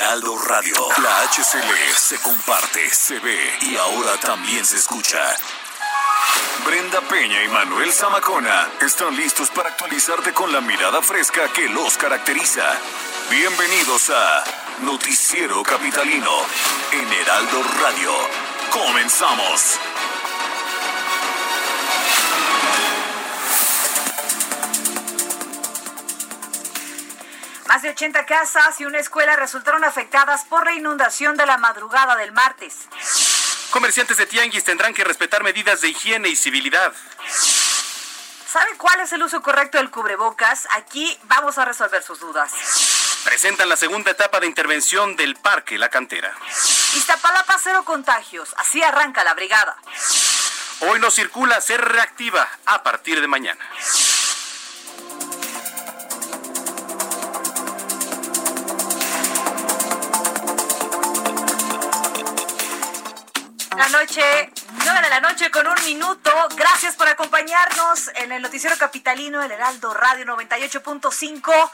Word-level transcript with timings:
Heraldo 0.00 0.34
Radio. 0.38 0.74
La 1.02 1.24
HCL 1.24 1.94
se 1.94 2.18
comparte, 2.22 2.88
se 2.88 3.18
ve 3.18 3.38
y 3.60 3.76
ahora 3.76 4.16
también 4.16 4.64
se 4.64 4.76
escucha. 4.76 5.18
Brenda 6.64 7.02
Peña 7.02 7.44
y 7.44 7.48
Manuel 7.48 7.92
Zamacona 7.92 8.66
están 8.80 9.14
listos 9.14 9.50
para 9.50 9.68
actualizarte 9.68 10.32
con 10.32 10.50
la 10.52 10.62
mirada 10.62 11.02
fresca 11.02 11.52
que 11.52 11.68
los 11.68 11.98
caracteriza. 11.98 12.64
Bienvenidos 13.30 14.08
a 14.08 14.42
Noticiero 14.84 15.62
Capitalino 15.62 16.32
en 16.92 17.12
Heraldo 17.12 17.62
Radio. 17.82 18.12
Comenzamos. 18.70 19.78
Más 27.70 27.82
de 27.82 27.90
80 27.90 28.26
casas 28.26 28.80
y 28.80 28.84
una 28.84 28.98
escuela 28.98 29.36
resultaron 29.36 29.84
afectadas 29.84 30.44
por 30.44 30.64
la 30.64 30.72
inundación 30.72 31.36
de 31.36 31.46
la 31.46 31.56
madrugada 31.56 32.16
del 32.16 32.32
martes. 32.32 32.74
Comerciantes 33.70 34.16
de 34.16 34.26
Tianguis 34.26 34.64
tendrán 34.64 34.92
que 34.92 35.04
respetar 35.04 35.44
medidas 35.44 35.80
de 35.80 35.90
higiene 35.90 36.30
y 36.30 36.34
civilidad. 36.34 36.92
¿Sabe 38.52 38.76
cuál 38.76 38.98
es 38.98 39.12
el 39.12 39.22
uso 39.22 39.40
correcto 39.40 39.78
del 39.78 39.88
cubrebocas? 39.88 40.66
Aquí 40.72 41.16
vamos 41.26 41.58
a 41.58 41.64
resolver 41.64 42.02
sus 42.02 42.18
dudas. 42.18 42.50
Presentan 43.22 43.68
la 43.68 43.76
segunda 43.76 44.10
etapa 44.10 44.40
de 44.40 44.48
intervención 44.48 45.14
del 45.14 45.36
Parque 45.36 45.78
La 45.78 45.90
Cantera. 45.90 46.34
Iztapalapa 46.96 47.56
cero 47.62 47.84
contagios. 47.84 48.52
Así 48.56 48.82
arranca 48.82 49.22
la 49.22 49.34
brigada. 49.34 49.76
Hoy 50.80 50.98
no 50.98 51.08
circula, 51.08 51.60
se 51.60 51.76
reactiva 51.76 52.48
a 52.66 52.82
partir 52.82 53.20
de 53.20 53.28
mañana. 53.28 53.64
La 63.80 63.88
noche, 63.88 64.52
9 64.84 65.00
de 65.00 65.08
la 65.08 65.20
noche 65.20 65.50
con 65.50 65.66
un 65.66 65.84
minuto. 65.86 66.30
Gracias 66.54 66.96
por 66.96 67.08
acompañarnos 67.08 68.08
en 68.16 68.30
el 68.30 68.42
Noticiero 68.42 68.76
Capitalino, 68.76 69.42
el 69.42 69.50
Heraldo 69.50 69.94
Radio 69.94 70.26
98.5. 70.26 71.70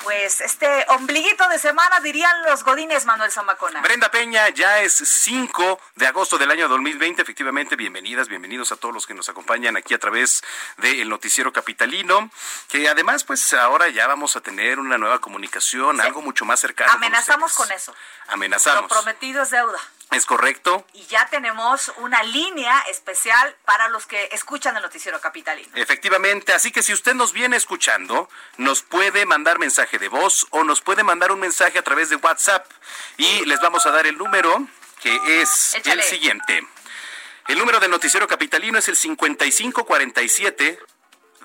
Pues 0.00 0.42
este 0.42 0.84
ombliguito 0.88 1.48
de 1.48 1.58
semana 1.58 2.00
dirían 2.00 2.42
los 2.42 2.62
godines, 2.62 3.06
Manuel 3.06 3.32
Zamacona. 3.32 3.80
Brenda 3.80 4.10
Peña, 4.10 4.50
ya 4.50 4.80
es 4.80 4.92
5 4.92 5.80
de 5.94 6.06
agosto 6.06 6.36
del 6.36 6.50
año 6.50 6.68
2020. 6.68 7.22
Efectivamente, 7.22 7.74
bienvenidas, 7.74 8.28
bienvenidos 8.28 8.70
a 8.72 8.76
todos 8.76 8.92
los 8.92 9.06
que 9.06 9.14
nos 9.14 9.30
acompañan 9.30 9.78
aquí 9.78 9.94
a 9.94 9.98
través 9.98 10.42
del 10.76 11.08
Noticiero 11.08 11.54
Capitalino. 11.54 12.30
Que 12.68 12.86
además, 12.86 13.24
pues 13.24 13.50
ahora 13.54 13.88
ya 13.88 14.06
vamos 14.06 14.36
a 14.36 14.42
tener 14.42 14.78
una 14.78 14.98
nueva 14.98 15.22
comunicación, 15.22 16.02
algo 16.02 16.20
mucho 16.20 16.44
más 16.44 16.60
cercano. 16.60 16.92
Amenazamos 16.92 17.54
con, 17.54 17.72
eso. 17.72 17.96
Amenazamos. 18.28 18.82
Lo 18.82 18.88
prometido 18.88 19.42
es 19.42 19.48
deuda. 19.48 19.78
Es 20.10 20.26
correcto. 20.26 20.86
Y 20.92 21.04
ya 21.06 21.26
tenemos 21.28 21.92
una 21.96 22.22
línea 22.22 22.78
especial 22.90 23.56
para 23.64 23.88
los 23.88 24.06
que 24.06 24.28
escuchan 24.32 24.76
el 24.76 24.82
noticiero 24.82 25.20
capitalino. 25.20 25.68
Efectivamente, 25.74 26.52
así 26.52 26.70
que 26.70 26.82
si 26.82 26.92
usted 26.92 27.14
nos 27.14 27.32
viene 27.32 27.56
escuchando, 27.56 28.28
nos 28.58 28.82
puede 28.82 29.26
mandar 29.26 29.58
mensaje 29.58 29.98
de 29.98 30.08
voz 30.08 30.46
o 30.50 30.62
nos 30.62 30.80
puede 30.82 31.02
mandar 31.02 31.32
un 31.32 31.40
mensaje 31.40 31.78
a 31.78 31.82
través 31.82 32.10
de 32.10 32.16
WhatsApp 32.16 32.70
y 33.16 33.44
les 33.46 33.60
vamos 33.60 33.86
a 33.86 33.90
dar 33.90 34.06
el 34.06 34.16
número 34.16 34.66
que 35.00 35.42
es 35.42 35.74
Échale. 35.74 36.02
el 36.02 36.08
siguiente. 36.08 36.66
El 37.48 37.58
número 37.58 37.80
del 37.80 37.90
noticiero 37.90 38.26
capitalino 38.28 38.78
es 38.78 38.88
el 38.88 38.96
5547 38.96 40.78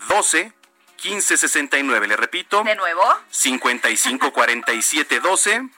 12 0.08 0.54
15 0.98 1.38
69. 1.38 2.08
Le 2.08 2.16
repito. 2.18 2.64
De 2.64 2.76
nuevo. 2.76 3.04
5547 3.32 5.20
12 5.20 5.70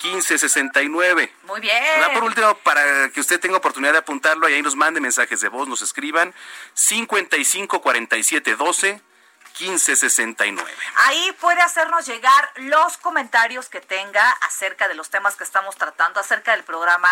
15 0.00 0.38
69. 0.38 1.32
Muy 1.42 1.60
bien. 1.60 1.82
Ya 2.00 2.12
por 2.14 2.24
último, 2.24 2.54
para 2.58 3.10
que 3.10 3.20
usted 3.20 3.38
tenga 3.38 3.58
oportunidad 3.58 3.92
de 3.92 3.98
apuntarlo 3.98 4.48
y 4.48 4.54
ahí 4.54 4.62
nos 4.62 4.74
mande 4.74 5.00
mensajes 5.00 5.40
de 5.40 5.48
voz, 5.48 5.68
nos 5.68 5.82
escriban 5.82 6.34
55 6.74 7.82
47 7.82 8.56
12 8.56 9.00
15 9.52 9.96
69. 9.96 10.72
Ahí 10.96 11.32
puede 11.40 11.60
hacernos 11.60 12.06
llegar 12.06 12.50
los 12.56 12.96
comentarios 12.96 13.68
que 13.68 13.80
tenga 13.80 14.30
acerca 14.42 14.88
de 14.88 14.94
los 14.94 15.10
temas 15.10 15.36
que 15.36 15.44
estamos 15.44 15.76
tratando, 15.76 16.18
acerca 16.18 16.52
del 16.52 16.64
programa. 16.64 17.10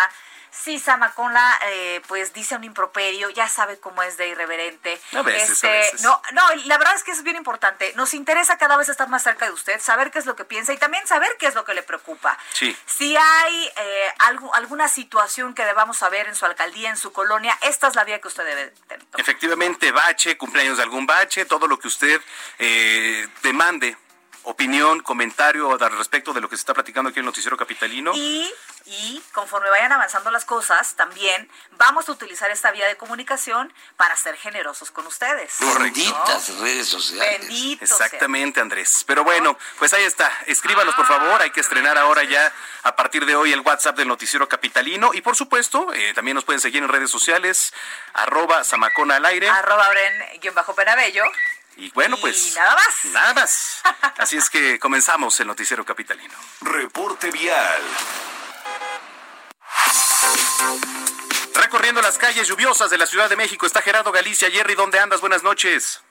Si 0.51 0.79
Samacona 0.79 1.59
eh, 1.67 2.01
pues 2.07 2.33
dice 2.33 2.55
un 2.55 2.63
improperio, 2.63 3.29
ya 3.29 3.47
sabe 3.47 3.79
cómo 3.79 4.01
es 4.03 4.17
de 4.17 4.29
irreverente. 4.29 4.93
Este, 4.93 5.17
A 5.17 5.21
veces, 5.21 5.63
a 5.63 5.69
veces. 5.69 6.01
No, 6.01 6.21
no, 6.33 6.43
la 6.65 6.77
verdad 6.77 6.95
es 6.95 7.03
que 7.03 7.11
es 7.11 7.23
bien 7.23 7.35
importante. 7.35 7.93
Nos 7.95 8.13
interesa 8.13 8.57
cada 8.57 8.77
vez 8.77 8.89
estar 8.89 9.07
más 9.09 9.23
cerca 9.23 9.45
de 9.45 9.51
usted, 9.51 9.79
saber 9.79 10.11
qué 10.11 10.19
es 10.19 10.25
lo 10.25 10.35
que 10.35 10.45
piensa 10.45 10.73
y 10.73 10.77
también 10.77 11.05
saber 11.07 11.29
qué 11.39 11.47
es 11.47 11.55
lo 11.55 11.65
que 11.65 11.73
le 11.73 11.83
preocupa. 11.83 12.37
Sí. 12.53 12.75
Si 12.85 13.15
hay 13.15 13.71
eh, 13.75 14.13
algo, 14.19 14.53
alguna 14.55 14.87
situación 14.87 15.53
que 15.53 15.65
debamos 15.65 15.97
saber 15.97 16.27
en 16.27 16.35
su 16.35 16.45
alcaldía, 16.45 16.89
en 16.89 16.97
su 16.97 17.11
colonia, 17.11 17.57
esta 17.61 17.87
es 17.87 17.95
la 17.95 18.03
vía 18.03 18.19
que 18.19 18.27
usted 18.27 18.45
debe 18.45 18.73
tener. 18.87 19.05
Efectivamente, 19.17 19.91
bache, 19.91 20.37
cumpleaños 20.37 20.77
de 20.77 20.83
algún 20.83 21.05
bache, 21.05 21.45
todo 21.45 21.67
lo 21.67 21.77
que 21.77 21.87
usted 21.87 22.21
eh, 22.57 23.27
demande, 23.43 23.97
opinión, 24.43 25.01
comentario 25.01 25.71
al 25.71 25.97
respecto 25.97 26.33
de 26.33 26.41
lo 26.41 26.49
que 26.49 26.55
se 26.55 26.61
está 26.61 26.73
platicando 26.73 27.09
aquí 27.09 27.19
en 27.19 27.23
el 27.23 27.27
Noticiero 27.27 27.57
Capitalino. 27.57 28.11
Y, 28.15 28.51
y 28.89 29.21
conforme 29.33 29.69
vayan 29.69 29.91
avanzando 29.91 30.31
las 30.31 30.45
cosas, 30.45 30.95
también 30.95 31.47
vamos 31.73 32.09
a 32.09 32.11
utilizar 32.11 32.49
esta 32.49 32.71
vía 32.71 32.87
de 32.87 32.97
comunicación 32.97 33.71
para 33.97 34.15
ser 34.15 34.35
generosos 34.35 34.89
con 34.89 35.05
ustedes. 35.05 35.57
Benditas 35.77 36.57
redes 36.57 36.87
sociales. 36.87 37.39
Bendito 37.39 37.85
sea. 37.85 38.07
Exactamente, 38.07 38.59
Andrés. 38.59 39.03
Pero 39.05 39.23
bueno, 39.23 39.57
pues 39.77 39.93
ahí 39.93 40.03
está. 40.03 40.31
Escríbanos, 40.47 40.95
por 40.95 41.05
favor. 41.05 41.39
Hay 41.39 41.51
que 41.51 41.59
estrenar 41.59 41.99
ahora 41.99 42.23
ya, 42.23 42.51
a 42.81 42.95
partir 42.95 43.27
de 43.27 43.35
hoy, 43.35 43.53
el 43.53 43.59
WhatsApp 43.61 43.95
del 43.95 44.07
Noticiero 44.07 44.49
Capitalino. 44.49 45.11
Y 45.13 45.21
por 45.21 45.35
supuesto, 45.35 45.93
eh, 45.93 46.13
también 46.15 46.33
nos 46.33 46.43
pueden 46.43 46.59
seguir 46.59 46.81
en 46.81 46.89
redes 46.89 47.11
sociales, 47.11 47.71
arroba 48.13 48.63
Zamacona 48.63 49.17
al 49.17 49.25
aire. 49.25 49.49
Arroba 49.49 49.87
Bren-Penabello. 49.91 51.23
Y 51.77 51.91
bueno, 51.91 52.17
Y 52.17 52.21
pues. 52.21 52.55
nada 52.55 52.75
más. 52.75 53.05
Nada 53.05 53.33
más. 53.35 53.81
Así 54.17 54.35
es 54.35 54.49
que 54.49 54.79
comenzamos 54.79 55.39
el 55.39 55.47
Noticiero 55.47 55.85
Capitalino. 55.85 56.33
Reporte 56.61 57.29
vial. 57.29 57.81
Recorriendo 61.55 62.01
las 62.01 62.17
calles 62.17 62.47
lluviosas 62.47 62.89
de 62.89 62.97
la 62.97 63.05
Ciudad 63.05 63.29
de 63.29 63.35
México 63.35 63.65
está 63.65 63.81
Gerardo 63.81 64.11
Galicia. 64.11 64.49
Jerry, 64.49 64.75
¿dónde 64.75 64.99
andas? 64.99 65.21
Buenas 65.21 65.43
noches. 65.43 66.01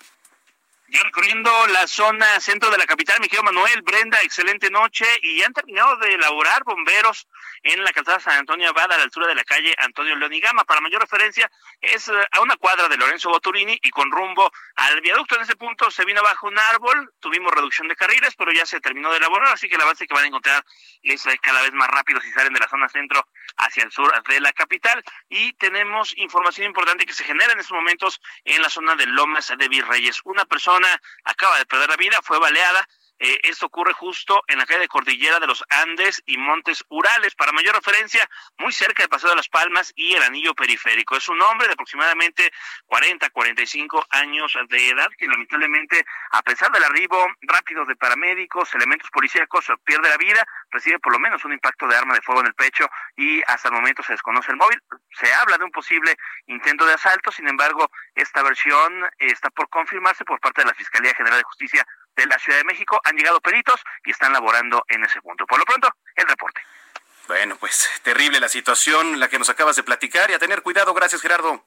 Ya 0.91 1.01
recorriendo 1.03 1.51
la 1.67 1.87
zona 1.87 2.41
centro 2.41 2.71
de 2.71 2.79
la 2.79 2.87
capital, 2.87 3.21
mi 3.21 3.29
querido 3.29 3.43
Manuel, 3.43 3.83
Brenda, 3.83 4.19
excelente 4.23 4.71
noche 4.71 5.05
y 5.23 5.43
han 5.43 5.53
terminado 5.53 5.97
de 5.99 6.15
elaborar 6.15 6.65
bomberos 6.65 7.29
en 7.63 7.85
la 7.85 7.93
calzada 7.93 8.21
San 8.21 8.39
Antonio 8.39 8.71
Abad 8.71 8.91
a 8.93 8.97
la 8.97 9.03
altura 9.03 9.27
de 9.27 9.35
la 9.35 9.45
calle 9.45 9.75
Antonio 9.81 10.17
León 10.17 10.33
y 10.33 10.41
Gama. 10.41 10.65
Para 10.65 10.81
mayor 10.81 11.03
referencia, 11.03 11.51
es 11.83 12.09
eh, 12.09 12.13
a 12.31 12.41
una 12.41 12.57
cuadra 12.57 12.89
de 12.89 12.97
Lorenzo 12.97 13.29
Boturini 13.29 13.79
y 13.83 13.91
con 13.91 14.11
rumbo 14.11 14.51
al 14.77 15.03
viaducto. 15.03 15.37
En 15.37 15.43
ese 15.43 15.57
punto 15.57 15.91
se 15.91 16.07
vino 16.07 16.21
abajo 16.21 16.47
un 16.47 16.59
árbol, 16.59 17.13
tuvimos 17.21 17.53
reducción 17.53 17.87
de 17.89 17.95
carriles, 17.95 18.35
pero 18.35 18.51
ya 18.53 18.65
se 18.65 18.81
terminó 18.81 19.11
de 19.11 19.19
elaborar, 19.19 19.53
así 19.53 19.69
que 19.69 19.75
el 19.75 19.83
avance 19.83 20.07
que 20.07 20.15
van 20.15 20.25
a 20.25 20.29
encontrar 20.29 20.65
es 21.03 21.27
eh, 21.27 21.39
cada 21.43 21.61
vez 21.61 21.73
más 21.75 21.89
rápido 21.89 22.19
si 22.23 22.31
salen 22.33 22.55
de 22.55 22.61
la 22.61 22.69
zona 22.69 22.89
centro 22.89 23.29
hacia 23.57 23.85
el 23.85 23.91
sur 23.91 24.13
de 24.29 24.41
la 24.41 24.53
capital. 24.53 25.03
Y 25.29 25.53
tenemos 25.55 26.17
información 26.17 26.67
importante 26.67 27.07
que 27.07 27.13
se 27.13 27.25
genera 27.25 27.53
en 27.53 27.61
estos 27.61 27.77
momentos 27.77 28.21
en 28.45 28.63
la 28.63 28.71
zona 28.71 28.95
de 28.95 29.07
Lomas 29.07 29.53
de 29.57 29.69
Virreyes. 29.69 30.21
Una 30.25 30.45
persona 30.45 30.89
acaba 31.25 31.59
de 31.59 31.67
perder 31.67 31.89
la 31.89 31.97
vida, 31.97 32.19
fue 32.23 32.39
baleada. 32.39 32.87
Eh, 33.21 33.41
esto 33.43 33.67
ocurre 33.67 33.93
justo 33.93 34.45
en 34.47 34.59
la 34.59 34.67
calle 34.67 34.81
de 34.81 34.89
Cordillera 34.89 35.41
de 35.41 35.47
los 35.47 35.65
Andes 35.71 36.23
y 36.27 36.39
Montes 36.39 36.85
Urales. 36.89 37.35
Para 37.35 37.53
mayor 37.53 37.75
referencia, 37.75 38.29
muy 38.59 38.73
cerca 38.73 39.03
del 39.03 39.11
Paseo 39.11 39.31
de 39.31 39.37
las 39.37 39.49
Palmas 39.49 39.93
y 39.97 40.15
el 40.15 40.23
Anillo 40.23 40.55
Periférico. 40.55 41.17
Es 41.17 41.29
un 41.29 41.41
hombre 41.43 41.67
de 41.67 41.73
aproximadamente 41.73 42.53
40, 42.87 43.31
45 43.31 44.07
años 44.11 44.57
de 44.69 44.89
edad 44.91 45.09
que 45.19 45.27
lamentablemente, 45.27 46.05
a 46.31 46.43
pesar 46.43 46.71
del 46.71 46.85
arribo 46.85 47.27
rápido 47.43 47.85
de 47.87 47.97
paramédicos, 47.97 48.73
elementos 48.75 49.11
policíacos, 49.11 49.67
pierde 49.85 50.09
la 50.09 50.17
vida, 50.17 50.47
recibe 50.71 50.99
por 51.01 51.13
lo 51.13 51.19
menos 51.19 51.45
un 51.45 51.53
impacto 51.53 51.89
de 51.89 51.97
arma 51.97 52.15
de 52.15 52.23
fuego 52.23 52.41
en 52.41 52.49
el 52.49 52.55
pecho 52.55 52.89
y 53.17 53.43
hasta 53.47 53.69
el 53.69 53.75
momento 53.75 54.03
se 54.03 54.13
desconoce 54.13 54.53
el 54.53 54.59
móvil. 54.59 54.81
Se 55.13 55.33
habla 55.35 55.59
de 55.59 55.65
un 55.65 55.73
posible 55.73 56.17
intento 56.47 56.87
de 56.87 56.95
asalto, 56.95 57.33
sin 57.33 57.49
embargo, 57.49 57.91
esta 58.15 58.43
versión 58.43 59.05
está 59.19 59.51
por 59.51 59.69
confirmarse 59.69 60.25
por 60.25 60.39
parte 60.41 60.63
de 60.63 60.69
la 60.69 60.75
Fiscalía 60.75 61.15
General 61.15 61.39
de 61.39 61.45
Justicia 61.45 61.87
de 62.23 62.27
la 62.27 62.39
Ciudad 62.39 62.59
de 62.59 62.65
México. 62.65 63.01
Han 63.05 63.17
llegado 63.17 63.41
peritos 63.41 63.81
y 64.05 64.11
están 64.11 64.33
laborando 64.33 64.85
en 64.89 65.05
ese 65.05 65.21
punto. 65.23 65.47
Por 65.47 65.59
lo 65.59 65.65
pronto, 65.65 65.89
el 66.17 66.27
reporte. 66.27 66.61
Bueno, 67.27 67.57
pues 67.57 67.89
terrible 68.03 68.41
la 68.41 68.49
situación, 68.49 69.21
la 69.21 69.29
que 69.29 69.39
nos 69.39 69.51
acabas 69.51 69.77
de 69.77 69.83
platicar 69.83 70.31
y 70.31 70.35
a 70.35 70.39
tener 70.39 70.63
cuidado. 70.63 70.95
Gracias, 70.95 71.21
Gerardo. 71.21 71.65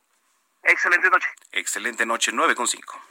Excelente 0.63 1.09
noche. 1.09 1.27
Excelente 1.51 2.05
noche, 2.05 2.31
9 2.33 2.55
con 2.55 2.67
5. 2.67 3.10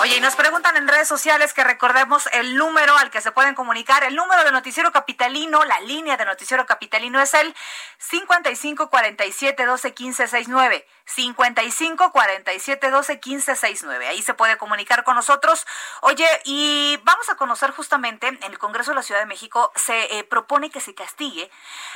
Oye, 0.00 0.16
y 0.16 0.20
nos 0.20 0.34
preguntan 0.34 0.76
en 0.76 0.88
redes 0.88 1.08
sociales 1.08 1.54
que 1.54 1.64
recordemos 1.64 2.28
el 2.32 2.56
número 2.56 2.96
al 2.98 3.10
que 3.10 3.20
se 3.20 3.32
pueden 3.32 3.54
comunicar. 3.54 4.04
El 4.04 4.16
número 4.16 4.44
de 4.44 4.50
Noticiero 4.50 4.92
Capitalino, 4.92 5.64
la 5.64 5.80
línea 5.80 6.16
de 6.16 6.24
Noticiero 6.24 6.66
Capitalino 6.66 7.20
es 7.20 7.32
el 7.32 7.54
55 7.98 8.90
47 8.90 9.64
12 9.64 9.94
15 9.94 10.26
69. 10.26 10.86
55 11.06 12.12
47 12.12 12.90
12 12.90 13.20
15 13.20 13.56
69. 13.56 14.08
Ahí 14.08 14.22
se 14.22 14.34
puede 14.34 14.56
comunicar 14.56 15.04
con 15.04 15.14
nosotros. 15.14 15.66
Oye, 16.00 16.26
y 16.44 16.98
vamos 17.04 17.28
a 17.30 17.36
conocer 17.36 17.70
justamente 17.70 18.26
en 18.26 18.42
el 18.42 18.58
Congreso 18.58 18.90
de 18.90 18.96
la 18.96 19.02
Ciudad 19.02 19.20
de 19.20 19.26
México 19.26 19.72
se 19.76 20.18
eh, 20.18 20.24
propone 20.24 20.70
que 20.70 20.80
se 20.80 20.94
castigue 20.94 21.50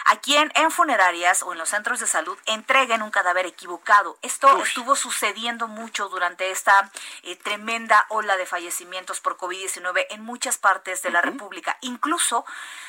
a 0.04 0.16
quien 0.16 0.52
en 0.54 0.70
funerarias 0.70 1.42
o 1.42 1.52
en 1.52 1.58
los 1.58 1.70
centros 1.70 2.00
de 2.00 2.06
salud 2.06 2.38
entreguen 2.46 3.02
un 3.02 3.10
cadáver 3.10 3.46
equivocado. 3.46 4.18
Esto 4.22 4.62
estuvo 4.62 4.94
sucediendo 4.94 5.68
mucho 5.68 6.08
durante 6.08 6.50
esta 6.58 6.90
eh, 7.22 7.36
tremenda 7.36 8.04
ola 8.08 8.36
de 8.36 8.44
fallecimientos 8.44 9.20
por 9.20 9.36
COVID-19 9.36 10.06
en 10.10 10.22
muchas 10.24 10.58
partes 10.58 11.02
de 11.02 11.10
la 11.10 11.22
República. 11.22 11.78
Incluso 11.82 12.44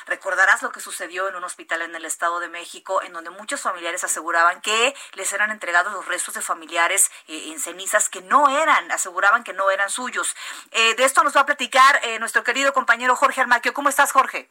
recordarás 0.06 0.62
lo 0.62 0.72
que 0.72 0.80
sucedió 0.80 1.28
en 1.28 1.36
un 1.36 1.44
hospital 1.44 1.82
en 1.82 1.94
el 1.94 2.04
Estado 2.04 2.40
de 2.40 2.48
México, 2.48 3.00
en 3.02 3.12
donde 3.12 3.30
muchos 3.30 3.60
familiares 3.60 4.02
aseguraban 4.02 4.60
que 4.60 4.94
les 5.14 5.32
eran 5.32 5.52
entregados 5.52 5.92
los 5.92 6.06
restos 6.06 6.34
de 6.34 6.42
familiares 6.42 7.12
eh, 7.28 7.52
en 7.52 7.60
cenizas 7.60 8.08
que 8.08 8.22
no 8.22 8.48
eran, 8.48 8.90
aseguraban 8.90 9.44
que 9.44 9.52
no 9.52 9.70
eran 9.70 9.88
suyos. 9.88 10.34
Eh, 10.72 10.94
de 10.96 11.04
esto 11.04 11.22
nos 11.22 11.36
va 11.36 11.42
a 11.42 11.46
platicar 11.46 12.00
nuestro 12.18 12.42
querido 12.42 12.72
compañero 12.72 13.14
Jorge 13.14 13.40
Armaquio. 13.40 13.72
¿Cómo 13.72 13.88
estás, 13.88 14.10
Jorge? 14.12 14.48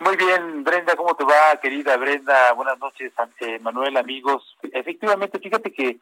Muy 0.00 0.16
bien, 0.16 0.64
Brenda, 0.64 0.96
¿cómo 0.96 1.14
te 1.14 1.24
va, 1.24 1.58
querida 1.60 1.96
Brenda? 1.96 2.52
Buenas 2.54 2.78
noches, 2.78 3.12
Manuel, 3.60 3.96
amigos. 3.96 4.56
Efectivamente, 4.72 5.38
fíjate 5.38 5.72
que 5.72 5.98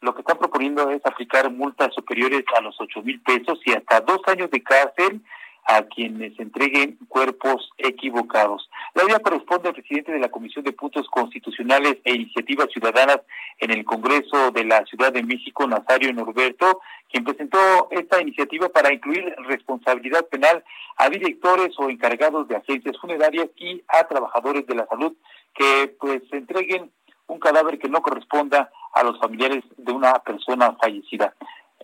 lo 0.00 0.14
que 0.14 0.20
están 0.20 0.38
proponiendo 0.38 0.90
es 0.90 1.04
aplicar 1.04 1.50
multas 1.50 1.94
superiores 1.94 2.44
a 2.56 2.60
los 2.60 2.80
ocho 2.80 3.02
mil 3.02 3.20
pesos 3.20 3.60
y 3.64 3.72
hasta 3.72 4.00
dos 4.00 4.20
años 4.26 4.50
de 4.50 4.62
cárcel 4.62 5.20
a 5.66 5.82
quienes 5.82 6.38
entreguen 6.40 6.98
cuerpos 7.08 7.70
equivocados. 7.78 8.68
La 8.94 9.04
idea 9.04 9.20
corresponde 9.20 9.68
al 9.68 9.74
presidente 9.74 10.10
de 10.10 10.18
la 10.18 10.30
Comisión 10.30 10.64
de 10.64 10.72
Puntos 10.72 11.06
Constitucionales 11.08 11.98
e 12.04 12.14
Iniciativas 12.14 12.68
Ciudadanas 12.72 13.20
en 13.58 13.70
el 13.70 13.84
Congreso 13.84 14.50
de 14.52 14.64
la 14.64 14.84
Ciudad 14.86 15.12
de 15.12 15.22
México, 15.22 15.66
Nazario 15.66 16.12
Norberto, 16.12 16.80
quien 17.10 17.24
presentó 17.24 17.88
esta 17.90 18.20
iniciativa 18.20 18.68
para 18.70 18.92
incluir 18.92 19.34
responsabilidad 19.46 20.26
penal 20.28 20.64
a 20.96 21.08
directores 21.10 21.78
o 21.78 21.90
encargados 21.90 22.48
de 22.48 22.56
agencias 22.56 22.96
funerarias 22.98 23.48
y 23.56 23.82
a 23.88 24.08
trabajadores 24.08 24.66
de 24.66 24.74
la 24.74 24.86
salud 24.86 25.14
que 25.54 25.94
pues 26.00 26.22
entreguen 26.32 26.90
un 27.30 27.38
cadáver 27.38 27.78
que 27.78 27.88
no 27.88 28.02
corresponda 28.02 28.70
a 28.92 29.02
los 29.04 29.18
familiares 29.18 29.64
de 29.76 29.92
una 29.92 30.14
persona 30.14 30.76
fallecida. 30.80 31.34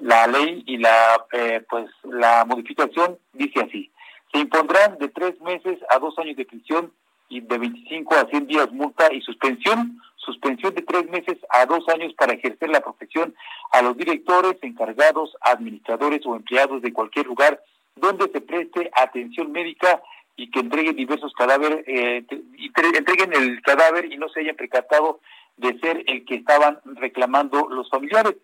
La 0.00 0.26
ley 0.26 0.62
y 0.66 0.76
la 0.76 1.24
eh, 1.32 1.64
pues 1.68 1.88
la 2.04 2.44
modificación 2.44 3.18
dice 3.32 3.60
así: 3.60 3.90
se 4.32 4.40
impondrán 4.40 4.98
de 4.98 5.08
tres 5.08 5.40
meses 5.40 5.78
a 5.88 5.98
dos 5.98 6.18
años 6.18 6.36
de 6.36 6.44
prisión 6.44 6.92
y 7.28 7.40
de 7.40 7.58
25 7.58 8.14
a 8.14 8.26
100 8.26 8.46
días 8.46 8.72
multa 8.72 9.12
y 9.12 9.20
suspensión, 9.20 10.00
suspensión 10.16 10.74
de 10.74 10.82
tres 10.82 11.08
meses 11.08 11.38
a 11.50 11.66
dos 11.66 11.88
años 11.88 12.12
para 12.14 12.34
ejercer 12.34 12.68
la 12.68 12.80
profesión 12.80 13.34
a 13.72 13.82
los 13.82 13.96
directores, 13.96 14.56
encargados, 14.62 15.36
administradores 15.40 16.24
o 16.26 16.36
empleados 16.36 16.82
de 16.82 16.92
cualquier 16.92 17.26
lugar 17.26 17.60
donde 17.96 18.30
se 18.30 18.40
preste 18.40 18.90
atención 18.94 19.50
médica 19.52 20.02
y 20.36 20.50
que 20.50 20.60
entreguen 20.60 20.96
diversos 20.96 21.32
cadáveres, 21.32 21.82
eh, 21.86 22.24
entreguen 22.28 23.32
el 23.32 23.62
cadáver 23.62 24.12
y 24.12 24.18
no 24.18 24.28
se 24.28 24.40
hayan 24.40 24.56
percatado 24.56 25.20
de 25.56 25.78
ser 25.78 26.04
el 26.06 26.24
que 26.26 26.36
estaban 26.36 26.78
reclamando 26.84 27.68
los 27.68 27.88
familiares. 27.88 28.34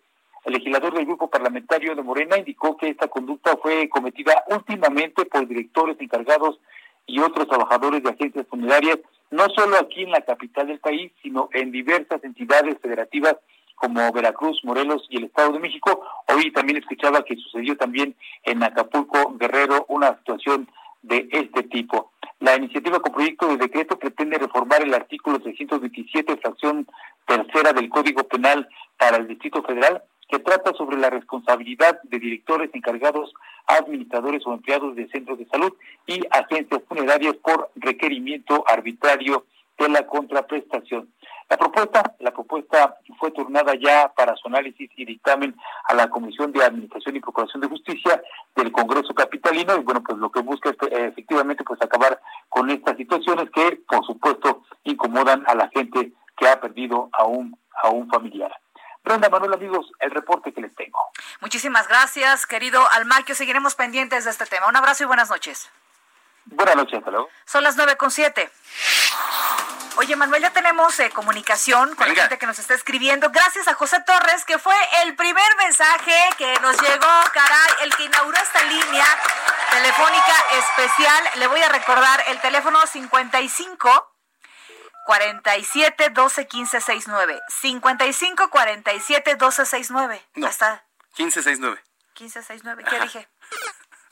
El 0.44 0.54
legislador 0.54 0.94
del 0.94 1.06
grupo 1.06 1.28
parlamentario 1.28 1.94
de 1.94 2.02
Morena 2.02 2.38
indicó 2.38 2.76
que 2.76 2.88
esta 2.88 3.08
conducta 3.08 3.56
fue 3.58 3.88
cometida 3.88 4.42
últimamente 4.48 5.24
por 5.26 5.46
directores 5.46 5.96
encargados 6.00 6.58
y 7.06 7.20
otros 7.20 7.46
trabajadores 7.46 8.02
de 8.02 8.10
agencias 8.10 8.46
funerarias, 8.48 8.98
no 9.30 9.48
solo 9.50 9.76
aquí 9.76 10.02
en 10.02 10.10
la 10.10 10.22
capital 10.22 10.68
del 10.68 10.80
país, 10.80 11.12
sino 11.22 11.48
en 11.52 11.70
diversas 11.70 12.24
entidades 12.24 12.78
federativas 12.80 13.36
como 13.74 14.12
Veracruz, 14.12 14.60
Morelos 14.64 15.06
y 15.10 15.18
el 15.18 15.24
Estado 15.24 15.52
de 15.52 15.58
México. 15.58 16.04
Hoy 16.28 16.52
también 16.52 16.78
escuchaba 16.78 17.24
que 17.24 17.36
sucedió 17.36 17.76
también 17.76 18.14
en 18.44 18.62
Acapulco, 18.62 19.34
Guerrero, 19.36 19.84
una 19.88 20.16
situación 20.18 20.68
de 21.02 21.28
este 21.30 21.64
tipo. 21.64 22.12
La 22.40 22.56
iniciativa 22.56 23.00
con 23.00 23.12
proyecto 23.12 23.48
de 23.48 23.56
decreto 23.56 23.98
pretende 23.98 24.38
reformar 24.38 24.82
el 24.82 24.94
artículo 24.94 25.38
327, 25.40 26.36
fracción 26.38 26.86
tercera 27.26 27.72
del 27.72 27.88
Código 27.88 28.24
Penal 28.24 28.68
para 28.98 29.18
el 29.18 29.28
Distrito 29.28 29.62
Federal, 29.62 30.02
que 30.28 30.38
trata 30.38 30.72
sobre 30.72 30.96
la 30.96 31.10
responsabilidad 31.10 32.00
de 32.04 32.18
directores 32.18 32.70
encargados, 32.72 33.32
administradores 33.66 34.42
o 34.46 34.54
empleados 34.54 34.96
de 34.96 35.08
centros 35.08 35.38
de 35.38 35.46
salud 35.46 35.72
y 36.06 36.20
agencias 36.30 36.82
funerarias 36.88 37.36
por 37.36 37.70
requerimiento 37.76 38.64
arbitrario 38.66 39.44
de 39.78 39.88
la 39.88 40.06
contraprestación. 40.06 41.08
La 41.52 41.58
propuesta, 41.58 42.14
la 42.20 42.30
propuesta 42.30 42.96
fue 43.18 43.30
turnada 43.30 43.74
ya 43.74 44.10
para 44.16 44.34
su 44.36 44.48
análisis 44.48 44.90
y 44.96 45.04
dictamen 45.04 45.54
a 45.84 45.92
la 45.92 46.08
Comisión 46.08 46.50
de 46.50 46.64
Administración 46.64 47.14
y 47.14 47.20
Procuración 47.20 47.60
de 47.60 47.68
Justicia 47.68 48.22
del 48.56 48.72
Congreso 48.72 49.12
Capitalino 49.12 49.76
y 49.76 49.80
bueno, 49.80 50.02
pues 50.02 50.16
lo 50.16 50.32
que 50.32 50.40
busca 50.40 50.70
es 50.70 50.76
eh, 50.90 51.08
efectivamente 51.08 51.62
pues 51.62 51.78
acabar 51.82 52.18
con 52.48 52.70
estas 52.70 52.96
situaciones 52.96 53.50
que 53.50 53.82
por 53.86 54.02
supuesto 54.06 54.62
incomodan 54.84 55.44
a 55.46 55.54
la 55.54 55.68
gente 55.68 56.14
que 56.38 56.48
ha 56.48 56.58
perdido 56.58 57.10
a 57.12 57.24
un, 57.24 57.54
a 57.82 57.90
un 57.90 58.08
familiar. 58.08 58.50
Brenda 59.04 59.28
Manuel, 59.28 59.52
amigos, 59.52 59.92
el 60.00 60.10
reporte 60.10 60.54
que 60.54 60.62
les 60.62 60.74
tengo. 60.74 60.98
Muchísimas 61.42 61.86
gracias, 61.86 62.46
querido 62.46 62.80
Almaquio. 62.92 63.34
Seguiremos 63.34 63.74
pendientes 63.74 64.24
de 64.24 64.30
este 64.30 64.46
tema. 64.46 64.68
Un 64.68 64.76
abrazo 64.76 65.04
y 65.04 65.06
buenas 65.06 65.28
noches. 65.28 65.70
Buenas 66.46 66.76
noches, 66.76 66.98
hasta 66.98 67.10
luego. 67.10 67.28
Son 67.44 67.62
las 67.62 67.76
nueve 67.76 67.96
con 67.96 68.10
siete. 68.10 68.50
Oye, 69.96 70.16
Manuel, 70.16 70.42
ya 70.42 70.50
tenemos 70.50 70.98
eh, 71.00 71.10
comunicación 71.10 71.94
con 71.94 72.08
la 72.08 72.14
gente 72.14 72.38
que 72.38 72.46
nos 72.46 72.58
está 72.58 72.74
escribiendo. 72.74 73.30
Gracias 73.30 73.68
a 73.68 73.74
José 73.74 74.00
Torres, 74.06 74.44
que 74.44 74.58
fue 74.58 74.74
el 75.02 75.14
primer 75.14 75.56
mensaje 75.58 76.14
que 76.38 76.54
nos 76.60 76.80
llegó, 76.80 77.06
caray, 77.32 77.70
el 77.82 77.94
que 77.94 78.04
inauguró 78.04 78.38
esta 78.38 78.62
línea 78.64 79.06
telefónica 79.70 80.34
especial. 80.52 81.24
Le 81.36 81.46
voy 81.46 81.62
a 81.62 81.68
recordar 81.68 82.24
el 82.28 82.40
teléfono 82.40 82.78
55 82.86 84.16
47 85.06 86.10
12 86.10 86.46
15 86.46 86.80
69. 86.80 87.40
55 87.48 88.50
47 88.50 89.36
12 89.36 89.66
69. 89.66 90.22
No. 90.34 90.46
Hasta 90.46 90.84
15 91.14 91.42
69. 91.42 91.82
15 92.14 92.42
69. 92.42 92.84
¿Qué 92.88 93.00
dije? 93.00 93.28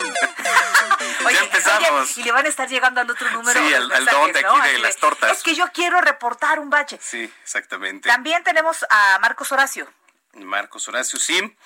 ya 1.33 1.41
empezamos. 1.41 2.17
y 2.17 2.23
le 2.23 2.33
van 2.33 2.47
a 2.47 2.49
estar 2.49 2.69
llegando 2.69 3.01
al 3.01 3.11
otro 3.11 3.31
número. 3.31 3.61
Sí, 3.61 3.75
al, 3.75 3.89
don 4.07 4.33
de 4.33 4.41
aquí 4.41 4.73
de 4.73 4.79
las 4.79 4.97
tortas. 4.97 5.37
Es 5.37 5.43
que 5.43 5.55
yo 5.55 5.67
quiero 5.73 6.01
reportar 6.01 6.59
un 6.59 6.71
bache. 6.71 6.99
Sí, 7.01 7.33
exactamente. 7.43 8.09
También 8.09 8.43
tenemos 8.45 8.85
a 8.89 9.19
Marcos 9.21 9.53
Horacio. 9.53 9.89
Marcos 10.35 10.87
Horacio, 10.89 11.19
sí. 11.19 11.57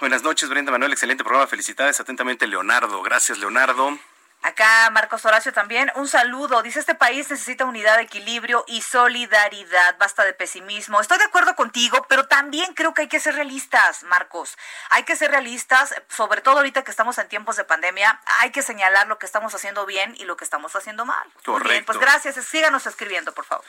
Buenas 0.00 0.22
noches, 0.22 0.48
Brenda 0.48 0.70
Manuel. 0.70 0.92
Excelente 0.92 1.24
programa. 1.24 1.46
Felicidades. 1.46 1.98
Atentamente, 2.00 2.46
Leonardo. 2.46 3.02
Gracias, 3.02 3.38
Leonardo. 3.38 3.98
Acá 4.46 4.88
Marcos 4.90 5.24
Horacio 5.24 5.52
también, 5.52 5.90
un 5.96 6.06
saludo. 6.06 6.62
Dice, 6.62 6.78
este 6.78 6.94
país 6.94 7.28
necesita 7.28 7.64
unidad, 7.64 7.98
equilibrio 7.98 8.64
y 8.68 8.80
solidaridad. 8.80 9.98
Basta 9.98 10.24
de 10.24 10.34
pesimismo. 10.34 11.00
Estoy 11.00 11.18
de 11.18 11.24
acuerdo 11.24 11.56
contigo, 11.56 12.06
pero 12.08 12.28
también 12.28 12.72
creo 12.74 12.94
que 12.94 13.02
hay 13.02 13.08
que 13.08 13.18
ser 13.18 13.34
realistas, 13.34 14.04
Marcos. 14.04 14.56
Hay 14.90 15.02
que 15.02 15.16
ser 15.16 15.32
realistas, 15.32 15.96
sobre 16.08 16.42
todo 16.42 16.58
ahorita 16.58 16.84
que 16.84 16.92
estamos 16.92 17.18
en 17.18 17.26
tiempos 17.26 17.56
de 17.56 17.64
pandemia. 17.64 18.20
Hay 18.38 18.52
que 18.52 18.62
señalar 18.62 19.08
lo 19.08 19.18
que 19.18 19.26
estamos 19.26 19.52
haciendo 19.52 19.84
bien 19.84 20.14
y 20.16 20.26
lo 20.26 20.36
que 20.36 20.44
estamos 20.44 20.76
haciendo 20.76 21.04
mal. 21.04 21.28
Correcto. 21.44 21.68
Bien, 21.68 21.84
pues 21.84 21.98
gracias. 21.98 22.36
Síganos 22.46 22.86
escribiendo, 22.86 23.34
por 23.34 23.46
favor. 23.46 23.64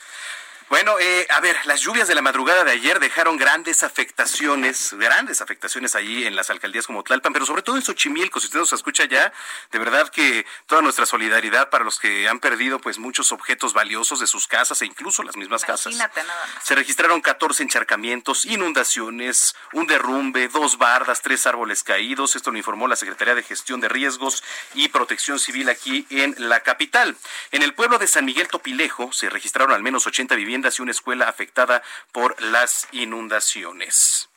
Bueno, 0.68 0.96
eh, 1.00 1.26
a 1.30 1.40
ver, 1.40 1.56
las 1.64 1.80
lluvias 1.80 2.08
de 2.08 2.14
la 2.14 2.20
madrugada 2.20 2.62
de 2.62 2.72
ayer 2.72 3.00
dejaron 3.00 3.38
grandes 3.38 3.82
afectaciones, 3.82 4.92
grandes 4.92 5.40
afectaciones 5.40 5.94
allí 5.94 6.26
en 6.26 6.36
las 6.36 6.50
alcaldías 6.50 6.86
como 6.86 7.02
Tlalpan, 7.02 7.32
pero 7.32 7.46
sobre 7.46 7.62
todo 7.62 7.76
en 7.76 7.82
Xochimilco, 7.82 8.38
si 8.38 8.48
usted 8.48 8.58
nos 8.58 8.74
escucha 8.74 9.06
ya, 9.06 9.32
de 9.72 9.78
verdad 9.78 10.10
que 10.10 10.44
toda 10.66 10.82
nuestra 10.82 11.06
solidaridad 11.06 11.70
para 11.70 11.84
los 11.84 11.98
que 11.98 12.28
han 12.28 12.38
perdido 12.38 12.80
pues 12.80 12.98
muchos 12.98 13.32
objetos 13.32 13.72
valiosos 13.72 14.20
de 14.20 14.26
sus 14.26 14.46
casas 14.46 14.82
e 14.82 14.86
incluso 14.86 15.22
las 15.22 15.38
mismas 15.38 15.62
Imagínate 15.62 16.12
casas. 16.12 16.26
nada 16.26 16.46
más. 16.54 16.64
Se 16.64 16.74
registraron 16.74 17.22
14 17.22 17.62
encharcamientos, 17.62 18.44
inundaciones, 18.44 19.56
un 19.72 19.86
derrumbe, 19.86 20.48
dos 20.48 20.76
bardas, 20.76 21.22
tres 21.22 21.46
árboles 21.46 21.82
caídos. 21.82 22.36
Esto 22.36 22.50
lo 22.50 22.58
informó 22.58 22.88
la 22.88 22.96
Secretaría 22.96 23.34
de 23.34 23.42
Gestión 23.42 23.80
de 23.80 23.88
Riesgos 23.88 24.44
y 24.74 24.88
Protección 24.88 25.38
Civil 25.38 25.70
aquí 25.70 26.06
en 26.10 26.34
la 26.36 26.60
capital. 26.60 27.16
En 27.52 27.62
el 27.62 27.72
pueblo 27.72 27.98
de 27.98 28.06
San 28.06 28.26
Miguel 28.26 28.48
Topilejo 28.48 29.14
se 29.14 29.30
registraron 29.30 29.72
al 29.72 29.82
menos 29.82 30.06
80 30.06 30.34
viviendas 30.34 30.57
y 30.78 30.82
una 30.82 30.90
escuela 30.90 31.28
afectada 31.28 31.82
por 32.12 32.40
las 32.42 32.88
inundaciones. 32.92 34.28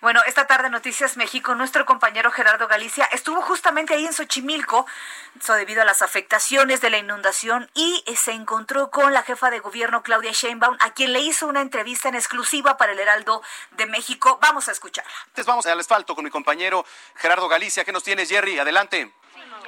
Bueno, 0.00 0.22
esta 0.26 0.46
tarde 0.46 0.70
Noticias 0.70 1.18
México, 1.18 1.54
nuestro 1.54 1.84
compañero 1.84 2.30
Gerardo 2.30 2.66
Galicia 2.68 3.04
estuvo 3.12 3.42
justamente 3.42 3.92
ahí 3.92 4.06
en 4.06 4.14
Xochimilco, 4.14 4.86
eso 5.38 5.52
debido 5.52 5.82
a 5.82 5.84
las 5.84 6.00
afectaciones 6.00 6.80
de 6.80 6.88
la 6.88 6.96
inundación 6.96 7.70
y 7.74 8.02
eh, 8.06 8.16
se 8.16 8.32
encontró 8.32 8.90
con 8.90 9.12
la 9.12 9.22
jefa 9.22 9.50
de 9.50 9.60
gobierno 9.60 10.02
Claudia 10.02 10.32
Sheinbaum, 10.32 10.78
a 10.80 10.94
quien 10.94 11.12
le 11.12 11.20
hizo 11.20 11.46
una 11.46 11.60
entrevista 11.60 12.08
en 12.08 12.14
exclusiva 12.14 12.78
para 12.78 12.92
el 12.92 12.98
Heraldo 12.98 13.42
de 13.72 13.84
México. 13.84 14.38
Vamos 14.40 14.68
a 14.68 14.72
escucharla. 14.72 15.12
Entonces 15.26 15.46
vamos 15.46 15.66
al 15.66 15.78
asfalto 15.78 16.14
con 16.14 16.24
mi 16.24 16.30
compañero 16.30 16.86
Gerardo 17.16 17.46
Galicia. 17.48 17.84
¿Qué 17.84 17.92
nos 17.92 18.02
tienes, 18.02 18.30
Jerry? 18.30 18.58
Adelante. 18.58 19.12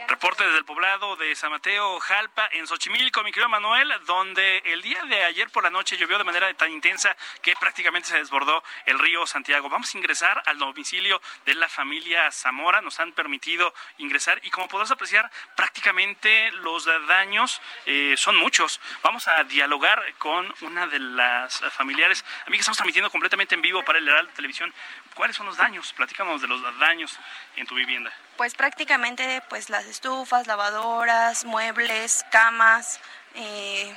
Reporte 0.09 0.45
desde 0.45 0.59
el 0.59 0.65
poblado 0.65 1.17
de 1.17 1.35
San 1.35 1.51
Mateo, 1.51 1.99
Jalpa, 2.01 2.49
en 2.53 2.67
Xochimilco, 2.67 3.23
mi 3.23 3.33
querido 3.33 3.49
Manuel, 3.49 3.93
donde 4.07 4.59
el 4.67 4.83
día 4.83 5.03
de 5.05 5.25
ayer 5.25 5.51
por 5.51 5.63
la 5.63 5.71
noche 5.71 5.97
llovió 5.97 6.19
de 6.19 6.25
manera 6.25 6.53
tan 6.55 6.71
intensa 6.71 7.17
que 7.41 7.55
prácticamente 7.57 8.09
se 8.09 8.19
desbordó 8.19 8.63
el 8.87 8.99
río 8.99 9.27
Santiago. 9.27 9.69
Vamos 9.69 9.95
a 9.95 9.99
ingresar 9.99 10.43
al 10.47 10.59
domicilio 10.59 11.21
de 11.47 11.55
la 11.55 11.69
familia 11.69 12.31
Zamora, 12.31 12.81
nos 12.81 13.01
han 13.01 13.13
permitido 13.13 13.75
ingresar 13.99 14.41
y 14.45 14.51
como 14.51 14.69
podrás 14.69 14.91
apreciar, 14.91 15.31
prácticamente 15.57 16.51
los 16.53 16.85
daños 17.09 17.61
eh, 17.87 18.15
son 18.17 18.37
muchos. 18.37 18.81
Vamos 19.03 19.29
a 19.29 19.45
dialogar 19.45 20.03
con 20.19 20.53
una 20.61 20.87
de 20.87 20.99
las 20.99 21.61
familiares. 21.73 22.25
A 22.47 22.51
mí 22.51 22.57
que 22.57 22.61
estamos 22.61 22.77
transmitiendo 22.77 23.11
completamente 23.11 23.55
en 23.55 23.63
vivo 23.63 23.85
para 23.85 23.99
el 23.99 24.09
Heraldo 24.09 24.33
Televisión. 24.33 24.73
¿Cuáles 25.15 25.37
son 25.37 25.47
los 25.47 25.57
daños? 25.57 25.93
Platícanos 25.93 26.41
de 26.41 26.49
los 26.49 26.79
daños 26.79 27.19
en 27.57 27.67
tu 27.67 27.75
vivienda. 27.75 28.13
Pues 28.37 28.55
prácticamente 28.55 29.43
pues 29.49 29.69
las 29.69 29.87
estufas, 29.93 30.47
lavadoras, 30.47 31.45
muebles, 31.45 32.25
camas, 32.31 32.99
eh, 33.35 33.95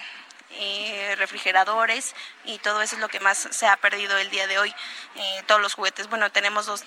eh, 0.51 1.15
refrigeradores 1.17 2.13
y 2.43 2.59
todo 2.59 2.81
eso 2.81 2.95
es 2.95 3.01
lo 3.01 3.07
que 3.07 3.21
más 3.21 3.47
se 3.49 3.65
ha 3.65 3.77
perdido 3.77 4.17
el 4.17 4.29
día 4.29 4.45
de 4.45 4.59
hoy. 4.59 4.73
Eh, 5.15 5.43
todos 5.47 5.61
los 5.61 5.73
juguetes, 5.73 6.09
bueno, 6.09 6.29
tenemos 6.31 6.65
dos 6.65 6.83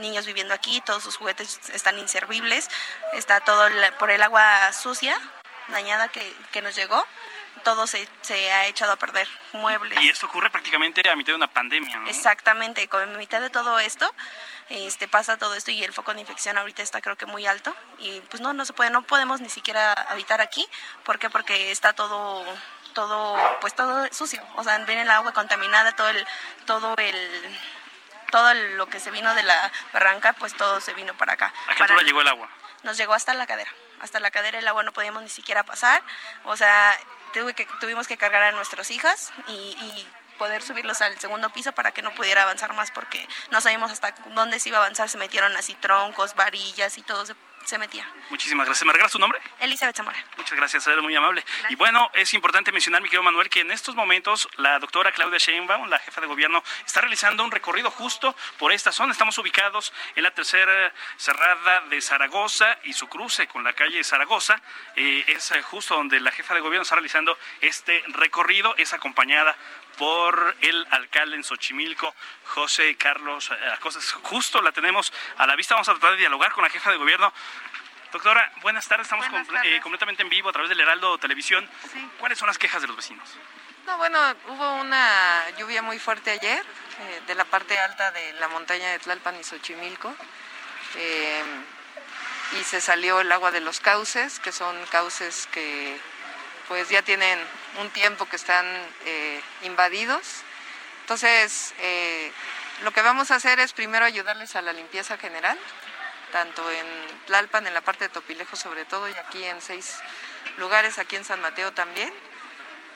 niños 0.00 0.26
viviendo 0.26 0.54
aquí, 0.54 0.80
todos 0.80 1.04
sus 1.04 1.16
juguetes 1.16 1.70
están 1.72 1.98
inservibles, 1.98 2.68
está 3.14 3.40
todo 3.40 3.68
por 3.98 4.10
el 4.10 4.22
agua 4.22 4.72
sucia, 4.72 5.16
dañada 5.68 6.08
que, 6.08 6.34
que 6.52 6.60
nos 6.60 6.74
llegó 6.74 7.04
todo 7.64 7.86
se, 7.86 8.08
se, 8.22 8.52
ha 8.52 8.66
echado 8.66 8.92
a 8.92 8.96
perder, 8.96 9.28
muebles. 9.52 10.00
Y 10.00 10.08
esto 10.08 10.26
ocurre 10.26 10.48
prácticamente 10.48 11.08
a 11.08 11.16
mitad 11.16 11.32
de 11.32 11.36
una 11.36 11.50
pandemia, 11.50 11.98
¿no? 11.98 12.08
Exactamente, 12.08 12.88
con 12.88 13.16
mitad 13.16 13.40
de 13.40 13.50
todo 13.50 13.78
esto, 13.78 14.14
este 14.70 15.08
pasa 15.08 15.38
todo 15.38 15.54
esto 15.54 15.70
y 15.70 15.82
el 15.82 15.92
foco 15.92 16.14
de 16.14 16.20
infección 16.20 16.58
ahorita 16.58 16.82
está 16.82 17.00
creo 17.00 17.16
que 17.16 17.26
muy 17.26 17.46
alto 17.46 17.74
y 17.98 18.20
pues 18.22 18.40
no, 18.40 18.52
no 18.52 18.64
se 18.64 18.72
puede, 18.72 18.90
no 18.90 19.02
podemos 19.02 19.40
ni 19.40 19.48
siquiera 19.48 19.92
habitar 19.92 20.40
aquí, 20.40 20.66
¿por 21.04 21.18
qué? 21.18 21.30
Porque 21.30 21.70
está 21.70 21.92
todo 21.94 22.44
todo 22.94 23.36
pues 23.60 23.74
todo 23.74 24.06
sucio, 24.12 24.42
o 24.56 24.64
sea, 24.64 24.78
viene 24.78 25.02
el 25.02 25.10
agua 25.10 25.32
contaminada, 25.32 25.92
todo 25.92 26.08
el 26.10 26.26
todo 26.66 26.94
el 26.98 27.58
todo 28.30 28.52
lo 28.54 28.86
que 28.88 29.00
se 29.00 29.10
vino 29.10 29.34
de 29.34 29.42
la 29.42 29.72
barranca, 29.92 30.34
pues 30.34 30.54
todo 30.54 30.80
se 30.80 30.92
vino 30.94 31.14
para 31.16 31.34
acá. 31.34 31.52
¿A 31.68 31.74
qué 31.74 31.82
altura 31.82 32.02
llegó 32.02 32.20
el 32.20 32.28
agua? 32.28 32.48
Nos 32.82 32.96
llegó 32.96 33.14
hasta 33.14 33.34
la 33.34 33.46
cadera. 33.46 33.72
Hasta 34.00 34.20
la 34.20 34.30
cadera 34.30 34.58
el 34.58 34.68
agua 34.68 34.82
no 34.82 34.92
podíamos 34.92 35.22
ni 35.22 35.28
siquiera 35.28 35.64
pasar. 35.64 36.02
O 36.44 36.56
sea, 36.56 36.96
tuve 37.32 37.54
que, 37.54 37.66
tuvimos 37.80 38.06
que 38.06 38.16
cargar 38.16 38.42
a 38.42 38.52
nuestras 38.52 38.90
hijas 38.90 39.32
y, 39.48 39.52
y 39.52 40.08
poder 40.38 40.62
subirlos 40.62 41.02
al 41.02 41.18
segundo 41.18 41.50
piso 41.50 41.72
para 41.72 41.90
que 41.90 42.00
no 42.00 42.14
pudiera 42.14 42.44
avanzar 42.44 42.72
más 42.72 42.90
porque 42.90 43.28
no 43.50 43.60
sabíamos 43.60 43.90
hasta 43.90 44.14
dónde 44.34 44.58
se 44.60 44.70
iba 44.70 44.78
a 44.78 44.82
avanzar. 44.82 45.08
Se 45.08 45.18
metieron 45.18 45.54
así 45.56 45.74
troncos, 45.74 46.34
varillas 46.34 46.96
y 46.96 47.02
todo 47.02 47.26
se, 47.26 47.34
se 47.64 47.78
metía. 47.78 48.10
Muchísimas 48.30 48.66
gracias. 48.66 48.86
¿Me 48.86 48.92
regalas 48.92 49.12
tu 49.12 49.18
nombre? 49.18 49.38
Elizabeth 49.60 49.96
Zamora. 49.96 50.16
Muchas 50.36 50.56
gracias, 50.56 50.86
eres 50.86 51.02
muy 51.02 51.14
amable. 51.14 51.44
Y 51.68 51.74
bueno, 51.74 52.10
es 52.14 52.32
importante 52.32 52.72
mencionar, 52.72 53.02
mi 53.02 53.08
querido 53.08 53.22
Manuel, 53.22 53.50
que 53.50 53.60
en 53.60 53.70
estos 53.70 53.94
momentos 53.94 54.48
la 54.56 54.78
doctora 54.78 55.12
Claudia 55.12 55.38
Sheinbaum, 55.38 55.88
la 55.88 55.98
jefa 55.98 56.20
de 56.20 56.26
gobierno, 56.26 56.62
está 56.86 57.00
realizando 57.02 57.44
un 57.44 57.50
recorrido 57.50 57.90
justo 57.90 58.34
por 58.58 58.72
esta 58.72 58.92
zona. 58.92 59.12
Estamos 59.12 59.36
ubicados 59.38 59.92
en 60.14 60.22
la 60.22 60.30
tercera 60.30 60.92
cerrada 61.16 61.82
de 61.90 62.00
Zaragoza 62.00 62.78
y 62.84 62.94
su 62.94 63.08
cruce 63.08 63.46
con 63.48 63.64
la 63.64 63.72
calle 63.74 64.02
Zaragoza. 64.04 64.60
Eh, 64.96 65.24
es 65.28 65.52
justo 65.64 65.94
donde 65.94 66.20
la 66.20 66.32
jefa 66.32 66.54
de 66.54 66.60
gobierno 66.60 66.82
está 66.82 66.94
realizando 66.94 67.36
este 67.60 68.02
recorrido. 68.08 68.74
Es 68.76 68.92
acompañada 68.92 69.56
por 69.98 70.56
el 70.60 70.86
alcalde 70.90 71.36
en 71.36 71.44
Xochimilco, 71.44 72.14
José 72.46 72.96
Carlos 72.96 73.50
Acosta. 73.72 74.00
Justo 74.22 74.62
la 74.62 74.72
tenemos 74.72 75.12
a 75.36 75.46
la 75.46 75.56
vista. 75.56 75.74
Vamos 75.74 75.88
a 75.88 75.92
tratar 75.92 76.12
de 76.12 76.18
dialogar 76.18 76.52
con 76.52 76.62
la 76.64 76.70
jefa 76.70 76.90
de 76.90 76.96
gobierno. 76.96 77.32
Doctora, 78.12 78.50
buenas 78.62 78.88
tardes. 78.88 79.06
Estamos 79.06 79.28
Buenas 79.28 79.64
eh, 79.66 79.80
completamente 79.82 80.22
en 80.22 80.30
vivo 80.30 80.48
a 80.48 80.52
través 80.52 80.70
del 80.70 80.80
Heraldo 80.80 81.18
Televisión. 81.18 81.68
Sí. 81.92 82.08
¿Cuáles 82.18 82.38
son 82.38 82.46
las 82.46 82.56
quejas 82.56 82.80
de 82.80 82.88
los 82.88 82.96
vecinos? 82.96 83.28
No, 83.86 83.98
bueno, 83.98 84.18
hubo 84.48 84.74
una 84.76 85.50
lluvia 85.58 85.82
muy 85.82 85.98
fuerte 85.98 86.30
ayer 86.30 86.64
eh, 87.00 87.22
de 87.26 87.34
la 87.34 87.44
parte 87.44 87.78
alta 87.78 88.10
de 88.12 88.34
la 88.34 88.48
montaña 88.48 88.90
de 88.90 88.98
Tlalpan 88.98 89.38
y 89.38 89.44
Xochimilco. 89.44 90.14
eh, 90.96 91.42
y 92.58 92.64
se 92.64 92.80
salió 92.80 93.20
el 93.20 93.30
agua 93.30 93.50
de 93.50 93.60
los 93.60 93.80
cauces, 93.80 94.40
que 94.40 94.52
son 94.52 94.74
cauces 94.86 95.46
que 95.52 96.00
pues 96.68 96.88
ya 96.90 97.02
tienen 97.02 97.38
un 97.80 97.90
tiempo 97.90 98.26
que 98.26 98.36
están 98.36 98.66
eh, 99.06 99.40
invadidos. 99.62 100.42
Entonces, 101.00 101.74
eh, 101.80 102.30
lo 102.82 102.92
que 102.92 103.02
vamos 103.02 103.30
a 103.30 103.36
hacer 103.36 103.58
es 103.58 103.72
primero 103.72 104.04
ayudarles 104.04 104.54
a 104.54 104.62
la 104.62 104.72
limpieza 104.72 105.16
general, 105.16 105.58
tanto 106.30 106.70
en 106.70 106.86
Tlalpan, 107.26 107.66
en 107.66 107.74
la 107.74 107.80
parte 107.80 108.04
de 108.04 108.10
Topilejo 108.10 108.54
sobre 108.54 108.84
todo, 108.84 109.08
y 109.08 109.14
aquí 109.14 109.42
en 109.44 109.60
seis 109.62 109.96
lugares, 110.58 110.98
aquí 110.98 111.16
en 111.16 111.24
San 111.24 111.40
Mateo 111.40 111.72
también 111.72 112.12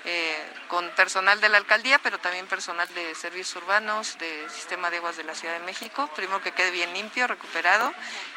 eh, 0.05 0.37
con 0.69 0.89
personal 0.91 1.41
de 1.41 1.49
la 1.49 1.59
alcaldía, 1.59 1.99
pero 1.99 2.19
también 2.19 2.47
personal 2.47 2.89
de 2.95 3.15
servicios 3.15 3.55
urbanos, 3.57 4.19
de 4.19 4.49
sistema 4.51 4.91
de 4.91 4.97
aguas 4.97 5.17
de 5.17 5.25
la 5.25 5.35
Ciudad 5.35 5.55
de 5.55 5.65
México. 5.65 6.11
Primero 6.17 6.43
que 6.43 6.53
quede 6.53 6.71
bien 6.71 6.93
limpio, 6.93 7.27
recuperado, 7.27 7.93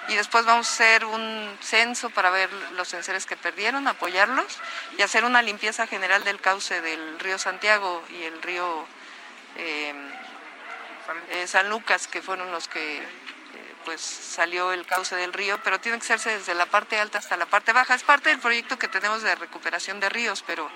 y 0.07 0.15
después 0.15 0.45
vamos 0.45 0.67
a 0.67 0.73
hacer 0.73 1.05
un 1.05 1.57
censo 1.61 2.09
para 2.11 2.29
ver 2.29 2.51
los 2.73 2.93
enseres 2.93 3.25
que 3.25 3.35
perdieron, 3.35 3.87
apoyarlos 3.87 4.59
y 4.97 5.01
hacer 5.01 5.25
una 5.25 5.41
limpieza 5.41 5.87
general 5.87 6.23
del 6.23 6.39
cauce 6.39 6.81
del 6.81 7.19
río 7.19 7.39
Santiago 7.39 8.03
y 8.09 8.23
el 8.23 8.41
río 8.41 8.85
eh, 9.57 9.93
eh, 11.31 11.47
San 11.47 11.69
Lucas, 11.69 12.07
que 12.07 12.21
fueron 12.21 12.51
los 12.51 12.67
que 12.67 12.97
eh, 12.97 13.03
pues 13.85 14.01
salió 14.01 14.71
el 14.71 14.85
cauce 14.85 15.15
del 15.15 15.33
río, 15.33 15.59
pero 15.63 15.79
tiene 15.79 15.97
que 15.97 16.03
hacerse 16.03 16.37
desde 16.37 16.53
la 16.53 16.65
parte 16.65 16.99
alta 16.99 17.19
hasta 17.19 17.37
la 17.37 17.45
parte 17.45 17.71
baja. 17.71 17.95
Es 17.95 18.03
parte 18.03 18.29
del 18.29 18.39
proyecto 18.39 18.77
que 18.77 18.87
tenemos 18.87 19.21
de 19.21 19.35
recuperación 19.35 19.99
de 19.99 20.09
ríos, 20.09 20.43
pero 20.45 20.69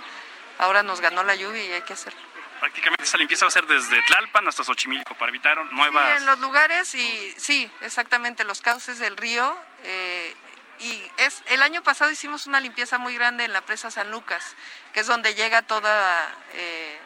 ahora 0.60 0.84
nos 0.84 1.02
ganó 1.02 1.24
la 1.24 1.34
lluvia 1.36 1.66
y 1.66 1.72
hay 1.74 1.82
que 1.82 1.94
hacerlo. 1.94 2.20
Prácticamente 2.60 3.04
esa 3.06 3.18
limpieza 3.18 3.46
va 3.46 3.48
a 3.48 3.52
ser 3.52 3.66
desde 3.66 4.02
Tlalpan 4.04 4.48
hasta 4.48 4.64
Xochimilco 4.64 5.16
para 5.16 5.30
evitar 5.30 5.58
Sí, 5.58 5.76
nuevas... 5.76 6.18
en 6.20 6.26
los 6.26 6.40
lugares 6.40 6.94
y 6.94 7.34
sí, 7.38 7.72
exactamente, 7.82 8.44
los 8.44 8.62
cauces 8.62 9.00
del 9.00 9.18
río. 9.18 9.58
eh, 9.84 10.36
y 10.82 11.12
es 11.18 11.44
el 11.48 11.62
año 11.62 11.84
pasado 11.84 12.10
hicimos 12.10 12.48
una 12.48 12.62
limpieza 12.62 12.98
muy 12.98 13.14
grande 13.14 13.44
en 13.44 13.52
la 13.52 13.60
presa 13.60 13.92
San 13.92 14.12
Lucas, 14.12 14.56
que 14.94 15.02
es 15.02 15.08
donde 15.08 15.36
llega 15.36 15.62
toda 15.62 16.34
eh, 16.54 16.98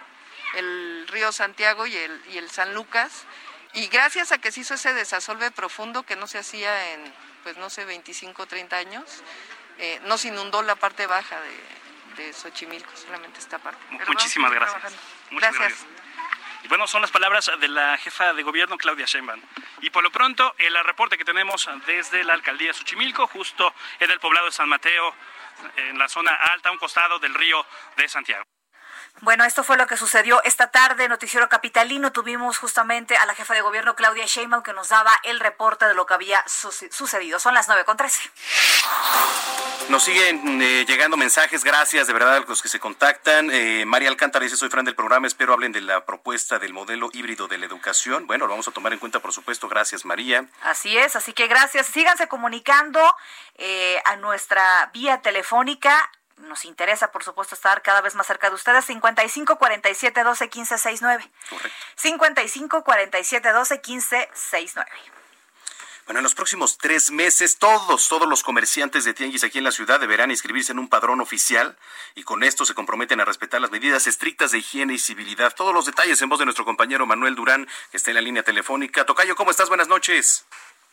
el 0.56 1.08
río 1.08 1.32
Santiago 1.32 1.88
y 1.88 1.96
el, 1.96 2.22
y 2.30 2.38
el 2.38 2.52
San 2.52 2.76
Lucas. 2.76 3.24
Y 3.74 3.88
gracias 3.88 4.32
a 4.32 4.38
que 4.38 4.52
se 4.52 4.60
hizo 4.60 4.76
ese 4.76 4.94
desasolve 4.94 5.50
profundo 5.50 6.04
que 6.04 6.16
no 6.16 6.28
se 6.28 6.38
hacía 6.38 6.92
en, 6.94 7.14
pues 7.42 7.58
no 7.58 7.72
sé, 7.72 7.84
25 7.86 8.44
o 8.44 8.46
30 8.46 8.78
años, 8.78 9.24
eh, 9.80 10.00
nos 10.06 10.24
inundó 10.26 10.62
la 10.62 10.76
parte 10.76 11.08
baja 11.08 11.40
de, 11.42 11.50
de 12.16 12.34
Xochimilco, 12.34 12.96
solamente 12.96 13.40
esta 13.40 13.60
parte. 13.60 13.80
Pero 13.90 14.06
Muchísimas 14.08 14.52
gracias. 14.52 14.96
Muchas 15.32 15.58
gracias. 15.58 15.86
Y 16.64 16.68
bueno, 16.70 16.88
son 16.88 17.02
las 17.02 17.12
palabras 17.12 17.52
de 17.60 17.68
la 17.68 17.98
jefa 17.98 18.34
de 18.34 18.42
gobierno, 18.42 18.78
Claudia 18.78 19.06
Sheinbaum. 19.06 19.42
Y 19.82 19.90
por 19.90 20.02
lo 20.02 20.12
pronto, 20.12 20.56
el 20.58 20.82
reporte 20.84 21.18
que 21.18 21.26
tenemos 21.26 21.70
desde 21.86 22.24
la 22.24 22.34
alcaldía 22.34 22.70
de 22.70 22.74
Xochimilco, 22.74 23.28
justo 23.28 23.74
en 24.00 24.10
el 24.10 24.20
poblado 24.20 24.46
de 24.46 24.54
San 24.54 24.70
Mateo, 24.70 25.14
en 25.76 25.98
la 25.98 26.08
zona 26.08 26.34
alta, 26.34 26.70
a 26.70 26.72
un 26.72 26.78
costado 26.78 27.20
del 27.20 27.34
río 27.34 27.66
de 27.98 28.08
Santiago. 28.08 28.44
Bueno, 29.22 29.46
esto 29.46 29.64
fue 29.64 29.78
lo 29.78 29.88
que 29.88 29.96
sucedió 29.96 30.44
esta 30.44 30.70
tarde, 30.72 31.08
Noticiero 31.08 31.48
Capitalino. 31.48 32.12
Tuvimos 32.12 32.58
justamente 32.58 33.16
a 33.16 33.26
la 33.26 33.34
jefa 33.34 33.54
de 33.54 33.62
gobierno, 33.62 33.96
Claudia 33.96 34.26
Sheinbaum, 34.26 34.64
que 34.64 34.74
nos 34.74 34.90
daba 34.90 35.12
el 35.24 35.40
reporte 35.40 35.86
de 35.86 35.94
lo 35.94 36.06
que 36.06 36.14
había 36.14 36.44
suce- 36.46 36.92
sucedido. 36.92 37.40
Son 37.40 37.54
las 37.54 37.68
nueve 37.70 37.86
con 37.86 37.96
trece. 37.96 38.30
Nos 39.88 40.04
siguen 40.04 40.62
eh, 40.62 40.84
llegando 40.86 41.16
mensajes, 41.16 41.64
gracias 41.64 42.08
de 42.08 42.14
verdad 42.14 42.36
a 42.38 42.40
los 42.42 42.62
que 42.62 42.68
se 42.68 42.80
contactan. 42.82 43.50
Eh, 43.52 43.86
María 43.86 44.10
Alcántara 44.10 44.44
dice, 44.44 44.58
soy 44.58 44.70
fan 44.70 44.84
del 44.84 44.96
programa, 44.96 45.28
espero 45.28 45.54
hablen 45.54 45.72
de 45.72 45.82
la 45.82 46.06
propuesta 46.06 46.60
del 46.60 46.74
modelo 46.74 47.10
híbrido 47.14 47.48
de 47.48 47.58
la 47.58 47.66
educación. 47.66 48.28
Bueno, 48.28 48.46
lo 48.48 48.52
vamos 48.52 48.68
a 48.68 48.72
tomar 48.72 48.92
en 48.92 49.00
cuenta, 49.00 49.20
por 49.22 49.32
supuesto. 49.32 49.70
Gracias, 49.70 50.04
María. 50.04 50.46
Así 50.64 50.98
es, 50.98 51.16
así 51.16 51.32
que 51.32 51.48
gracias. 51.48 51.88
Síganse 51.88 52.28
comunicando 52.28 53.00
eh, 53.56 54.02
a 54.04 54.18
nuestra 54.18 54.90
vía 54.94 55.22
telefónica. 55.22 56.12
Nos 56.38 56.66
interesa, 56.66 57.12
por 57.12 57.24
supuesto, 57.24 57.56
estar 57.56 57.82
cada 57.82 58.02
vez 58.02 58.16
más 58.16 58.28
cerca 58.28 58.50
de 58.50 58.56
ustedes. 58.56 58.86
55 58.86 59.58
47 59.58 60.24
12 60.24 60.50
15 60.50 60.78
69. 60.78 61.32
Correcto. 61.50 61.78
55 61.96 62.84
47 62.84 63.52
12 63.52 63.82
15 63.82 64.30
69. 64.34 64.92
Bueno, 66.06 66.20
en 66.20 66.24
los 66.24 66.36
próximos 66.36 66.78
tres 66.78 67.12
meses, 67.12 67.60
todos, 67.60 68.10
todos 68.10 68.28
los 68.28 68.44
comerciantes 68.44 69.06
de 69.06 69.14
tianguis 69.14 69.46
aquí 69.46 69.60
en 69.60 69.64
la 69.64 69.72
ciudad 69.72 70.02
deberán 70.02 70.32
inscribirse 70.32 70.74
en 70.74 70.80
un 70.80 70.90
padrón 70.90 71.22
oficial 71.22 71.78
y 72.14 72.24
con 72.24 72.44
esto 72.44 72.66
se 72.66 72.74
comprometen 72.74 73.22
a 73.22 73.26
respetar 73.26 73.62
las 73.62 73.72
medidas 73.72 74.06
estrictas 74.06 74.52
de 74.52 74.58
higiene 74.58 74.96
y 74.96 75.00
civilidad. 75.00 75.56
Todos 75.56 75.74
los 75.74 75.86
detalles 75.86 76.22
en 76.22 76.28
voz 76.28 76.40
de 76.40 76.46
nuestro 76.46 76.66
compañero 76.66 77.06
Manuel 77.06 77.36
Durán, 77.36 77.70
que 77.90 77.96
está 77.96 78.12
en 78.12 78.16
la 78.16 78.22
línea 78.22 78.44
telefónica. 78.44 79.06
Tocayo, 79.06 79.38
¿cómo 79.38 79.52
estás? 79.52 79.70
Buenas 79.70 79.88
noches. 79.88 80.46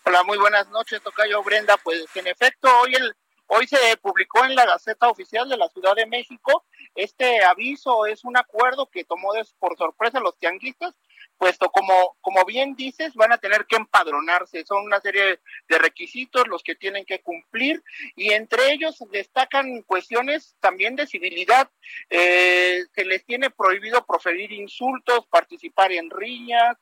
Hola, 0.04 0.22
muy 0.22 0.38
buenas 0.38 0.68
noches, 0.68 1.02
Tocayo 1.02 1.42
Brenda. 1.42 1.76
Pues 1.78 2.04
en 2.14 2.28
efecto, 2.28 2.68
hoy 2.78 2.94
el 2.94 3.16
Hoy 3.52 3.66
se 3.66 3.96
publicó 3.96 4.44
en 4.44 4.54
la 4.54 4.64
Gaceta 4.64 5.08
Oficial 5.08 5.48
de 5.48 5.56
la 5.56 5.68
Ciudad 5.68 5.96
de 5.96 6.06
México. 6.06 6.64
Este 6.94 7.42
aviso 7.42 8.06
es 8.06 8.24
un 8.24 8.36
acuerdo 8.36 8.88
que 8.88 9.02
tomó 9.02 9.32
por 9.58 9.76
sorpresa 9.76 10.20
los 10.20 10.38
tianguistas 10.38 10.94
puesto 11.40 11.70
como, 11.70 12.18
como 12.20 12.44
bien 12.44 12.76
dices, 12.76 13.14
van 13.14 13.32
a 13.32 13.38
tener 13.38 13.64
que 13.66 13.76
empadronarse. 13.76 14.64
Son 14.66 14.84
una 14.84 15.00
serie 15.00 15.40
de 15.68 15.78
requisitos 15.78 16.46
los 16.46 16.62
que 16.62 16.74
tienen 16.74 17.06
que 17.06 17.22
cumplir 17.22 17.82
y 18.14 18.32
entre 18.32 18.72
ellos 18.72 19.02
destacan 19.10 19.82
cuestiones 19.82 20.54
también 20.60 20.96
de 20.96 21.06
civilidad. 21.06 21.70
Eh, 22.10 22.84
se 22.94 23.04
les 23.06 23.24
tiene 23.24 23.48
prohibido 23.48 24.04
proferir 24.04 24.52
insultos, 24.52 25.26
participar 25.30 25.92
en 25.92 26.10
riñas, 26.10 26.76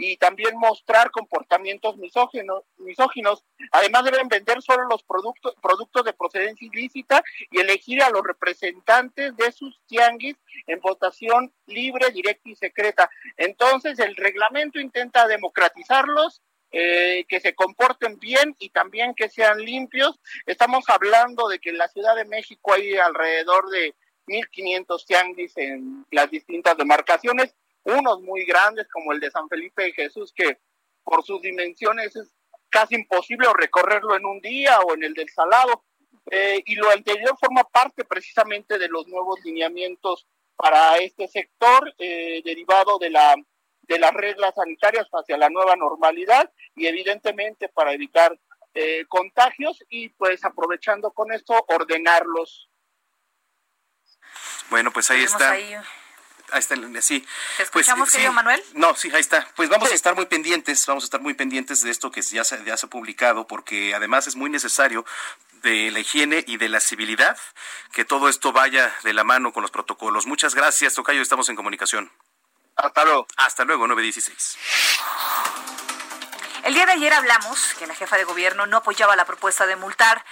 y 0.00 0.16
también 0.16 0.56
mostrar 0.58 1.10
comportamientos 1.10 1.96
misóginos, 1.98 2.64
misóginos. 2.78 3.44
Además 3.70 4.04
deben 4.04 4.28
vender 4.28 4.62
solo 4.62 4.84
los 4.88 5.02
productos, 5.02 5.54
productos 5.62 6.04
de 6.04 6.14
procedencia 6.14 6.66
ilícita 6.66 7.22
y 7.50 7.60
elegir 7.60 8.02
a 8.02 8.10
los 8.10 8.22
representantes 8.22 9.36
de 9.36 9.52
sus 9.52 9.78
tianguis 9.86 10.36
en 10.66 10.80
votación 10.80 11.52
libre, 11.66 12.10
directa 12.10 12.48
y 12.48 12.56
secreta. 12.56 13.10
Entonces 13.36 13.98
el 13.98 14.16
reglamento 14.16 14.80
intenta 14.80 15.26
democratizarlos 15.26 16.42
eh, 16.72 17.24
que 17.28 17.40
se 17.40 17.54
comporten 17.54 18.18
bien 18.18 18.56
y 18.58 18.70
también 18.70 19.14
que 19.14 19.28
sean 19.28 19.58
limpios. 19.58 20.18
Estamos 20.46 20.84
hablando 20.88 21.48
de 21.48 21.58
que 21.58 21.70
en 21.70 21.78
la 21.78 21.88
Ciudad 21.88 22.16
de 22.16 22.24
México 22.24 22.72
hay 22.72 22.96
alrededor 22.96 23.68
de 23.70 23.94
1.500 24.28 25.04
tianguis 25.06 25.56
en 25.56 26.06
las 26.10 26.30
distintas 26.30 26.76
demarcaciones 26.76 27.54
unos 27.84 28.20
muy 28.22 28.44
grandes 28.44 28.88
como 28.88 29.12
el 29.12 29.20
de 29.20 29.30
San 29.30 29.48
Felipe 29.48 29.84
de 29.84 29.92
Jesús, 29.92 30.32
que 30.34 30.58
por 31.04 31.24
sus 31.24 31.40
dimensiones 31.40 32.14
es 32.16 32.32
casi 32.68 32.94
imposible 32.94 33.48
recorrerlo 33.54 34.16
en 34.16 34.24
un 34.24 34.40
día 34.40 34.80
o 34.80 34.94
en 34.94 35.04
el 35.04 35.14
del 35.14 35.28
Salado. 35.28 35.84
Eh, 36.30 36.62
y 36.64 36.74
lo 36.76 36.90
anterior 36.90 37.36
forma 37.40 37.64
parte 37.64 38.04
precisamente 38.04 38.78
de 38.78 38.88
los 38.88 39.06
nuevos 39.08 39.40
lineamientos 39.44 40.26
para 40.54 40.98
este 40.98 41.26
sector 41.26 41.94
eh, 41.98 42.42
derivado 42.44 42.98
de 42.98 43.10
la 43.10 43.34
de 43.82 43.98
las 43.98 44.12
reglas 44.12 44.54
sanitarias 44.54 45.08
hacia 45.12 45.36
la 45.36 45.48
nueva 45.48 45.74
normalidad 45.74 46.48
y 46.76 46.86
evidentemente 46.86 47.68
para 47.68 47.92
evitar 47.92 48.38
eh, 48.72 49.04
contagios 49.08 49.82
y 49.88 50.10
pues 50.10 50.44
aprovechando 50.44 51.10
con 51.10 51.32
esto 51.32 51.54
ordenarlos. 51.66 52.70
Bueno, 54.70 54.92
pues 54.92 55.10
ahí 55.10 55.24
está. 55.24 55.50
Ahí 55.50 55.74
está, 56.58 56.74
sí. 57.00 57.20
¿Te 57.20 57.26
pues, 57.56 57.86
escuchamos, 57.86 58.10
querido 58.10 58.32
Manuel? 58.32 58.62
No, 58.74 58.94
sí, 58.94 59.10
ahí 59.12 59.20
está. 59.20 59.46
Pues 59.56 59.68
vamos 59.68 59.90
a 59.90 59.94
estar 59.94 60.14
muy 60.14 60.26
pendientes, 60.26 60.84
vamos 60.86 61.04
a 61.04 61.06
estar 61.06 61.20
muy 61.20 61.34
pendientes 61.34 61.82
de 61.82 61.90
esto 61.90 62.10
que 62.10 62.22
ya 62.22 62.44
se, 62.44 62.62
ya 62.64 62.76
se 62.76 62.86
ha 62.86 62.88
publicado, 62.90 63.46
porque 63.46 63.94
además 63.94 64.26
es 64.26 64.36
muy 64.36 64.50
necesario 64.50 65.04
de 65.62 65.90
la 65.90 66.00
higiene 66.00 66.44
y 66.46 66.56
de 66.56 66.68
la 66.68 66.80
civilidad, 66.80 67.38
que 67.92 68.04
todo 68.04 68.28
esto 68.28 68.52
vaya 68.52 68.94
de 69.02 69.12
la 69.12 69.24
mano 69.24 69.52
con 69.52 69.62
los 69.62 69.70
protocolos. 69.70 70.26
Muchas 70.26 70.54
gracias, 70.54 70.94
Tocayo, 70.94 71.20
estamos 71.20 71.48
en 71.48 71.56
comunicación. 71.56 72.10
Hasta 72.76 73.04
luego. 73.04 73.26
Hasta 73.36 73.64
luego, 73.64 73.86
916. 73.86 74.58
El 76.64 76.74
día 76.74 76.86
de 76.86 76.92
ayer 76.92 77.12
hablamos 77.12 77.74
que 77.74 77.86
la 77.86 77.94
jefa 77.94 78.16
de 78.16 78.24
gobierno 78.24 78.66
no 78.66 78.78
apoyaba 78.78 79.16
la 79.16 79.24
propuesta 79.24 79.66
de 79.66 79.76
multar 79.76 80.24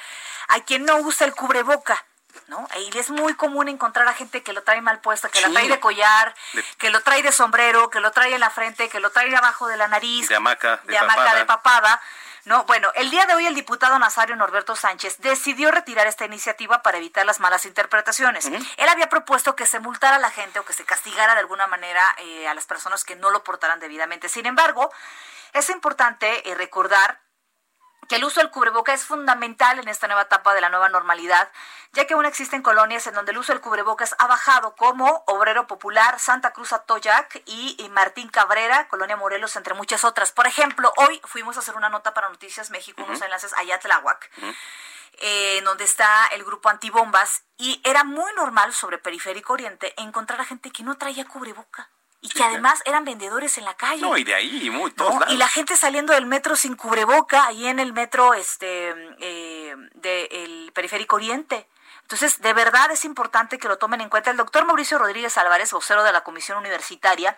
a 0.48 0.60
quien 0.60 0.84
no 0.84 0.96
usa 0.98 1.26
el 1.26 1.34
cubreboca 1.34 2.06
¿no? 2.46 2.66
Y 2.78 2.96
es 2.96 3.10
muy 3.10 3.34
común 3.34 3.68
encontrar 3.68 4.06
a 4.08 4.14
gente 4.14 4.42
que 4.42 4.52
lo 4.52 4.62
trae 4.62 4.80
mal 4.80 5.00
puesto, 5.00 5.28
que 5.30 5.40
lo 5.40 5.52
trae 5.52 5.68
de 5.68 5.80
collar, 5.80 6.34
que 6.78 6.90
lo 6.90 7.00
trae 7.02 7.22
de 7.22 7.32
sombrero, 7.32 7.90
que 7.90 8.00
lo 8.00 8.10
trae 8.12 8.34
en 8.34 8.40
la 8.40 8.50
frente, 8.50 8.88
que 8.88 9.00
lo 9.00 9.10
trae 9.10 9.34
abajo 9.34 9.66
de 9.68 9.76
la 9.76 9.88
nariz, 9.88 10.28
de 10.28 10.36
hamaca, 10.36 10.80
de, 10.84 10.96
hamaca 10.96 11.34
de 11.34 11.44
papada. 11.44 12.00
No, 12.44 12.64
bueno, 12.64 12.90
el 12.94 13.10
día 13.10 13.26
de 13.26 13.34
hoy 13.34 13.46
el 13.46 13.54
diputado 13.54 13.98
Nazario 13.98 14.34
Norberto 14.34 14.74
Sánchez 14.74 15.18
decidió 15.18 15.70
retirar 15.70 16.06
esta 16.06 16.24
iniciativa 16.24 16.82
para 16.82 16.96
evitar 16.96 17.26
las 17.26 17.40
malas 17.40 17.66
interpretaciones. 17.66 18.46
Él 18.46 18.88
había 18.88 19.10
propuesto 19.10 19.54
que 19.54 19.66
se 19.66 19.80
multara 19.80 20.16
a 20.16 20.18
la 20.18 20.30
gente 20.30 20.58
o 20.58 20.64
que 20.64 20.72
se 20.72 20.84
castigara 20.84 21.34
de 21.34 21.40
alguna 21.40 21.66
manera 21.66 22.02
eh, 22.16 22.48
a 22.48 22.54
las 22.54 22.64
personas 22.64 23.04
que 23.04 23.16
no 23.16 23.28
lo 23.30 23.44
portaran 23.44 23.80
debidamente. 23.80 24.30
Sin 24.30 24.46
embargo, 24.46 24.90
es 25.52 25.68
importante 25.68 26.48
eh, 26.48 26.54
recordar 26.54 27.20
que 28.08 28.16
el 28.16 28.24
uso 28.24 28.40
del 28.40 28.50
cubreboca 28.50 28.94
es 28.94 29.04
fundamental 29.04 29.78
en 29.78 29.86
esta 29.86 30.06
nueva 30.06 30.22
etapa 30.22 30.54
de 30.54 30.60
la 30.60 30.70
nueva 30.70 30.88
normalidad, 30.88 31.50
ya 31.92 32.06
que 32.06 32.14
aún 32.14 32.24
existen 32.24 32.62
colonias 32.62 33.06
en 33.06 33.14
donde 33.14 33.32
el 33.32 33.38
uso 33.38 33.52
del 33.52 33.60
cubrebocas 33.60 34.16
ha 34.18 34.26
bajado, 34.26 34.74
como 34.76 35.24
Obrero 35.26 35.66
Popular, 35.66 36.18
Santa 36.18 36.52
Cruz 36.52 36.72
Atoyac 36.72 37.42
y, 37.46 37.88
Martín 37.92 38.28
Cabrera, 38.28 38.88
Colonia 38.88 39.16
Morelos, 39.16 39.56
entre 39.56 39.74
muchas 39.74 40.04
otras. 40.04 40.32
Por 40.32 40.46
ejemplo, 40.46 40.92
hoy 40.96 41.20
fuimos 41.24 41.56
a 41.56 41.60
hacer 41.60 41.76
una 41.76 41.90
nota 41.90 42.14
para 42.14 42.28
Noticias 42.30 42.70
México, 42.70 43.04
unos 43.06 43.20
enlaces 43.20 43.52
a 43.52 43.78
Tláhuac, 43.78 44.30
en 45.20 45.64
donde 45.64 45.84
está 45.84 46.26
el 46.28 46.44
grupo 46.44 46.70
Antibombas, 46.70 47.42
y 47.58 47.80
era 47.84 48.04
muy 48.04 48.32
normal 48.34 48.72
sobre 48.72 48.98
Periférico 48.98 49.52
Oriente 49.52 49.92
encontrar 49.98 50.40
a 50.40 50.44
gente 50.44 50.70
que 50.70 50.82
no 50.82 50.96
traía 50.96 51.26
cubreboca 51.26 51.90
y 52.20 52.28
que 52.28 52.42
además 52.42 52.82
eran 52.84 53.04
vendedores 53.04 53.58
en 53.58 53.64
la 53.64 53.74
calle. 53.74 54.02
No, 54.02 54.16
y 54.16 54.24
de 54.24 54.34
ahí, 54.34 54.70
muy 54.70 54.92
Y 55.28 55.36
la 55.36 55.48
gente 55.48 55.76
saliendo 55.76 56.12
del 56.12 56.26
metro 56.26 56.56
sin 56.56 56.74
cubreboca, 56.74 57.46
ahí 57.46 57.66
en 57.66 57.78
el 57.78 57.92
metro 57.92 58.34
este 58.34 58.94
eh, 59.20 59.74
del 59.94 60.72
Periférico 60.72 61.16
Oriente. 61.16 61.68
Entonces, 62.02 62.40
de 62.40 62.52
verdad 62.54 62.90
es 62.90 63.04
importante 63.04 63.58
que 63.58 63.68
lo 63.68 63.78
tomen 63.78 64.00
en 64.00 64.08
cuenta. 64.08 64.30
El 64.30 64.36
doctor 64.36 64.64
Mauricio 64.64 64.98
Rodríguez 64.98 65.36
Álvarez, 65.38 65.70
vocero 65.72 66.02
de 66.02 66.12
la 66.12 66.22
Comisión 66.22 66.58
Universitaria 66.58 67.36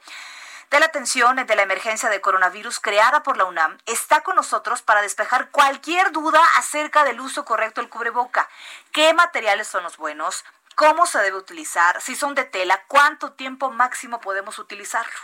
de 0.70 0.78
la 0.78 0.86
Atención 0.86 1.34
de 1.34 1.56
la 1.56 1.62
Emergencia 1.62 2.08
de 2.08 2.20
Coronavirus 2.20 2.78
creada 2.78 3.24
por 3.24 3.36
la 3.36 3.44
UNAM, 3.44 3.78
está 3.86 4.20
con 4.20 4.36
nosotros 4.36 4.82
para 4.82 5.02
despejar 5.02 5.50
cualquier 5.50 6.12
duda 6.12 6.40
acerca 6.56 7.02
del 7.02 7.20
uso 7.20 7.44
correcto 7.44 7.80
del 7.80 7.90
cubreboca. 7.90 8.48
¿Qué 8.92 9.12
materiales 9.12 9.66
son 9.66 9.82
los 9.82 9.96
buenos? 9.96 10.44
Cómo 10.80 11.04
se 11.04 11.18
debe 11.18 11.36
utilizar, 11.36 12.00
si 12.00 12.16
son 12.16 12.34
de 12.34 12.44
tela, 12.44 12.82
cuánto 12.88 13.34
tiempo 13.34 13.70
máximo 13.70 14.18
podemos 14.18 14.58
utilizarlo, 14.58 15.20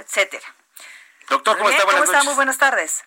etcétera. 0.00 0.44
Doctor, 1.28 1.56
¿cómo 1.56 1.70
está? 1.70 1.84
Buenas 1.84 2.00
¿Cómo 2.00 2.12
está? 2.12 2.24
Muy 2.24 2.34
buenas 2.34 2.58
tardes. 2.58 3.04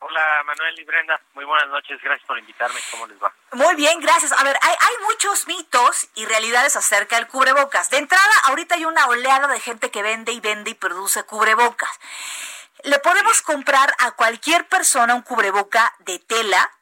Hola 0.00 0.42
Manuel 0.44 0.80
y 0.80 0.82
Brenda, 0.82 1.20
muy 1.34 1.44
buenas 1.44 1.68
noches, 1.68 2.02
gracias 2.02 2.26
por 2.26 2.36
invitarme, 2.36 2.80
¿cómo 2.90 3.06
les 3.06 3.16
va? 3.22 3.32
Muy 3.52 3.76
bien, 3.76 4.00
gracias. 4.00 4.32
A 4.32 4.42
ver, 4.42 4.58
hay, 4.60 4.72
hay 4.72 5.04
muchos 5.04 5.46
mitos 5.46 6.08
y 6.16 6.26
realidades 6.26 6.74
acerca 6.74 7.14
del 7.14 7.28
cubrebocas. 7.28 7.88
De 7.90 7.98
entrada, 7.98 8.32
ahorita 8.46 8.74
hay 8.74 8.84
una 8.84 9.06
oleada 9.06 9.46
de 9.46 9.60
gente 9.60 9.92
que 9.92 10.02
vende 10.02 10.32
y 10.32 10.40
vende 10.40 10.70
y 10.70 10.74
produce 10.74 11.22
cubrebocas. 11.22 12.00
¿Le 12.82 12.98
podemos 12.98 13.40
comprar 13.42 13.94
a 14.00 14.10
cualquier 14.10 14.66
persona 14.66 15.14
un 15.14 15.22
cubreboca 15.22 15.94
de 16.00 16.18
tela? 16.18 16.72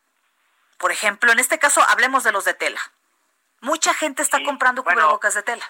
Por 0.78 0.90
ejemplo, 0.90 1.32
en 1.32 1.38
este 1.38 1.58
caso 1.58 1.82
hablemos 1.82 2.24
de 2.24 2.32
los 2.32 2.46
de 2.46 2.54
tela. 2.54 2.80
Mucha 3.60 3.92
gente 3.94 4.22
está 4.22 4.42
comprando 4.42 4.82
cubrebocas 4.82 5.34
de 5.34 5.42
tela. 5.42 5.64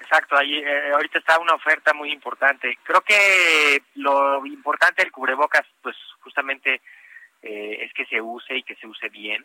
Exacto, 0.00 0.38
ahí, 0.38 0.56
eh, 0.56 0.92
ahorita 0.92 1.18
está 1.18 1.38
una 1.38 1.54
oferta 1.54 1.92
muy 1.92 2.10
importante. 2.10 2.78
Creo 2.82 3.02
que 3.02 3.82
lo 3.96 4.44
importante 4.46 5.02
del 5.02 5.12
cubrebocas, 5.12 5.66
pues 5.82 5.94
justamente 6.20 6.80
eh, 7.42 7.78
es 7.82 7.92
que 7.92 8.06
se 8.06 8.18
use 8.18 8.56
y 8.56 8.62
que 8.62 8.74
se 8.76 8.86
use 8.86 9.10
bien. 9.10 9.44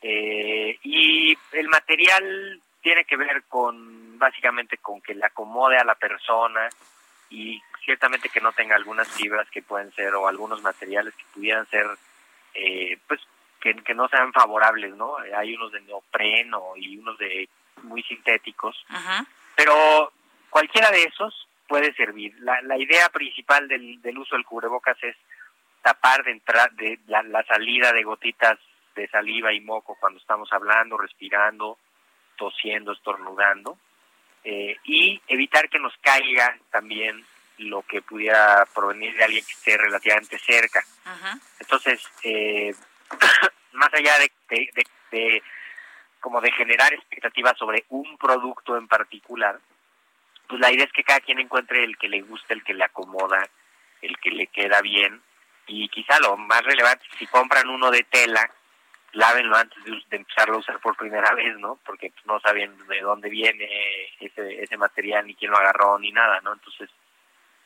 Eh, 0.00 0.78
y 0.82 1.36
el 1.52 1.68
material 1.68 2.60
tiene 2.80 3.04
que 3.04 3.16
ver 3.16 3.42
con, 3.48 4.18
básicamente, 4.18 4.78
con 4.78 5.02
que 5.02 5.14
le 5.14 5.26
acomode 5.26 5.76
a 5.76 5.84
la 5.84 5.94
persona 5.94 6.70
y 7.28 7.60
ciertamente 7.84 8.30
que 8.30 8.40
no 8.40 8.52
tenga 8.52 8.76
algunas 8.76 9.08
fibras 9.08 9.48
que 9.50 9.60
pueden 9.60 9.92
ser 9.92 10.14
o 10.14 10.26
algunos 10.26 10.62
materiales 10.62 11.14
que 11.16 11.24
pudieran 11.34 11.66
ser, 11.66 11.86
pues, 13.06 13.20
que, 13.60 13.74
que 13.74 13.94
no 13.94 14.08
sean 14.08 14.32
favorables, 14.32 14.94
¿no? 14.94 15.16
Hay 15.36 15.54
unos 15.54 15.72
de 15.72 15.80
neopreno 15.82 16.72
y 16.76 16.96
unos 16.96 17.18
de 17.18 17.48
muy 17.82 18.02
sintéticos, 18.02 18.76
pero 19.54 20.12
cualquiera 20.50 20.90
de 20.90 21.04
esos 21.04 21.48
puede 21.66 21.94
servir. 21.94 22.34
La, 22.40 22.60
la 22.62 22.78
idea 22.78 23.08
principal 23.10 23.68
del, 23.68 24.00
del 24.02 24.18
uso 24.18 24.34
del 24.34 24.44
cubrebocas 24.44 24.96
es 25.02 25.16
tapar 25.82 26.24
de, 26.24 26.32
entrada 26.32 26.68
de 26.72 26.98
la, 27.06 27.22
la 27.22 27.44
salida 27.44 27.92
de 27.92 28.02
gotitas 28.02 28.58
de 28.94 29.08
saliva 29.08 29.52
y 29.52 29.60
moco 29.60 29.96
cuando 30.00 30.18
estamos 30.18 30.52
hablando, 30.52 30.96
respirando, 30.96 31.78
tosiendo, 32.36 32.92
estornudando, 32.92 33.78
eh, 34.44 34.76
y 34.84 35.20
evitar 35.28 35.68
que 35.68 35.78
nos 35.78 35.96
caiga 35.98 36.56
también 36.70 37.24
lo 37.58 37.82
que 37.82 38.02
pudiera 38.02 38.66
provenir 38.74 39.16
de 39.16 39.24
alguien 39.24 39.44
que 39.44 39.52
esté 39.52 39.76
relativamente 39.76 40.38
cerca. 40.38 40.84
Entonces, 41.58 42.02
eh, 42.22 42.74
más 43.72 43.92
allá 43.92 44.12
de, 44.18 45.42
como 46.20 46.40
de 46.40 46.52
generar 46.52 46.92
expectativas 46.92 47.56
sobre 47.56 47.84
un 47.88 48.16
producto 48.18 48.76
en 48.76 48.88
particular, 48.88 49.58
pues 50.48 50.60
la 50.60 50.72
idea 50.72 50.84
es 50.84 50.92
que 50.92 51.04
cada 51.04 51.20
quien 51.20 51.38
encuentre 51.38 51.84
el 51.84 51.96
que 51.98 52.08
le 52.08 52.22
guste, 52.22 52.54
el 52.54 52.64
que 52.64 52.74
le 52.74 52.84
acomoda, 52.84 53.48
el 54.00 54.18
que 54.18 54.30
le 54.30 54.46
queda 54.46 54.80
bien 54.80 55.20
Y 55.66 55.88
quizá 55.88 56.18
lo 56.20 56.36
más 56.36 56.62
relevante, 56.62 57.04
si 57.18 57.26
compran 57.26 57.68
uno 57.68 57.90
de 57.90 58.02
tela, 58.04 58.50
lávenlo 59.12 59.56
antes 59.56 59.82
de, 59.84 59.90
de 60.08 60.16
empezarlo 60.16 60.56
a 60.56 60.60
usar 60.60 60.78
por 60.80 60.96
primera 60.96 61.34
vez, 61.34 61.58
¿no? 61.58 61.78
Porque 61.84 62.10
pues, 62.10 62.24
no 62.26 62.40
saben 62.40 62.76
de 62.86 63.00
dónde 63.00 63.28
viene 63.28 63.68
ese, 64.20 64.62
ese 64.62 64.76
material, 64.76 65.26
ni 65.26 65.34
quién 65.34 65.50
lo 65.50 65.58
agarró, 65.58 65.98
ni 65.98 66.10
nada, 66.12 66.40
¿no? 66.40 66.54
Entonces, 66.54 66.88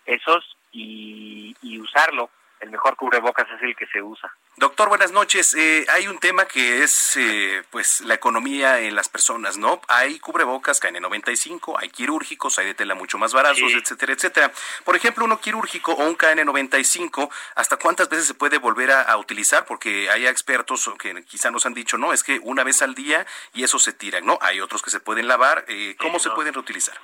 esos 0.07 0.57
y, 0.73 1.55
y 1.63 1.79
usarlo. 1.79 2.31
El 2.63 2.71
mejor 2.71 2.95
cubrebocas 2.95 3.49
es 3.57 3.61
el 3.63 3.75
que 3.75 3.87
se 3.89 4.01
usa. 4.01 4.33
Doctor, 4.57 4.89
buenas 4.89 5.11
noches. 5.11 5.53
Eh, 5.55 5.85
hay 5.93 6.07
un 6.07 6.19
tema 6.21 6.45
que 6.45 6.85
es 6.85 7.17
eh, 7.17 7.65
pues 7.71 8.03
la 8.03 8.15
economía 8.15 8.79
en 8.79 8.95
las 8.95 9.09
personas, 9.09 9.59
¿no? 9.59 9.81
Hay 9.89 10.21
cubrebocas 10.21 10.81
KN95, 10.81 11.75
hay 11.81 11.89
quirúrgicos, 11.89 12.61
hay 12.61 12.67
de 12.67 12.75
tela 12.75 12.95
mucho 12.95 13.19
más 13.19 13.33
baratos, 13.35 13.59
Sí. 13.59 13.77
etcétera, 13.77 14.13
etcétera. 14.13 14.53
Por 14.85 14.95
ejemplo, 14.95 15.25
uno 15.25 15.41
quirúrgico 15.41 15.93
o 15.93 16.05
un 16.07 16.17
KN95, 16.17 17.31
¿hasta 17.57 17.79
cuántas 17.79 18.09
veces 18.09 18.29
se 18.29 18.35
puede 18.35 18.59
volver 18.59 18.93
a, 18.93 19.03
a 19.03 19.17
utilizar? 19.17 19.65
Porque 19.65 20.09
hay 20.09 20.29
expertos 20.29 20.89
que 21.01 21.25
quizá 21.25 21.51
nos 21.51 21.67
han 21.67 21.75
dicho, 21.75 21.99
no, 21.99 22.13
es 22.13 22.23
que 22.23 22.39
una 22.45 22.63
vez 22.63 22.81
al 22.83 22.95
día 22.95 23.27
y 23.55 23.65
eso 23.65 23.81
se 23.81 23.93
tira, 23.93 24.21
¿no? 24.21 24.39
Hay 24.41 24.61
otros 24.61 24.83
que 24.83 24.91
se 24.91 25.01
pueden 25.01 25.27
lavar. 25.27 25.65
Eh, 25.67 25.97
¿Cómo 25.99 26.21
se 26.21 26.29
no. 26.29 26.37
pueden 26.37 26.55
reutilizar? 26.55 26.97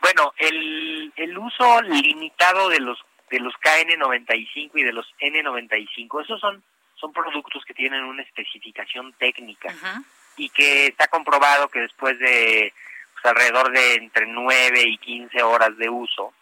Bueno, 0.00 0.32
el, 0.38 1.12
el 1.14 1.36
uso 1.36 1.82
limitado 1.82 2.70
de 2.70 2.80
los 2.80 2.98
de 3.30 3.40
los 3.40 3.54
KN95 3.54 4.70
y 4.74 4.82
de 4.82 4.92
los 4.92 5.06
N95, 5.20 6.22
esos 6.24 6.40
son 6.40 6.62
son 6.96 7.12
productos 7.14 7.64
que 7.64 7.72
tienen 7.72 8.04
una 8.04 8.22
especificación 8.22 9.14
técnica 9.14 9.72
y 10.36 10.50
que 10.50 10.88
está 10.88 11.08
comprobado 11.08 11.68
que 11.68 11.80
después 11.80 12.18
de 12.18 12.74
pues, 13.14 13.24
alrededor 13.24 13.72
de 13.72 13.94
entre 13.94 14.26
9 14.26 14.82
y 14.86 14.98
15 14.98 15.42
horas 15.42 15.74
de 15.78 15.88
uso 15.88 16.34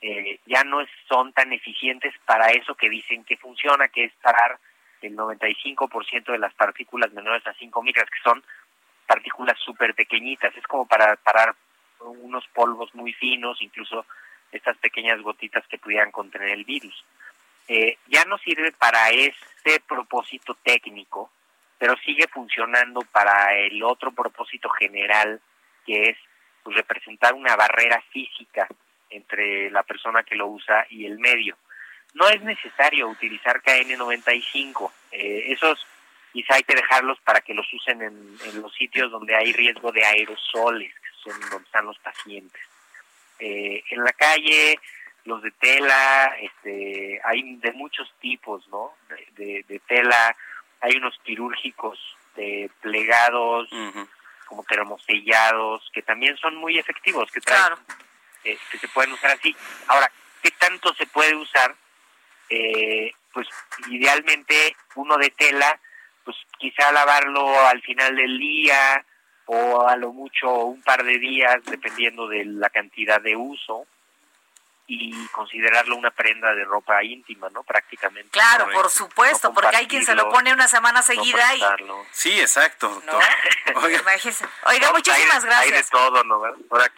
eh, 0.00 0.38
ya 0.46 0.62
no 0.62 0.80
es- 0.82 0.90
son 1.08 1.32
tan 1.32 1.52
eficientes 1.52 2.14
para 2.26 2.52
eso 2.52 2.76
que 2.76 2.88
dicen 2.90 3.24
que 3.24 3.36
funciona, 3.38 3.88
que 3.88 4.04
es 4.04 4.12
parar 4.22 4.56
el 5.02 5.16
95% 5.16 6.30
de 6.30 6.38
las 6.38 6.54
partículas 6.54 7.10
menores 7.12 7.44
a 7.46 7.54
5 7.54 7.82
micras, 7.82 8.08
que 8.08 8.22
son 8.22 8.44
partículas 9.06 9.58
súper 9.64 9.94
pequeñitas. 9.94 10.56
Es 10.56 10.66
como 10.66 10.86
para 10.86 11.16
parar 11.16 11.54
unos 12.00 12.46
polvos 12.48 12.94
muy 12.94 13.12
finos, 13.14 13.60
incluso 13.62 14.06
estas 14.54 14.76
pequeñas 14.78 15.20
gotitas 15.20 15.66
que 15.68 15.78
pudieran 15.78 16.10
contener 16.10 16.50
el 16.50 16.64
virus. 16.64 17.04
Eh, 17.66 17.98
ya 18.08 18.24
no 18.24 18.38
sirve 18.38 18.72
para 18.72 19.10
ese 19.10 19.80
propósito 19.86 20.56
técnico, 20.62 21.30
pero 21.78 21.96
sigue 21.98 22.26
funcionando 22.28 23.00
para 23.12 23.54
el 23.56 23.82
otro 23.82 24.12
propósito 24.12 24.68
general, 24.70 25.40
que 25.86 26.10
es 26.10 26.18
pues, 26.62 26.76
representar 26.76 27.34
una 27.34 27.56
barrera 27.56 28.02
física 28.12 28.68
entre 29.10 29.70
la 29.70 29.82
persona 29.82 30.22
que 30.22 30.36
lo 30.36 30.46
usa 30.46 30.86
y 30.90 31.06
el 31.06 31.18
medio. 31.18 31.56
No 32.14 32.28
es 32.28 32.42
necesario 32.42 33.08
utilizar 33.08 33.60
KN95, 33.62 34.90
eh, 35.12 35.44
esos 35.48 35.84
quizá 36.32 36.54
hay 36.56 36.64
que 36.64 36.74
dejarlos 36.74 37.18
para 37.20 37.40
que 37.40 37.54
los 37.54 37.66
usen 37.72 38.02
en, 38.02 38.36
en 38.44 38.62
los 38.62 38.74
sitios 38.74 39.10
donde 39.10 39.34
hay 39.34 39.52
riesgo 39.52 39.90
de 39.92 40.04
aerosoles, 40.04 40.92
que 40.94 41.30
son 41.30 41.40
donde 41.40 41.64
están 41.64 41.86
los 41.86 41.98
pacientes. 41.98 42.60
Eh, 43.38 43.82
en 43.90 44.04
la 44.04 44.12
calle, 44.12 44.78
los 45.24 45.42
de 45.42 45.50
tela, 45.52 46.36
este, 46.40 47.20
hay 47.24 47.56
de 47.56 47.72
muchos 47.72 48.12
tipos, 48.20 48.66
¿no? 48.68 48.92
De, 49.08 49.26
de- 49.44 49.64
de 49.66 49.78
tela, 49.80 50.36
hay 50.80 50.96
unos 50.96 51.18
quirúrgicos 51.24 51.98
de 52.36 52.70
plegados, 52.80 53.68
como 54.46 54.62
termosellados, 54.64 55.88
que 55.92 56.02
también 56.02 56.36
son 56.36 56.56
muy 56.56 56.78
efectivos, 56.78 57.30
que 57.30 57.40
traen, 57.40 57.72
eh, 58.44 58.58
que 58.70 58.78
se 58.78 58.88
pueden 58.88 59.12
usar 59.12 59.30
así. 59.30 59.54
Ahora, 59.88 60.10
¿qué 60.42 60.50
tanto 60.52 60.92
se 60.94 61.06
puede 61.06 61.34
usar? 61.34 61.74
Eh, 62.50 63.12
pues 63.32 63.48
idealmente 63.88 64.76
uno 64.96 65.16
de 65.16 65.30
tela, 65.30 65.80
pues 66.24 66.36
quizá 66.58 66.92
lavarlo 66.92 67.66
al 67.66 67.80
final 67.82 68.14
del 68.14 68.38
día 68.38 69.04
o 69.46 69.86
a 69.86 69.96
lo 69.96 70.12
mucho 70.12 70.48
un 70.50 70.82
par 70.82 71.04
de 71.04 71.18
días, 71.18 71.56
dependiendo 71.66 72.26
de 72.28 72.44
la 72.44 72.70
cantidad 72.70 73.20
de 73.20 73.36
uso 73.36 73.86
y 74.86 75.26
considerarlo 75.28 75.96
una 75.96 76.10
prenda 76.10 76.54
de 76.54 76.64
ropa 76.64 77.02
íntima, 77.02 77.48
¿no? 77.50 77.62
Prácticamente. 77.62 78.28
Claro, 78.30 78.68
por 78.70 78.90
supuesto, 78.90 79.48
No 79.48 79.54
porque 79.54 79.76
hay 79.76 79.86
quien 79.86 80.04
se 80.04 80.14
lo 80.14 80.28
pone 80.28 80.52
una 80.52 80.68
semana 80.68 81.00
no 81.00 81.04
seguida 81.06 81.54
y... 81.54 81.62
Sí, 82.12 82.38
exacto. 82.38 82.88
Oiga. 83.82 84.02
Oiga, 84.66 84.86
No, 84.86 84.92
pues, 84.92 84.92
muchísimas 84.92 85.42
hay 85.44 85.48
de- 85.48 85.54
Hay 85.54 85.64
de 85.66 85.70
gracias. 85.70 85.90
todo, 85.90 86.22
¿no? 86.24 86.34
Ahora, 86.70 86.92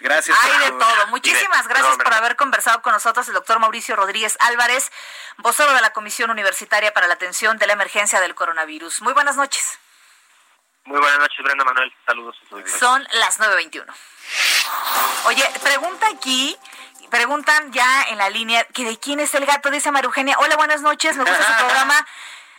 gracias. 0.00 0.36
Hay 0.42 0.64
de 0.64 0.70
todo. 0.78 1.06
Muchísimas 1.08 1.68
gracias 1.68 1.96
por 1.96 2.12
haber 2.12 2.34
conversado 2.34 2.82
con 2.82 2.92
nosotros 2.92 3.28
el 3.28 3.34
doctor 3.34 3.60
Mauricio 3.60 3.94
Rodríguez 3.94 4.36
Álvarez, 4.40 4.90
vocero 5.38 5.72
de 5.74 5.80
la 5.82 5.90
Comisión 5.92 6.30
Universitaria 6.30 6.92
para 6.92 7.06
la 7.06 7.14
Atención 7.14 7.56
de 7.58 7.68
la 7.68 7.74
Emergencia 7.74 8.20
del 8.20 8.34
Coronavirus. 8.34 9.02
Muy 9.02 9.12
buenas 9.12 9.36
noches. 9.36 9.78
Muy 10.86 10.98
buenas 11.00 11.18
noches, 11.18 11.38
Brenda 11.42 11.64
Manuel. 11.64 11.92
Saludos. 12.06 12.36
Son 12.78 13.04
las 13.14 13.40
9.21. 13.40 13.84
Oye, 15.26 15.44
pregunta 15.62 16.06
aquí, 16.08 16.56
preguntan 17.10 17.72
ya 17.72 18.04
en 18.04 18.18
la 18.18 18.30
línea 18.30 18.62
que 18.64 18.84
de 18.84 18.96
quién 18.98 19.18
es 19.18 19.34
el 19.34 19.44
gato, 19.46 19.68
dice 19.70 19.90
María 19.90 20.06
Eugenia. 20.06 20.36
Hola, 20.38 20.54
buenas 20.56 20.82
noches, 20.82 21.16
me 21.16 21.24
gusta 21.24 21.44
su 21.44 21.54
programa. 21.64 22.06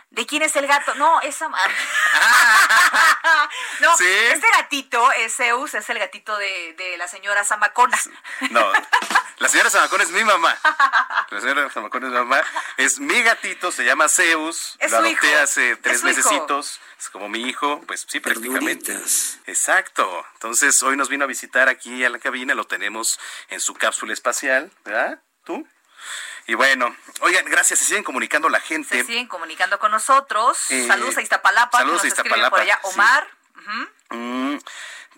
¿De 0.09 0.25
quién 0.25 0.41
es 0.41 0.55
el 0.57 0.67
gato? 0.67 0.93
No, 0.95 1.21
esa... 1.21 1.47
no, 3.81 3.97
¿Sí? 3.97 4.05
este 4.05 4.47
gatito, 4.57 5.09
es 5.13 5.35
Zeus, 5.35 5.73
es 5.73 5.89
el 5.89 5.99
gatito 5.99 6.37
de, 6.37 6.73
de 6.77 6.97
la 6.97 7.07
señora 7.07 7.45
Zamacona. 7.45 7.97
No, 8.49 8.61
la 9.37 9.49
señora 9.49 9.69
Zamacón 9.69 10.01
es 10.01 10.09
mi 10.11 10.23
mamá. 10.23 10.57
La 11.29 11.41
señora 11.41 11.69
Zamacón 11.69 12.03
es 12.03 12.09
mi 12.09 12.15
mamá. 12.15 12.41
Es 12.77 12.99
mi 12.99 13.21
gatito, 13.21 13.71
se 13.71 13.83
llama 13.85 14.09
Zeus. 14.09 14.75
Es 14.79 14.91
lo 14.91 14.99
su 14.99 15.05
adopté 15.05 15.27
hijo, 15.27 15.41
hace 15.41 15.71
es 15.71 15.81
tres 15.81 16.03
mesecitos. 16.03 16.79
Es 16.99 17.09
como 17.09 17.29
mi 17.29 17.41
hijo, 17.41 17.81
pues 17.85 18.05
sí, 18.07 18.19
prácticamente. 18.19 18.97
Exacto. 19.45 20.25
Entonces, 20.33 20.81
hoy 20.83 20.97
nos 20.97 21.09
vino 21.09 21.25
a 21.25 21.27
visitar 21.27 21.69
aquí 21.69 22.03
a 22.03 22.09
la 22.09 22.19
cabina, 22.19 22.55
lo 22.55 22.65
tenemos 22.65 23.19
en 23.49 23.59
su 23.59 23.73
cápsula 23.73 24.13
espacial, 24.13 24.71
¿verdad? 24.83 25.21
¿Tú? 25.43 25.67
Y 26.47 26.53
bueno, 26.53 26.95
oigan, 27.19 27.45
gracias, 27.45 27.79
se 27.79 27.85
siguen 27.85 28.03
comunicando 28.03 28.47
la 28.47 28.61
gente. 28.61 28.99
Se 29.01 29.05
siguen 29.05 29.27
comunicando 29.27 29.79
con 29.79 29.91
nosotros. 29.91 30.57
Eh, 30.71 30.87
saludos 30.87 31.17
a 31.17 31.21
Iztapalapa. 31.21 31.77
saludos 31.77 32.01
que 32.01 32.07
a 32.07 32.09
nos 32.09 32.17
escribe 32.19 32.49
por 32.49 32.59
allá. 32.61 32.79
Iztapalapa, 32.81 32.89
sí. 32.89 32.95
Omar. 32.95 33.27
Mm, 34.09 34.57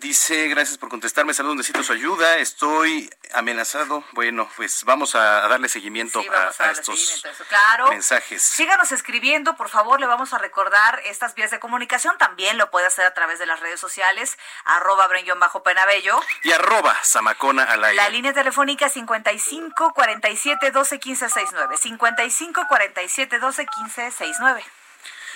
dice, 0.00 0.48
gracias 0.48 0.78
por 0.78 0.88
contestarme, 0.88 1.34
saludos, 1.34 1.58
necesito 1.58 1.82
su 1.82 1.92
ayuda, 1.92 2.38
estoy 2.38 3.10
amenazado. 3.34 4.02
Bueno, 4.12 4.50
pues 4.56 4.84
vamos 4.84 5.14
a, 5.14 5.46
darle 5.48 5.68
seguimiento 5.68 6.20
Sí, 6.22 6.28
a, 6.28 6.32
a 6.32 6.36
a 6.48 6.52
darle 6.52 6.72
estos 6.72 6.98
seguimiento 6.98 7.44
a. 7.44 7.46
Claro. 7.48 7.88
mensajes. 7.90 8.42
Síganos 8.42 8.92
escribiendo, 8.92 9.56
por 9.56 9.68
favor, 9.68 10.00
le 10.00 10.06
vamos 10.06 10.32
a 10.32 10.38
recordar 10.38 11.00
estas 11.04 11.34
vías 11.34 11.50
de 11.50 11.60
comunicación. 11.60 12.16
También 12.18 12.58
lo 12.58 12.70
puede 12.70 12.86
hacer 12.86 13.04
a 13.04 13.14
través 13.14 13.38
de 13.38 13.46
las 13.46 13.60
redes 13.60 13.78
sociales, 13.78 14.38
arroba 14.64 15.08
bajo 15.38 15.62
penabello. 15.62 16.20
Y 16.42 16.52
arroba 16.52 16.96
Zamacona 17.04 17.64
al 17.64 17.84
aire. 17.84 17.96
La 17.96 18.08
línea 18.08 18.32
telefónica 18.32 18.88
55 18.88 19.92
47 19.92 20.70
12 20.70 20.98
15 20.98 21.28
69. 21.28 21.76
55 21.76 22.66
47 22.68 23.38
12 23.38 23.66
15 23.66 24.10
69. 24.10 24.64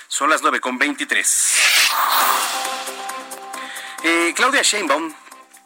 Son 0.08 0.30
las 0.30 0.42
9 0.42 0.60
con 0.60 0.78
23. 0.78 1.54
Eh, 4.06 4.34
Claudia 4.36 4.60
Sheinbaum 4.60 5.14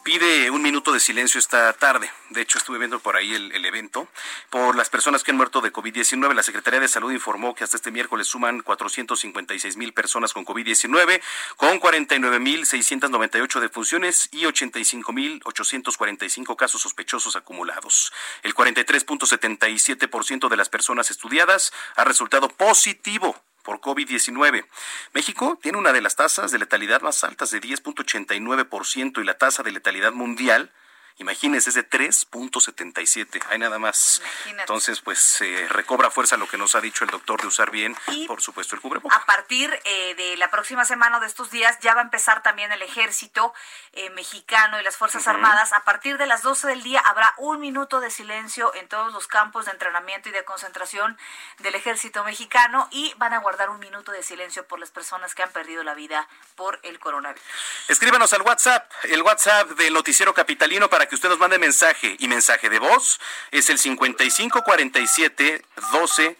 pide 0.01 0.49
un 0.49 0.61
minuto 0.61 0.93
de 0.93 1.01
silencio 1.01 1.39
esta 1.39 1.73
tarde. 1.73 2.09
De 2.29 2.39
hecho, 2.39 2.57
estuve 2.57 2.77
viendo 2.77 3.01
por 3.01 3.17
ahí 3.17 3.35
el, 3.35 3.51
el 3.51 3.65
evento. 3.65 4.07
Por 4.49 4.77
las 4.77 4.89
personas 4.89 5.25
que 5.25 5.31
han 5.31 5.37
muerto 5.37 5.59
de 5.59 5.73
COVID-19, 5.73 6.33
la 6.33 6.41
Secretaría 6.41 6.79
de 6.79 6.87
Salud 6.87 7.11
informó 7.11 7.53
que 7.53 7.65
hasta 7.65 7.75
este 7.75 7.91
miércoles 7.91 8.27
suman 8.27 8.61
456 8.61 9.75
mil 9.75 9.91
personas 9.91 10.31
con 10.31 10.45
COVID-19, 10.45 11.21
con 11.57 11.79
49 11.79 12.39
mil 12.39 12.65
698 12.65 13.59
defunciones 13.59 14.29
y 14.31 14.45
85 14.45 15.11
mil 15.11 15.41
845 15.43 16.55
casos 16.55 16.81
sospechosos 16.81 17.35
acumulados. 17.35 18.13
El 18.43 18.55
43.77% 18.55 20.47
de 20.47 20.55
las 20.55 20.69
personas 20.69 21.11
estudiadas 21.11 21.73
ha 21.97 22.05
resultado 22.05 22.47
positivo 22.47 23.35
por 23.69 23.81
COVID-19. 23.81 24.65
México 25.13 25.59
tiene 25.61 25.77
una 25.77 25.93
de 25.93 26.01
las 26.01 26.15
tasas 26.15 26.51
de 26.51 26.57
letalidad 26.57 27.01
más 27.01 27.23
altas 27.23 27.51
de 27.51 27.61
10.89% 27.61 29.21
y 29.21 29.23
la 29.23 29.37
tasa 29.37 29.61
de 29.61 29.71
letalidad 29.71 30.11
mundial, 30.11 30.71
imagínense, 31.17 31.69
es 31.69 31.75
de 31.75 31.87
3.77. 31.87 33.41
Hay 33.49 33.59
nada 33.59 33.79
más. 33.79 34.21
Imagínate. 34.21 34.61
Entonces, 34.61 35.01
pues 35.01 35.19
se 35.19 35.67
recobra 35.69 36.09
fuerza 36.11 36.37
lo 36.37 36.47
que 36.47 36.57
nos 36.57 36.75
ha 36.75 36.81
dicho 36.81 37.03
el 37.03 37.11
doctor 37.11 37.41
de 37.41 37.47
usar 37.47 37.71
bien, 37.71 37.95
por 38.27 38.41
supuesto, 38.41 38.75
el 38.75 38.81
cubrebocas. 38.81 39.17
A 39.17 39.25
partir 39.25 39.77
eh, 39.83 40.15
de 40.15 40.37
la 40.37 40.49
próxima 40.49 40.85
semana 40.85 41.17
o 41.17 41.19
de 41.19 41.27
estos 41.27 41.51
días 41.51 41.77
ya 41.81 41.93
va 41.93 42.01
a 42.01 42.03
empezar 42.03 42.41
también 42.41 42.71
el 42.71 42.81
ejército 42.81 43.53
eh, 43.93 44.09
mexicano 44.11 44.79
y 44.79 44.83
las 44.83 44.97
Fuerzas. 44.97 45.19
Armadas. 45.27 45.73
A 45.73 45.83
partir 45.83 46.17
de 46.17 46.27
las 46.27 46.41
12 46.43 46.67
del 46.67 46.83
día 46.83 46.99
habrá 46.99 47.33
un 47.37 47.59
minuto 47.59 47.99
de 47.99 48.11
silencio 48.11 48.73
en 48.75 48.87
todos 48.87 49.11
los 49.13 49.27
campos 49.27 49.65
de 49.65 49.71
entrenamiento 49.71 50.29
y 50.29 50.31
de 50.31 50.43
concentración 50.43 51.17
del 51.59 51.75
ejército 51.75 52.23
mexicano 52.23 52.87
y 52.91 53.13
van 53.17 53.33
a 53.33 53.39
guardar 53.39 53.69
un 53.69 53.79
minuto 53.79 54.11
de 54.11 54.23
silencio 54.23 54.65
por 54.67 54.79
las 54.79 54.91
personas 54.91 55.35
que 55.35 55.43
han 55.43 55.51
perdido 55.51 55.83
la 55.83 55.93
vida 55.93 56.27
por 56.55 56.79
el 56.83 56.99
coronavirus. 56.99 57.43
Escríbanos 57.87 58.33
al 58.33 58.41
WhatsApp, 58.41 58.91
el 59.03 59.21
WhatsApp 59.21 59.69
del 59.71 59.93
Noticiero 59.93 60.33
Capitalino 60.33 60.89
para 60.89 61.07
que 61.09 61.15
usted 61.15 61.29
nos 61.29 61.39
mande 61.39 61.59
mensaje 61.59 62.15
y 62.19 62.27
mensaje 62.27 62.69
de 62.69 62.79
voz 62.79 63.19
es 63.51 63.69
el 63.69 63.77
5547 63.77 65.65
12 65.91 66.37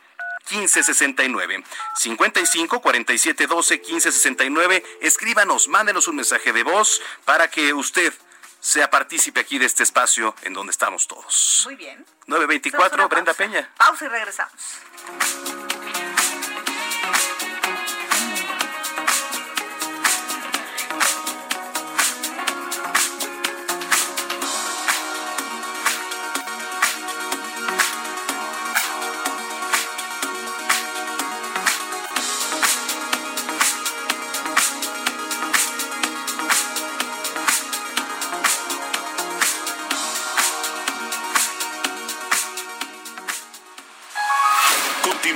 1569. 0.51 1.63
55 1.95 2.82
47 2.82 3.47
12 3.47 3.82
15 3.82 4.12
69. 4.12 4.84
Escríbanos, 5.01 5.67
mándenos 5.67 6.08
un 6.08 6.15
mensaje 6.15 6.53
de 6.53 6.63
voz 6.63 7.01
para 7.25 7.49
que 7.49 7.73
usted 7.73 8.13
sea 8.60 8.89
partícipe 8.89 9.39
aquí 9.39 9.58
de 9.58 9.65
este 9.65 9.84
espacio 9.84 10.36
en 10.43 10.53
donde 10.53 10.71
estamos 10.71 11.08
todos. 11.08 11.63
Muy 11.65 11.75
bien. 11.75 12.05
924, 12.27 13.10
Brenda 13.10 13.34
Peña. 13.34 13.69
Pausa 13.77 14.05
y 14.05 14.08
regresamos. 14.10 15.68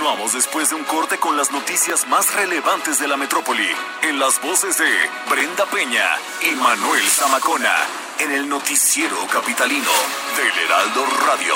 Continuamos 0.04 0.34
después 0.34 0.70
de 0.70 0.76
un 0.76 0.84
corte 0.84 1.18
con 1.18 1.38
las 1.38 1.50
noticias 1.52 2.06
más 2.10 2.36
relevantes 2.36 3.00
de 3.00 3.08
la 3.08 3.16
metrópoli, 3.16 3.70
en 4.02 4.20
las 4.20 4.42
voces 4.42 4.78
de 4.78 5.10
Brenda 5.30 5.66
Peña 5.68 6.04
y 6.42 6.54
Manuel 6.56 7.02
Zamacona, 7.04 7.74
en 8.20 8.34
el 8.34 8.50
noticiero 8.50 9.16
capitalino 9.32 9.92
del 10.36 10.66
Heraldo 10.66 11.06
Radio. 11.26 11.56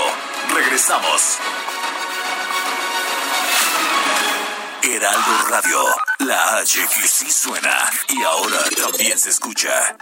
Regresamos. 0.55 1.39
Heraldo 4.81 5.31
Radio, 5.49 5.83
la 6.19 6.59
H 6.59 6.87
que 6.95 7.05
sí 7.05 7.29
suena 7.29 7.91
y 8.07 8.23
ahora 8.23 8.59
también 8.81 9.19
se 9.19 9.31
escucha. 9.31 9.97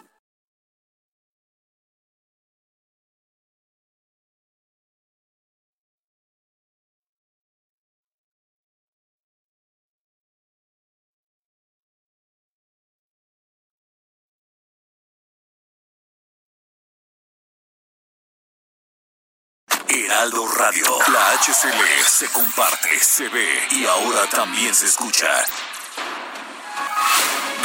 Heraldo 20.06 20.48
Radio. 20.48 20.86
La 21.12 21.32
HCL 21.32 22.06
se 22.08 22.28
comparte, 22.28 23.00
se 23.00 23.28
ve 23.28 23.68
y 23.72 23.88
ahora 23.88 24.30
también 24.30 24.76
se 24.76 24.86
escucha. 24.86 25.28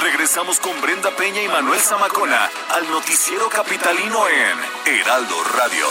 Regresamos 0.01 0.59
con 0.59 0.81
Brenda 0.81 1.11
Peña 1.11 1.43
y 1.43 1.49
Manuel 1.49 1.79
Zamacona 1.79 2.51
al 2.71 2.89
noticiero 2.89 3.47
capitalino 3.51 4.27
en 4.27 4.95
Heraldo 4.95 5.45
Radio. 5.55 5.87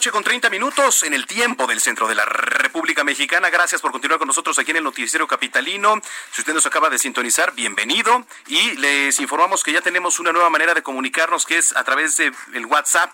Noche 0.00 0.12
con 0.12 0.24
30 0.24 0.48
minutos 0.48 1.02
en 1.02 1.12
el 1.12 1.26
tiempo 1.26 1.66
del 1.66 1.78
centro 1.78 2.08
de 2.08 2.14
la 2.14 2.24
República 2.24 3.04
Mexicana. 3.04 3.50
Gracias 3.50 3.82
por 3.82 3.92
continuar 3.92 4.18
con 4.18 4.28
nosotros 4.28 4.58
aquí 4.58 4.70
en 4.70 4.78
el 4.78 4.84
Noticiero 4.84 5.28
Capitalino. 5.28 6.00
Si 6.32 6.40
usted 6.40 6.54
nos 6.54 6.64
acaba 6.64 6.88
de 6.88 6.98
sintonizar, 6.98 7.52
bienvenido. 7.52 8.24
Y 8.46 8.78
les 8.78 9.20
informamos 9.20 9.62
que 9.62 9.74
ya 9.74 9.82
tenemos 9.82 10.18
una 10.18 10.32
nueva 10.32 10.48
manera 10.48 10.72
de 10.72 10.82
comunicarnos 10.82 11.44
que 11.44 11.58
es 11.58 11.76
a 11.76 11.84
través 11.84 12.16
del 12.16 12.64
WhatsApp. 12.64 13.12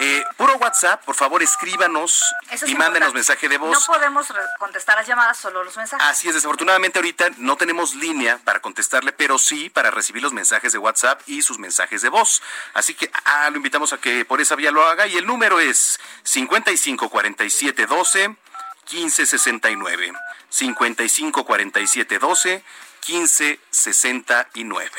Eh, 0.00 0.22
puro 0.36 0.54
WhatsApp, 0.56 1.02
por 1.02 1.14
favor, 1.14 1.42
escríbanos 1.42 2.22
Eso 2.50 2.66
es 2.66 2.72
y 2.72 2.74
mándenos 2.74 3.08
importante. 3.08 3.14
mensaje 3.14 3.48
de 3.48 3.56
voz. 3.56 3.88
No 3.88 3.94
podemos 3.94 4.26
contestar 4.58 4.98
las 4.98 5.06
llamadas, 5.06 5.38
solo 5.38 5.64
los 5.64 5.78
mensajes. 5.78 6.06
Así 6.06 6.28
es, 6.28 6.34
desafortunadamente 6.34 6.98
ahorita 6.98 7.30
no 7.38 7.56
tenemos 7.56 7.94
línea 7.94 8.38
para 8.44 8.60
contestarle, 8.60 9.12
pero 9.12 9.38
sí 9.38 9.70
para 9.70 9.90
recibir 9.90 10.22
los 10.22 10.34
mensajes 10.34 10.72
de 10.72 10.78
WhatsApp 10.78 11.22
y 11.26 11.40
sus 11.40 11.58
mensajes 11.58 12.02
de 12.02 12.10
voz. 12.10 12.42
Así 12.74 12.92
que 12.92 13.10
ah, 13.24 13.48
lo 13.48 13.56
invitamos 13.56 13.94
a 13.94 13.98
que 13.98 14.26
por 14.26 14.42
esa 14.42 14.56
vía 14.56 14.70
lo 14.70 14.86
haga 14.86 15.06
y 15.06 15.16
el 15.16 15.26
número 15.26 15.58
es 15.58 15.98
55 16.32 17.08
47 17.08 17.86
12 17.86 18.36
15 18.84 19.26
69. 19.26 20.12
55 20.50 21.44
47 21.46 22.18
12 22.18 22.64
15 23.00 23.60
69. 23.70 24.90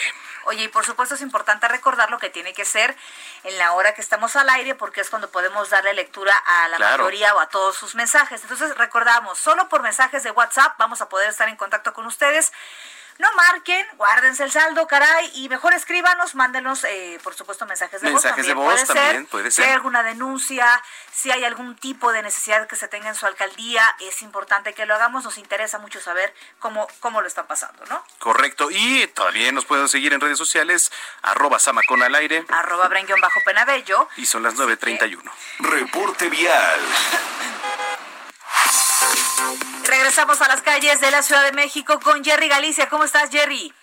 Oye, 0.46 0.64
y 0.64 0.68
por 0.70 0.84
supuesto 0.84 1.14
es 1.14 1.22
importante 1.22 1.68
recordar 1.68 2.10
lo 2.10 2.18
que 2.18 2.32
tiene 2.32 2.54
que 2.54 2.66
ser 2.66 2.98
en 3.44 3.56
la 3.60 3.74
hora 3.74 3.94
que 3.94 4.02
estamos 4.02 4.36
al 4.36 4.50
aire, 4.50 4.74
porque 4.74 5.02
es 5.02 5.10
cuando 5.12 5.30
podemos 5.30 5.70
darle 5.70 5.94
lectura 5.94 6.36
a 6.36 6.68
la 6.70 6.78
Claro. 6.78 7.04
mayoría 7.04 7.36
o 7.36 7.40
a 7.40 7.50
todos 7.50 7.76
sus 7.78 7.94
mensajes. 7.94 8.42
Entonces, 8.42 8.76
recordamos, 8.76 9.38
solo 9.38 9.70
por 9.70 9.84
mensajes 9.84 10.24
de 10.24 10.32
WhatsApp 10.32 10.74
vamos 10.80 11.02
a 11.02 11.10
poder 11.10 11.30
estar 11.30 11.48
en 11.48 11.58
contacto 11.58 11.94
con 11.94 12.08
ustedes. 12.08 12.52
No 13.20 13.28
marquen, 13.34 13.86
guárdense 13.98 14.44
el 14.46 14.52
saldo, 14.52 14.88
caray, 14.88 15.30
y 15.36 15.50
mejor 15.50 15.74
escríbanos, 15.74 16.36
mándenos, 16.36 16.86
eh, 16.86 17.20
por 17.22 17.36
supuesto, 17.36 17.66
mensajes 17.66 18.00
de 18.00 18.10
Mensajes 18.12 18.38
voz. 18.38 18.48
de 18.48 18.54
También 18.54 18.56
voz 18.56 18.74
puede 18.74 18.86
también, 18.88 19.24
ser. 19.24 19.28
puede 19.30 19.52
Si 19.52 19.62
hay 19.62 19.68
ser. 19.68 19.76
alguna 19.76 20.04
denuncia, 20.04 20.82
si 21.12 21.30
hay 21.30 21.44
algún 21.44 21.76
tipo 21.76 22.14
de 22.14 22.22
necesidad 22.24 22.66
que 22.68 22.78
se 22.78 22.88
tenga 22.88 23.10
en 23.10 23.16
su 23.16 23.26
alcaldía, 23.26 23.84
es 24.00 24.22
importante 24.22 24.74
que 24.74 24.86
lo 24.86 24.96
hagamos. 24.96 25.26
Nos 25.26 25.38
interesa 25.38 25.80
mucho 25.80 26.00
saber 26.00 26.34
cómo, 26.60 26.88
cómo 27.02 27.20
lo 27.20 27.28
está 27.28 27.46
pasando, 27.46 27.84
¿no? 27.88 28.02
Correcto. 28.20 28.70
Y 28.72 29.06
todavía 29.08 29.52
nos 29.52 29.66
pueden 29.66 29.90
seguir 29.90 30.14
en 30.14 30.22
redes 30.22 30.38
sociales, 30.38 30.90
arroba 31.22 31.60
Samacón 31.60 32.02
al 32.02 32.16
aire. 32.16 32.46
Arroba 32.48 32.88
bajo 32.88 33.40
penabello. 33.44 34.08
Y 34.16 34.26
son 34.28 34.44
las 34.44 34.56
9.31. 34.56 35.22
Reporte 35.60 36.30
vial. 36.30 36.80
Regresamos 39.88 40.42
a 40.42 40.48
las 40.48 40.62
calles 40.62 41.02
de 41.02 41.12
la 41.12 41.22
Ciudad 41.22 41.44
de 41.44 41.52
México 41.52 42.00
con 42.00 42.24
Jerry 42.24 42.48
Galicia. 42.48 42.88
¿Cómo 42.90 43.04
estás, 43.04 43.30
Jerry? 43.30 43.74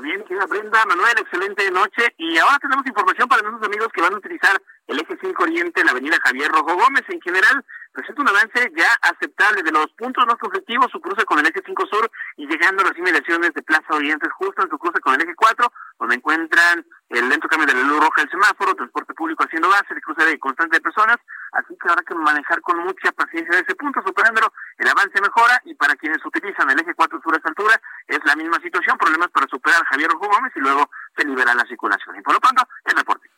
Bien, 0.00 0.24
querida 0.24 0.46
Brenda, 0.46 0.86
Manuel, 0.86 1.18
excelente 1.18 1.70
noche. 1.70 2.14
Y 2.16 2.38
ahora 2.38 2.58
tenemos 2.58 2.86
información 2.86 3.28
para 3.28 3.42
nuestros 3.42 3.66
amigos 3.66 3.88
que 3.92 4.00
van 4.00 4.14
a 4.14 4.16
utilizar 4.16 4.60
el 4.86 5.00
eje 5.00 5.18
5 5.20 5.42
Oriente 5.42 5.80
en 5.80 5.86
la 5.86 5.92
avenida 5.92 6.16
Javier 6.24 6.50
Rojo 6.50 6.76
Gómez. 6.76 7.02
En 7.08 7.20
general, 7.20 7.64
presenta 7.92 8.22
un 8.22 8.28
avance 8.28 8.72
ya 8.74 8.88
aceptable 9.02 9.62
de 9.62 9.70
los 9.70 9.86
puntos 9.92 10.24
más 10.26 10.36
conflictivos, 10.36 10.90
su 10.90 11.00
cruce 11.00 11.24
con 11.24 11.38
el 11.38 11.46
eje 11.46 11.62
5 11.64 11.86
Sur 11.86 12.10
y 12.36 12.46
llegando 12.46 12.82
a 12.82 12.86
las 12.86 12.98
inmediaciones 12.98 13.52
de 13.52 13.62
Plaza 13.62 13.94
Oriente, 13.94 14.28
justo 14.30 14.62
en 14.62 14.70
su 14.70 14.78
cruce 14.78 15.00
con 15.00 15.14
el 15.14 15.22
eje 15.22 15.34
4, 15.34 15.72
donde 16.00 16.16
encuentran 16.16 16.84
el 17.10 17.28
lento 17.28 17.48
cambio 17.48 17.66
de 17.66 17.74
la 17.74 17.82
luz 17.82 18.00
roja 18.00 18.22
del 18.22 18.30
semáforo, 18.30 18.74
transporte 18.74 19.12
público 19.14 19.44
haciendo 19.44 19.68
base, 19.68 19.92
el 19.94 20.00
cruce 20.00 20.24
de 20.24 20.38
constante 20.38 20.76
de 20.76 20.80
personas. 20.80 21.18
Así 21.52 21.76
que 21.76 21.88
habrá 21.88 22.02
que 22.02 22.14
manejar 22.14 22.60
con 22.62 22.78
mucha 22.78 23.12
paciencia 23.12 23.58
ese 23.58 23.74
punto, 23.74 24.00
superándolo. 24.04 24.52
El 24.78 24.88
avance 24.88 25.20
mejora 25.20 25.60
y 25.64 25.74
para 25.74 25.94
quienes 25.96 26.24
utilizan 26.24 26.70
el 26.70 26.80
eje 26.80 26.94
4 26.94 27.20
Sur 27.22 27.34
a 27.34 27.36
esta 27.36 27.50
altura 27.50 27.80
es 28.06 28.20
la 28.24 28.34
misma 28.36 28.58
situación, 28.60 28.96
problemas 28.96 29.28
para 29.28 29.46
superar 29.48 29.84
Javier 29.84 30.10
Rojo 30.10 30.28
Gómez 30.32 30.52
y 30.56 30.60
luego 30.60 30.88
se 31.14 31.26
libera 31.26 31.54
la 31.54 31.66
circulación. 31.66 32.16
Y 32.16 32.22
por 32.22 32.34
lo 32.34 32.40
pronto, 32.40 32.66
el 32.84 32.96
reporte. 32.96 33.28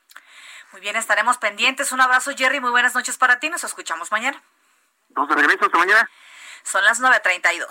Muy 0.74 0.80
bien, 0.80 0.96
estaremos 0.96 1.38
pendientes. 1.38 1.92
Un 1.92 2.00
abrazo, 2.00 2.32
Jerry. 2.36 2.58
Muy 2.58 2.72
buenas 2.72 2.96
noches 2.96 3.16
para 3.16 3.38
ti. 3.38 3.48
Nos 3.48 3.62
escuchamos 3.62 4.10
mañana. 4.10 4.42
Dos 5.10 5.28
de 5.28 5.36
regreso, 5.36 5.66
hasta 5.66 5.78
mañana. 5.78 6.10
Son 6.64 6.84
las 6.84 7.00
9.32. 7.00 7.64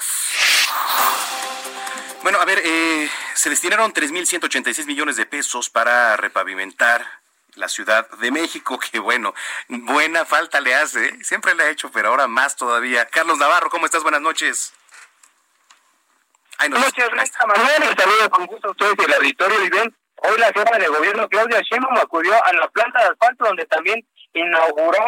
Bueno, 2.22 2.40
a 2.40 2.46
ver, 2.46 2.62
eh, 2.64 3.12
se 3.34 3.50
destinaron 3.50 3.94
3.186 3.94 4.86
millones 4.86 5.18
de 5.18 5.26
pesos 5.26 5.70
para 5.70 6.16
repavimentar 6.16 7.06
la 7.56 7.68
Ciudad 7.68 8.10
de 8.10 8.32
México, 8.32 8.80
que 8.80 9.00
bueno, 9.00 9.36
buena 9.68 10.24
falta 10.24 10.62
le 10.62 10.74
hace, 10.74 11.10
¿eh? 11.10 11.20
siempre 11.24 11.56
le 11.56 11.64
ha 11.64 11.70
hecho, 11.72 11.92
pero 11.92 12.08
ahora 12.08 12.28
más 12.28 12.56
todavía. 12.56 13.06
Carlos 13.10 13.38
Navarro, 13.38 13.70
¿cómo 13.70 13.86
estás? 13.86 14.04
Buenas 14.04 14.22
noches. 14.22 14.72
Ay, 16.58 16.70
no, 16.70 16.78
Buenas 16.78 16.98
noches, 16.98 17.34
Manuel. 17.46 17.98
Saludo 17.98 18.30
con 18.30 18.46
gusto 18.46 18.70
a 18.70 18.72
ustedes 18.72 18.96
y 18.98 19.04
el 19.04 19.14
auditorio. 19.14 19.66
Y 19.66 19.70
bien, 19.70 19.94
hoy 20.24 20.38
la 20.40 20.48
jefa 20.48 20.78
de 20.78 20.88
gobierno, 20.88 21.28
Claudia 21.30 21.62
Sheinbaum, 21.62 21.98
acudió 21.98 22.34
a 22.44 22.54
la 22.54 22.68
planta 22.70 23.00
de 23.04 23.10
asfalto 23.10 23.46
donde 23.46 23.66
también 23.66 24.06
inauguró 24.34 25.06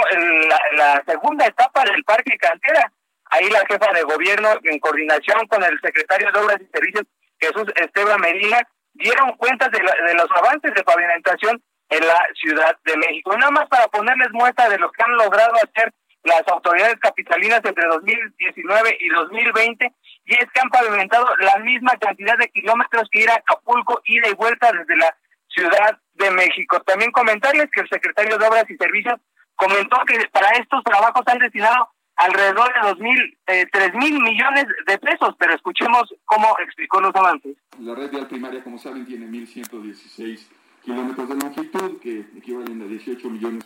la, 0.49 0.59
la 0.73 1.03
segunda 1.07 1.45
etapa 1.45 1.83
del 1.83 2.03
Parque 2.03 2.37
Cantera. 2.37 2.91
Ahí 3.31 3.49
la 3.49 3.65
jefa 3.67 3.91
de 3.93 4.03
gobierno, 4.03 4.49
en 4.63 4.79
coordinación 4.79 5.47
con 5.47 5.63
el 5.63 5.79
secretario 5.81 6.31
de 6.31 6.39
Obras 6.39 6.61
y 6.61 6.65
Servicios, 6.71 7.05
Jesús 7.39 7.65
Esteban 7.75 8.21
Medina, 8.21 8.61
dieron 8.93 9.35
cuenta 9.37 9.67
de, 9.69 9.81
la- 9.81 9.95
de 10.07 10.13
los 10.13 10.29
avances 10.31 10.73
de 10.73 10.83
pavimentación 10.83 11.61
en 11.89 12.07
la 12.07 12.19
Ciudad 12.35 12.77
de 12.85 12.97
México. 12.97 13.35
Nada 13.37 13.51
más 13.51 13.67
para 13.67 13.87
ponerles 13.87 14.29
muestra 14.31 14.69
de 14.69 14.77
lo 14.77 14.91
que 14.91 15.03
han 15.03 15.11
logrado 15.17 15.53
hacer 15.55 15.91
las 16.23 16.47
autoridades 16.47 16.95
capitalinas 16.99 17.61
entre 17.63 17.87
2019 17.87 18.97
y 18.99 19.09
2020, 19.09 19.91
y 20.25 20.33
es 20.33 20.45
que 20.53 20.61
han 20.61 20.69
pavimentado 20.69 21.27
la 21.39 21.57
misma 21.59 21.91
cantidad 21.97 22.37
de 22.37 22.49
kilómetros 22.49 23.07
que 23.11 23.21
ir 23.21 23.29
a 23.29 23.35
Acapulco, 23.35 24.01
ida 24.05 24.27
y 24.29 24.33
vuelta 24.33 24.71
desde 24.71 24.97
la 24.97 25.15
Ciudad 25.47 25.99
de 26.15 26.31
México. 26.31 26.81
También 26.81 27.11
comentarles 27.11 27.69
que 27.71 27.81
el 27.81 27.89
secretario 27.89 28.37
de 28.37 28.47
Obras 28.47 28.69
y 28.69 28.75
Servicios 28.75 29.19
comentó 29.55 29.97
que 30.07 30.19
para 30.31 30.49
estos 30.57 30.83
trabajos 30.83 31.23
han 31.27 31.39
destinado 31.39 31.89
alrededor 32.15 32.73
de 32.73 32.89
dos 32.89 32.99
mil, 32.99 33.37
eh, 33.47 33.65
tres 33.71 33.93
mil 33.93 34.21
millones 34.21 34.65
de 34.87 34.97
pesos, 34.97 35.35
pero 35.37 35.53
escuchemos 35.53 36.13
cómo 36.25 36.55
explicó 36.59 36.99
los 37.01 37.15
avances. 37.15 37.55
La 37.79 37.93
red 37.93 38.09
vial 38.09 38.27
primaria, 38.27 38.63
como 38.63 38.77
saben, 38.77 39.05
tiene 39.05 39.27
1.116 39.27 40.47
kilómetros 40.83 41.29
de 41.29 41.35
longitud, 41.35 41.99
que 41.99 42.19
equivalen 42.37 42.81
a 42.81 42.85
18 42.85 43.29
millones 43.29 43.65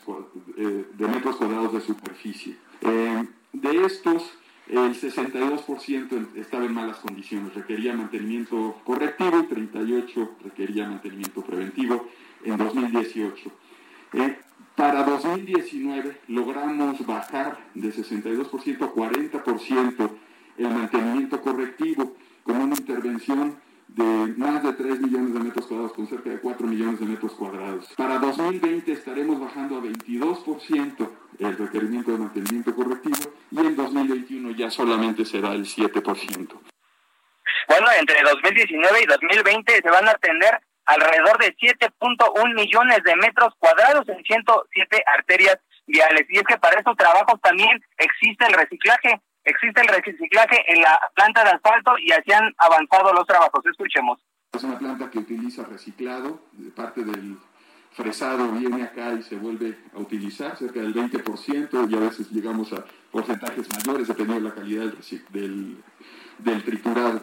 eh, 0.57 0.85
de 0.91 1.07
metros 1.07 1.35
cuadrados 1.35 1.73
de 1.73 1.81
superficie. 1.81 2.55
Eh, 2.81 3.25
de 3.53 3.85
estos, 3.85 4.37
el 4.69 4.93
62% 4.93 6.35
estaba 6.35 6.65
en 6.65 6.73
malas 6.73 6.97
condiciones, 6.97 7.53
requería 7.55 7.93
mantenimiento 7.93 8.75
correctivo 8.83 9.39
y 9.39 9.47
38 9.47 10.35
requería 10.43 10.87
mantenimiento 10.87 11.41
preventivo 11.41 12.07
en 12.43 12.57
2018. 12.57 13.51
Eh, 14.13 14.37
para 14.75 15.03
2019 15.03 16.21
logramos 16.27 17.05
bajar 17.05 17.57
de 17.73 17.91
62% 17.91 18.81
a 18.81 18.93
40% 18.93 20.09
el 20.57 20.69
mantenimiento 20.69 21.41
correctivo 21.41 22.15
con 22.43 22.57
una 22.57 22.75
intervención 22.75 23.55
de 23.95 24.33
más 24.37 24.63
de 24.63 24.73
3 24.73 24.99
millones 25.01 25.33
de 25.33 25.39
metros 25.39 25.65
cuadrados 25.65 25.93
con 25.93 26.07
cerca 26.07 26.29
de 26.29 26.39
4 26.39 26.67
millones 26.67 26.99
de 26.99 27.05
metros 27.05 27.33
cuadrados. 27.33 27.87
Para 27.97 28.19
2020 28.19 28.91
estaremos 28.91 29.39
bajando 29.39 29.77
a 29.77 29.81
22% 29.81 31.09
el 31.39 31.57
requerimiento 31.57 32.11
de 32.11 32.17
mantenimiento 32.17 32.75
correctivo 32.75 33.33
y 33.51 33.59
en 33.59 33.75
2021 33.75 34.51
ya 34.51 34.69
solamente 34.69 35.25
será 35.25 35.53
el 35.53 35.65
7%. 35.65 36.59
Bueno, 37.67 37.87
entre 37.99 38.21
2019 38.21 39.01
y 39.01 39.05
2020 39.05 39.81
se 39.81 39.89
van 39.89 40.07
a 40.07 40.11
atender 40.11 40.59
alrededor 40.85 41.37
de 41.37 41.55
7.1 41.55 42.55
millones 42.55 43.03
de 43.03 43.15
metros 43.15 43.53
cuadrados 43.59 44.07
en 44.09 44.23
107 44.23 45.03
arterias 45.05 45.57
viales. 45.85 46.25
Y 46.29 46.37
es 46.37 46.43
que 46.43 46.57
para 46.57 46.77
estos 46.77 46.95
trabajos 46.97 47.39
también 47.41 47.79
existe 47.97 48.45
el 48.45 48.53
reciclaje, 48.53 49.21
existe 49.43 49.81
el 49.81 49.87
reciclaje 49.87 50.63
en 50.67 50.81
la 50.81 50.99
planta 51.15 51.43
de 51.43 51.51
asfalto 51.51 51.97
y 51.99 52.11
así 52.11 52.31
han 52.31 52.53
avanzado 52.57 53.13
los 53.13 53.25
trabajos. 53.25 53.65
Escuchemos. 53.65 54.19
Es 54.53 54.63
una 54.63 54.79
planta 54.79 55.09
que 55.09 55.19
utiliza 55.19 55.63
reciclado, 55.63 56.41
parte 56.75 57.03
del 57.03 57.37
fresado 57.91 58.51
viene 58.51 58.83
acá 58.83 59.13
y 59.13 59.23
se 59.23 59.35
vuelve 59.35 59.77
a 59.93 59.99
utilizar, 59.99 60.55
cerca 60.57 60.79
del 60.79 60.93
20%, 60.93 61.89
y 61.89 61.95
a 61.95 61.99
veces 61.99 62.29
llegamos 62.31 62.71
a 62.73 62.83
porcentajes 63.11 63.67
mayores 63.77 64.07
dependiendo 64.07 64.43
de 64.43 64.49
la 64.49 64.55
calidad 64.55 64.83
del, 64.85 65.25
del, 65.29 65.83
del 66.39 66.63
triturado. 66.63 67.21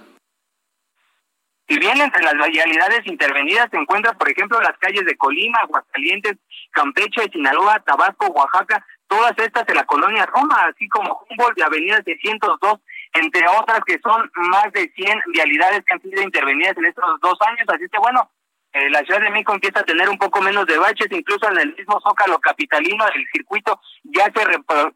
Si 1.69 1.79
bien 1.79 2.01
entre 2.01 2.23
las 2.23 2.35
vialidades 2.35 3.05
intervenidas 3.07 3.69
se 3.71 3.77
encuentran, 3.77 4.17
por 4.17 4.31
ejemplo, 4.31 4.61
las 4.61 4.79
calles 4.79 5.05
de 5.05 5.17
Colima, 5.17 5.59
Aguascalientes, 5.63 6.37
Campeche, 6.71 7.29
Sinaloa, 7.33 7.81
Tabasco, 7.81 8.27
Oaxaca, 8.29 8.87
todas 9.09 9.33
estas 9.39 9.67
de 9.67 9.75
la 9.75 9.85
colonia 9.85 10.27
Roma, 10.27 10.67
así 10.67 10.89
como 10.89 11.27
Humboldt 11.29 11.59
y 11.59 11.63
Avenida 11.63 12.03
602, 12.05 12.81
entre 13.15 13.49
otras 13.49 13.81
que 13.87 13.99
son 14.03 14.31
más 14.35 14.73
de 14.73 14.91
100 14.95 15.21
vialidades 15.33 15.83
que 15.87 15.95
han 15.95 16.03
sido 16.03 16.23
intervenidas 16.23 16.77
en 16.77 16.87
estos 16.87 17.05
dos 17.21 17.39
años. 17.47 17.67
Así 17.69 17.87
que 17.91 17.99
bueno, 17.99 18.31
eh, 18.73 18.91
la 18.91 19.01
Ciudad 19.05 19.21
de 19.21 19.31
México 19.31 19.55
empieza 19.55 19.81
a 19.81 19.85
tener 19.85 20.09
un 20.09 20.19
poco 20.19 20.43
menos 20.43 20.67
de 20.67 20.77
baches, 20.77 21.07
incluso 21.11 21.51
en 21.51 21.59
el 21.59 21.75
mismo 21.75 21.99
zócalo 22.01 22.39
capitalino, 22.39 23.07
el 23.09 23.27
circuito 23.33 23.81
ya 24.05 24.31
se 24.35 24.45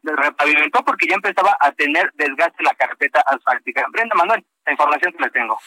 repavimentó 0.03 0.83
porque 0.85 1.07
ya 1.07 1.15
empezaba 1.15 1.57
a 1.59 1.71
tener 1.71 2.11
desgaste 2.13 2.63
la 2.63 2.75
carpeta 2.75 3.21
asfáltica. 3.25 3.85
Brenda 3.91 4.15
Manuel, 4.15 4.45
la 4.65 4.71
información 4.71 5.13
que 5.13 5.23
les 5.23 5.31
tengo. 5.31 5.57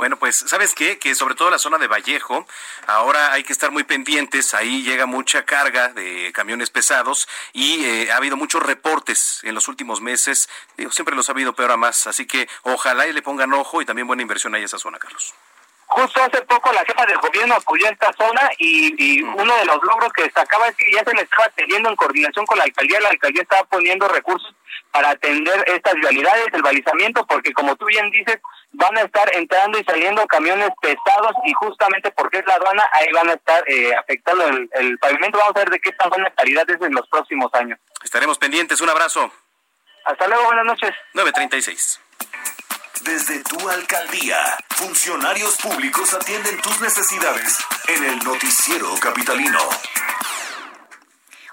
Bueno, 0.00 0.18
pues, 0.18 0.36
¿sabes 0.46 0.74
qué? 0.74 0.98
Que 0.98 1.14
sobre 1.14 1.34
todo 1.34 1.50
la 1.50 1.58
zona 1.58 1.76
de 1.76 1.86
Vallejo, 1.86 2.46
ahora 2.86 3.34
hay 3.34 3.44
que 3.44 3.52
estar 3.52 3.70
muy 3.70 3.84
pendientes, 3.84 4.54
ahí 4.54 4.82
llega 4.82 5.04
mucha 5.04 5.44
carga 5.44 5.88
de 5.88 6.32
camiones 6.32 6.70
pesados 6.70 7.28
y 7.52 7.84
eh, 7.84 8.10
ha 8.10 8.16
habido 8.16 8.38
muchos 8.38 8.62
reportes 8.62 9.40
en 9.42 9.54
los 9.54 9.68
últimos 9.68 10.00
meses, 10.00 10.48
digo, 10.78 10.90
siempre 10.90 11.14
los 11.14 11.28
ha 11.28 11.32
habido, 11.32 11.52
pero 11.52 11.66
ahora 11.66 11.76
más, 11.76 12.06
así 12.06 12.26
que 12.26 12.48
ojalá 12.62 13.08
y 13.08 13.12
le 13.12 13.20
pongan 13.20 13.52
ojo 13.52 13.82
y 13.82 13.84
también 13.84 14.06
buena 14.06 14.22
inversión 14.22 14.54
ahí 14.54 14.62
a 14.62 14.64
esa 14.64 14.78
zona, 14.78 14.98
Carlos. 14.98 15.34
Justo 15.90 16.22
hace 16.22 16.40
poco 16.42 16.72
la 16.72 16.84
jefa 16.84 17.04
del 17.04 17.18
gobierno 17.18 17.56
apoyó 17.56 17.88
esta 17.88 18.12
zona 18.12 18.48
y, 18.58 19.22
mm. 19.24 19.34
uno 19.34 19.56
de 19.56 19.64
los 19.64 19.82
logros 19.82 20.12
que 20.12 20.22
destacaba 20.22 20.68
es 20.68 20.76
que 20.76 20.92
ya 20.92 21.02
se 21.02 21.12
le 21.12 21.22
estaba 21.22 21.46
atendiendo 21.46 21.88
en 21.88 21.96
coordinación 21.96 22.46
con 22.46 22.58
la 22.58 22.64
alcaldía, 22.64 23.00
la 23.00 23.08
alcaldía 23.08 23.42
estaba 23.42 23.64
poniendo 23.64 24.06
recursos 24.06 24.54
para 24.92 25.10
atender 25.10 25.64
estas 25.66 25.94
realidades, 25.94 26.46
el 26.52 26.62
balizamiento, 26.62 27.26
porque 27.26 27.52
como 27.52 27.74
tú 27.74 27.86
bien 27.86 28.08
dices, 28.10 28.38
van 28.70 28.96
a 28.98 29.02
estar 29.02 29.34
entrando 29.34 29.80
y 29.80 29.84
saliendo 29.84 30.24
camiones 30.28 30.70
pesados 30.80 31.32
y 31.44 31.52
justamente 31.54 32.12
porque 32.12 32.38
es 32.38 32.46
la 32.46 32.54
aduana, 32.54 32.84
ahí 32.92 33.10
van 33.12 33.30
a 33.30 33.32
estar 33.34 33.64
eh, 33.66 33.92
afectando 33.96 34.46
el, 34.46 34.70
el, 34.72 34.98
pavimento. 34.98 35.38
Vamos 35.38 35.56
a 35.56 35.58
ver 35.58 35.70
de 35.70 35.80
qué 35.80 35.90
tan 35.92 36.08
buena 36.08 36.30
calidad 36.30 36.70
es 36.70 36.80
en 36.80 36.94
los 36.94 37.08
próximos 37.08 37.52
años. 37.54 37.80
Estaremos 38.04 38.38
pendientes. 38.38 38.80
Un 38.80 38.90
abrazo. 38.90 39.32
Hasta 40.04 40.28
luego, 40.28 40.44
buenas 40.44 40.66
noches. 40.66 40.94
936. 41.14 42.00
Desde 43.04 43.42
tu 43.44 43.68
alcaldía, 43.68 44.36
funcionarios 44.76 45.56
públicos 45.56 46.12
atienden 46.12 46.60
tus 46.60 46.80
necesidades 46.82 47.56
en 47.88 48.04
el 48.04 48.18
noticiero 48.18 48.94
capitalino. 49.00 49.58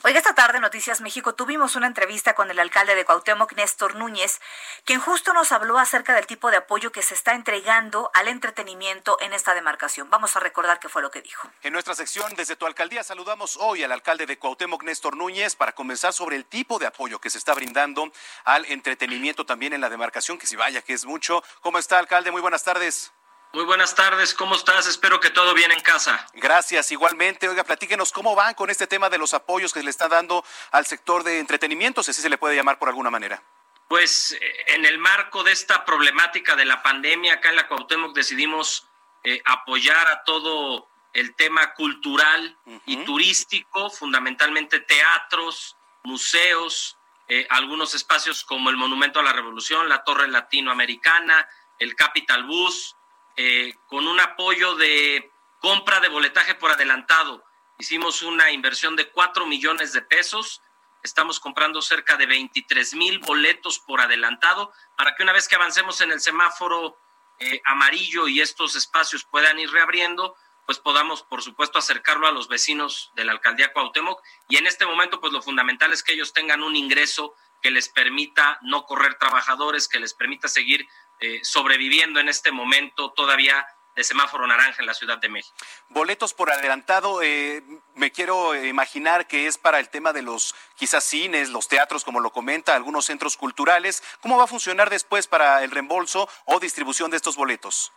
Oiga, 0.04 0.20
esta 0.20 0.36
tarde 0.36 0.60
Noticias 0.60 1.02
México 1.02 1.34
tuvimos 1.34 1.76
una 1.76 1.88
entrevista 1.88 2.36
con 2.36 2.52
el 2.52 2.60
alcalde 2.60 2.94
de 2.94 3.04
Cuauhtémoc, 3.04 3.54
Néstor 3.54 3.96
Núñez, 3.96 4.40
quien 4.86 5.00
justo 5.00 5.34
nos 5.34 5.52
habló 5.52 5.80
acerca 5.80 6.14
del 6.14 6.28
tipo 6.28 6.52
de 6.52 6.58
apoyo 6.58 6.92
que 6.92 7.02
se 7.02 7.16
está 7.16 7.34
entregando 7.34 8.12
al 8.14 8.28
entretenimiento 8.28 9.18
en 9.22 9.34
esta 9.34 9.56
demarcación. 9.56 10.12
Vamos 10.12 10.36
a 10.36 10.40
recordar 10.40 10.80
qué 10.80 10.88
fue 10.88 11.02
lo 11.02 11.10
que 11.10 11.24
dijo. 11.24 11.50
En 11.64 11.74
nuestra 11.74 11.96
sección 11.96 12.32
desde 12.36 12.56
tu 12.56 12.68
alcaldía 12.68 13.04
saludamos 13.04 13.58
hoy 13.58 13.84
al 13.84 13.92
alcalde 13.92 14.28
de 14.28 14.38
Cuauhtémoc, 14.38 14.84
Néstor 14.84 15.18
Núñez, 15.18 15.56
para 15.56 15.74
conversar 15.74 16.14
sobre 16.14 16.36
el 16.36 16.46
tipo 16.46 16.78
de 16.78 16.86
apoyo 16.86 17.20
que 17.20 17.32
se 17.32 17.40
está 17.40 17.56
brindando 17.56 18.12
al 18.46 18.66
entretenimiento 18.66 19.48
también 19.48 19.74
en 19.74 19.82
la 19.82 19.90
demarcación, 19.90 20.38
que 20.38 20.46
si 20.46 20.56
vaya 20.56 20.84
que 20.84 20.94
es 20.94 21.06
mucho. 21.06 21.44
¿Cómo 21.62 21.80
está, 21.80 21.98
alcalde? 21.98 22.30
Muy 22.30 22.42
buenas 22.42 22.64
tardes. 22.64 23.12
Muy 23.54 23.64
buenas 23.64 23.96
tardes, 23.96 24.34
¿cómo 24.34 24.56
estás? 24.56 24.88
Espero 24.88 25.20
que 25.20 25.30
todo 25.30 25.54
bien 25.54 25.72
en 25.72 25.80
casa. 25.80 26.28
Gracias, 26.34 26.92
igualmente. 26.92 27.48
Oiga, 27.48 27.64
platíquenos 27.64 28.12
cómo 28.12 28.36
van 28.36 28.54
con 28.54 28.70
este 28.70 28.88
tema 28.88 29.10
de 29.10 29.18
los 29.18 29.34
apoyos 29.34 29.74
que 29.74 29.82
le 29.82 29.90
está 29.90 30.08
dando 30.08 30.44
al 30.72 30.86
sector 30.86 31.24
de 31.24 31.40
entretenimiento, 31.40 32.04
si 32.04 32.12
así 32.12 32.22
se 32.22 32.30
le 32.30 32.38
puede 32.38 32.56
llamar 32.56 32.78
por 32.78 32.90
alguna 32.90 33.10
manera. 33.10 33.42
Pues 33.88 34.34
eh, 34.34 34.40
en 34.68 34.86
el 34.86 35.00
marco 35.00 35.44
de 35.44 35.54
esta 35.54 35.86
problemática 35.86 36.56
de 36.56 36.66
la 36.66 36.84
pandemia, 36.84 37.36
acá 37.36 37.50
en 37.50 37.56
la 37.56 37.68
Cuauhtémoc 37.68 38.14
decidimos 38.14 38.88
eh, 39.24 39.42
apoyar 39.46 40.08
a 40.08 40.24
todo 40.24 40.90
el 41.14 41.34
tema 41.36 41.74
cultural 41.74 42.56
y 42.86 42.98
turístico, 42.98 43.90
fundamentalmente 43.90 44.82
teatros, 44.82 45.76
museos, 46.04 46.98
eh, 47.28 47.48
algunos 47.50 47.96
espacios 47.96 48.44
como 48.44 48.70
el 48.70 48.78
Monumento 48.78 49.20
a 49.20 49.24
la 49.24 49.34
Revolución, 49.34 49.90
la 49.90 50.04
Torre 50.04 50.28
Latinoamericana, 50.28 51.48
el 51.80 51.96
Capital 51.96 52.44
Bus, 52.44 52.97
eh, 53.38 53.76
con 53.86 54.08
un 54.08 54.20
apoyo 54.20 54.76
de 54.76 55.32
compra 55.60 56.00
de 56.00 56.10
boletaje 56.10 56.56
por 56.56 56.72
adelantado. 56.72 57.44
Hicimos 57.78 58.24
una 58.24 58.52
inversión 58.52 58.96
de 58.96 59.12
4 59.12 59.46
millones 59.46 59.94
de 59.94 60.02
pesos. 60.02 60.62
Estamos 61.04 61.40
comprando 61.40 61.82
cerca 61.84 62.18
de 62.18 62.26
23 62.26 62.96
mil 62.96 63.20
boletos 63.20 63.78
por 63.78 64.02
adelantado 64.02 64.74
para 64.98 65.14
que 65.16 65.22
una 65.22 65.34
vez 65.34 65.48
que 65.48 65.56
avancemos 65.56 66.02
en 66.02 66.12
el 66.12 66.20
semáforo 66.20 66.98
eh, 67.40 67.62
amarillo 67.66 68.28
y 68.28 68.42
estos 68.42 68.76
espacios 68.76 69.24
puedan 69.24 69.60
ir 69.60 69.70
reabriendo, 69.70 70.36
pues 70.66 70.80
podamos, 70.80 71.22
por 71.22 71.44
supuesto, 71.44 71.78
acercarlo 71.78 72.26
a 72.26 72.32
los 72.32 72.48
vecinos 72.48 73.12
de 73.16 73.24
la 73.24 73.34
alcaldía 73.34 73.72
Cuauhtémoc. 73.72 74.20
Y 74.50 74.58
en 74.58 74.66
este 74.66 74.88
momento, 74.88 75.20
pues 75.20 75.32
lo 75.32 75.44
fundamental 75.44 75.94
es 75.94 76.02
que 76.02 76.14
ellos 76.14 76.34
tengan 76.34 76.64
un 76.64 76.76
ingreso 76.76 77.36
que 77.62 77.70
les 77.70 77.90
permita 77.90 78.58
no 78.64 78.86
correr 78.86 79.16
trabajadores, 79.16 79.88
que 79.88 80.00
les 80.00 80.14
permita 80.14 80.48
seguir 80.48 80.88
eh, 81.20 81.40
sobreviviendo 81.44 82.20
en 82.20 82.30
este 82.30 82.52
momento 82.52 83.12
todavía 83.12 83.66
de 83.96 84.04
semáforo 84.04 84.46
naranja 84.46 84.78
en 84.80 84.86
la 84.86 84.94
Ciudad 84.94 85.18
de 85.18 85.28
México. 85.28 85.56
Boletos 85.90 86.36
por 86.36 86.52
adelantado, 86.52 87.24
eh, 87.24 87.64
me 87.96 88.12
quiero 88.12 88.54
imaginar 88.56 89.28
que 89.28 89.48
es 89.48 89.58
para 89.58 89.80
el 89.80 89.90
tema 89.90 90.14
de 90.14 90.22
los 90.22 90.54
quizás 90.76 91.04
cines, 91.04 91.50
los 91.50 91.68
teatros, 91.68 92.04
como 92.04 92.20
lo 92.20 92.32
comenta, 92.32 92.76
algunos 92.76 93.06
centros 93.06 93.38
culturales. 93.38 94.04
¿Cómo 94.22 94.38
va 94.38 94.44
a 94.44 94.48
funcionar 94.48 94.92
después 94.92 95.26
para 95.26 95.64
el 95.64 95.72
reembolso 95.72 96.30
o 96.46 96.60
distribución 96.60 97.10
de 97.10 97.18
estos 97.18 97.36
boletos? 97.36 97.92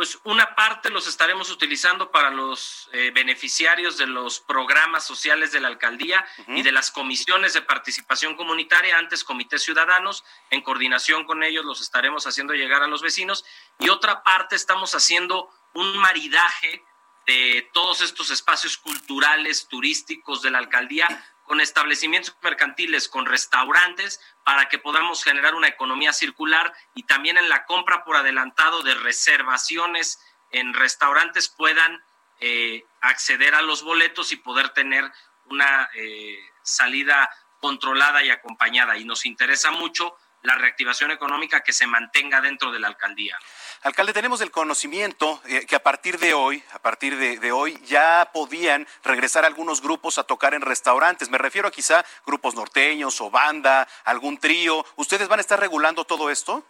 Pues 0.00 0.18
una 0.24 0.54
parte 0.54 0.88
los 0.88 1.06
estaremos 1.06 1.50
utilizando 1.50 2.10
para 2.10 2.30
los 2.30 2.88
eh, 2.94 3.10
beneficiarios 3.10 3.98
de 3.98 4.06
los 4.06 4.40
programas 4.40 5.06
sociales 5.06 5.52
de 5.52 5.60
la 5.60 5.68
alcaldía 5.68 6.24
y 6.48 6.62
de 6.62 6.72
las 6.72 6.90
comisiones 6.90 7.52
de 7.52 7.60
participación 7.60 8.34
comunitaria, 8.34 8.96
antes 8.96 9.24
comités 9.24 9.62
ciudadanos, 9.62 10.24
en 10.48 10.62
coordinación 10.62 11.26
con 11.26 11.42
ellos 11.42 11.66
los 11.66 11.82
estaremos 11.82 12.26
haciendo 12.26 12.54
llegar 12.54 12.82
a 12.82 12.86
los 12.86 13.02
vecinos. 13.02 13.44
Y 13.78 13.90
otra 13.90 14.22
parte 14.22 14.56
estamos 14.56 14.94
haciendo 14.94 15.50
un 15.74 15.98
maridaje 15.98 16.82
de 17.26 17.68
todos 17.74 18.00
estos 18.00 18.30
espacios 18.30 18.78
culturales, 18.78 19.68
turísticos 19.68 20.40
de 20.40 20.50
la 20.50 20.60
alcaldía 20.60 21.08
con 21.50 21.60
establecimientos 21.60 22.36
mercantiles, 22.42 23.08
con 23.08 23.26
restaurantes, 23.26 24.20
para 24.44 24.68
que 24.68 24.78
podamos 24.78 25.24
generar 25.24 25.56
una 25.56 25.66
economía 25.66 26.12
circular 26.12 26.72
y 26.94 27.02
también 27.02 27.38
en 27.38 27.48
la 27.48 27.64
compra 27.64 28.04
por 28.04 28.14
adelantado 28.14 28.84
de 28.84 28.94
reservaciones 28.94 30.20
en 30.52 30.72
restaurantes 30.74 31.48
puedan 31.48 32.04
eh, 32.38 32.84
acceder 33.00 33.56
a 33.56 33.62
los 33.62 33.82
boletos 33.82 34.30
y 34.30 34.36
poder 34.36 34.68
tener 34.68 35.10
una 35.46 35.90
eh, 35.94 36.38
salida 36.62 37.28
controlada 37.58 38.22
y 38.22 38.30
acompañada. 38.30 38.96
Y 38.96 39.04
nos 39.04 39.26
interesa 39.26 39.72
mucho 39.72 40.16
la 40.42 40.54
reactivación 40.54 41.10
económica 41.10 41.64
que 41.64 41.72
se 41.72 41.88
mantenga 41.88 42.40
dentro 42.40 42.70
de 42.70 42.78
la 42.78 42.86
alcaldía. 42.86 43.36
Alcalde, 43.82 44.12
tenemos 44.12 44.42
el 44.42 44.50
conocimiento 44.50 45.40
eh, 45.46 45.64
que 45.64 45.74
a 45.74 45.82
partir 45.82 46.18
de 46.18 46.34
hoy, 46.34 46.62
a 46.72 46.78
partir 46.80 47.16
de, 47.16 47.52
hoy, 47.52 47.80
ya 47.86 48.30
podían 48.30 48.86
regresar 49.02 49.46
algunos 49.46 49.80
grupos 49.80 50.18
a 50.18 50.24
tocar 50.24 50.52
en 50.52 50.60
restaurantes. 50.60 51.30
Me 51.30 51.38
refiero 51.38 51.66
a 51.66 51.70
quizá 51.70 52.04
grupos 52.26 52.54
norteños 52.54 53.18
o 53.22 53.30
banda, 53.30 53.88
algún 54.04 54.36
trío. 54.36 54.84
¿Ustedes 54.96 55.28
van 55.28 55.38
a 55.38 55.40
estar 55.40 55.58
regulando 55.58 56.04
todo 56.04 56.28
esto? 56.28 56.62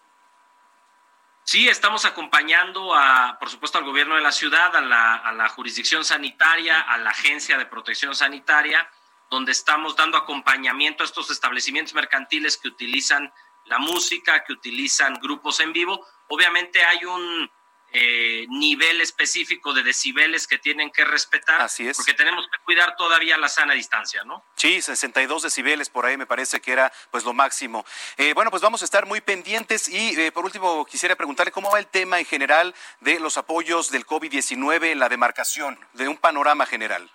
Sí, 1.42 1.68
estamos 1.68 2.04
acompañando 2.04 2.94
a, 2.94 3.36
por 3.40 3.50
supuesto, 3.50 3.78
al 3.78 3.84
gobierno 3.84 4.14
de 4.14 4.20
la 4.20 4.30
ciudad, 4.30 4.76
a 4.76 4.80
la, 4.80 5.16
a 5.16 5.32
la 5.32 5.48
jurisdicción 5.48 6.04
sanitaria, 6.04 6.80
a 6.80 6.96
la 6.98 7.11
agencia 7.11 7.58
de 7.58 7.66
protección 7.66 8.14
sanitaria, 8.14 8.88
donde 9.28 9.50
estamos 9.50 9.96
dando 9.96 10.16
acompañamiento 10.16 11.02
a 11.02 11.06
estos 11.06 11.28
establecimientos 11.32 11.92
mercantiles 11.92 12.56
que 12.56 12.68
utilizan 12.68 13.32
la 13.64 13.78
música, 13.78 14.44
que 14.44 14.52
utilizan 14.52 15.14
grupos 15.14 15.58
en 15.58 15.72
vivo. 15.72 16.06
Obviamente 16.31 16.83
hay 16.85 17.05
un 17.05 17.51
eh, 17.93 18.47
nivel 18.49 19.01
específico 19.01 19.72
de 19.72 19.83
decibeles 19.83 20.47
que 20.47 20.59
tienen 20.59 20.93
que 20.93 21.05
respetar. 21.05 21.61
Así 21.61 21.89
es. 21.89 21.97
Porque 21.97 22.14
tenemos 22.14 22.47
que 22.47 22.62
cuidar 22.62 22.95
todavía 22.95 23.37
la 23.37 23.49
sana 23.49 23.74
distancia, 23.74 24.22
¿no? 24.22 24.45
Sí, 24.55 24.81
62 24.81 25.43
decibeles 25.43 25.91
por 25.91 26.07
ahí 26.07 26.16
me 26.16 26.26
parece 26.26 26.61
que 26.61 26.70
era 26.70 26.93
pues 27.11 27.24
lo 27.24 27.33
máximo. 27.33 27.85
Eh, 28.16 28.33
bueno, 28.33 28.53
pues 28.53 28.62
vamos 28.62 28.83
a 28.83 28.85
estar 28.85 29.07
muy 29.07 29.20
pendientes 29.20 29.89
y 29.89 30.20
eh, 30.20 30.31
por 30.31 30.45
último 30.45 30.87
quisiera 30.87 31.16
preguntarle 31.16 31.51
cómo 31.51 31.68
va 31.68 31.81
el 31.81 31.89
tema 31.89 32.20
en 32.20 32.26
general 32.26 32.76
de 33.01 33.18
los 33.18 33.37
apoyos 33.37 33.91
del 33.91 34.07
COVID-19 34.07 34.93
en 34.93 35.01
la 35.01 35.09
demarcación, 35.09 35.85
de 35.95 36.07
un 36.07 36.16
panorama 36.16 36.66
general. 36.66 37.11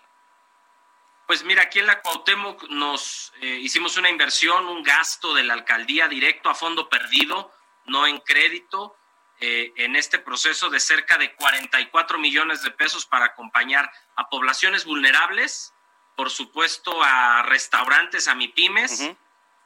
Pues 1.26 1.46
mira, 1.46 1.64
aquí 1.64 1.80
en 1.80 1.88
la 1.88 2.02
Cuauhtémoc 2.02 2.64
nos 2.70 3.32
hicimos 3.42 3.96
una 3.96 4.10
inversión, 4.10 4.68
un 4.68 4.84
gasto 4.84 5.34
de 5.34 5.44
la 5.44 5.54
alcaldía 5.54 6.10
directo 6.10 6.50
a 6.50 6.54
fondo 6.54 6.90
perdido, 6.90 7.52
no 7.86 8.06
en 8.06 8.20
crédito, 8.20 8.96
eh, 9.42 9.74
en 9.76 9.96
este 9.96 10.20
proceso 10.20 10.70
de 10.70 10.80
cerca 10.80 11.18
de 11.18 11.36
44 11.36 12.18
millones 12.20 12.64
de 12.64 12.72
pesos 12.72 13.06
para 13.06 13.26
acompañar 13.26 13.92
a 14.16 14.30
poblaciones 14.30 14.86
vulnerables, 14.86 15.74
por 16.16 16.30
supuesto 16.30 17.04
a 17.04 17.44
restaurantes, 17.44 18.28
a 18.28 18.36
MIPIMES, 18.36 19.12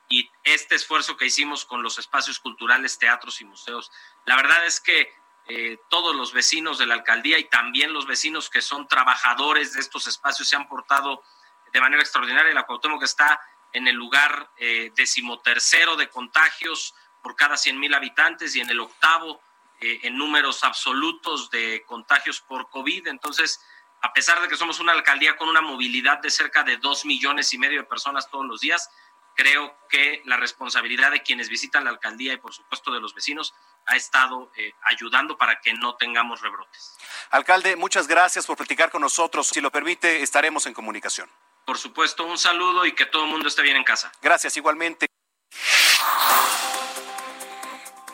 y 0.09 0.29
este 0.43 0.73
esfuerzo 0.73 1.15
que 1.15 1.27
hicimos 1.27 1.65
con 1.65 1.83
los 1.83 1.99
espacios 1.99 2.39
culturales, 2.39 2.97
teatros 2.97 3.41
y 3.41 3.45
museos. 3.45 3.91
La 4.25 4.35
verdad 4.35 4.65
es 4.65 4.81
que 4.81 5.13
eh, 5.47 5.77
todos 5.89 6.15
los 6.15 6.33
vecinos 6.33 6.79
de 6.79 6.87
la 6.87 6.95
alcaldía 6.95 7.37
y 7.37 7.43
también 7.43 7.93
los 7.93 8.07
vecinos 8.07 8.49
que 8.49 8.61
son 8.61 8.87
trabajadores 8.87 9.73
de 9.73 9.81
estos 9.81 10.07
espacios 10.07 10.47
se 10.49 10.55
han 10.55 10.67
portado 10.67 11.23
de 11.71 11.79
manera 11.79 12.01
extraordinaria. 12.01 12.53
La 12.53 12.65
Cuauhtémoc 12.65 13.03
está 13.03 13.39
en 13.71 13.87
el 13.87 13.95
lugar 13.95 14.49
eh, 14.57 14.91
decimotercero 14.95 15.95
de 15.95 16.09
contagios 16.09 16.95
por 17.21 17.35
cada 17.35 17.55
100 17.57 17.79
mil 17.79 17.93
habitantes 17.93 18.55
y 18.55 18.61
en 18.61 18.69
el 18.69 18.79
octavo 18.79 19.41
eh, 19.81 19.99
en 20.03 20.17
números 20.17 20.63
absolutos 20.63 21.49
de 21.49 21.83
contagios 21.85 22.41
por 22.41 22.69
COVID. 22.69 23.07
Entonces, 23.07 23.59
a 24.01 24.13
pesar 24.13 24.41
de 24.41 24.47
que 24.47 24.57
somos 24.57 24.79
una 24.79 24.93
alcaldía 24.93 25.35
con 25.37 25.49
una 25.49 25.61
movilidad 25.61 26.19
de 26.19 26.29
cerca 26.29 26.63
de 26.63 26.77
dos 26.77 27.05
millones 27.05 27.53
y 27.53 27.57
medio 27.57 27.81
de 27.81 27.87
personas 27.87 28.29
todos 28.29 28.45
los 28.45 28.61
días, 28.61 28.89
creo 29.35 29.77
que 29.89 30.21
la 30.25 30.35
responsabilidad 30.35 31.11
de 31.11 31.23
quienes 31.23 31.47
visitan 31.47 31.85
la 31.85 31.91
alcaldía 31.91 32.33
y 32.33 32.37
por 32.37 32.53
supuesto 32.53 32.91
de 32.91 32.99
los 32.99 33.13
vecinos 33.13 33.53
ha 33.85 33.95
estado 33.95 34.51
eh, 34.57 34.73
ayudando 34.83 35.37
para 35.37 35.61
que 35.61 35.73
no 35.73 35.95
tengamos 35.95 36.41
rebrotes. 36.41 36.97
Alcalde, 37.31 37.75
muchas 37.77 38.07
gracias 38.07 38.45
por 38.45 38.57
platicar 38.57 38.91
con 38.91 39.01
nosotros. 39.01 39.47
Si 39.47 39.61
lo 39.61 39.71
permite, 39.71 40.21
estaremos 40.21 40.65
en 40.65 40.73
comunicación. 40.73 41.29
Por 41.65 41.77
supuesto, 41.77 42.25
un 42.25 42.37
saludo 42.37 42.85
y 42.85 42.91
que 42.93 43.05
todo 43.05 43.23
el 43.23 43.29
mundo 43.29 43.47
esté 43.47 43.61
bien 43.61 43.77
en 43.77 43.83
casa. 43.83 44.11
Gracias, 44.21 44.57
igualmente. 44.57 45.07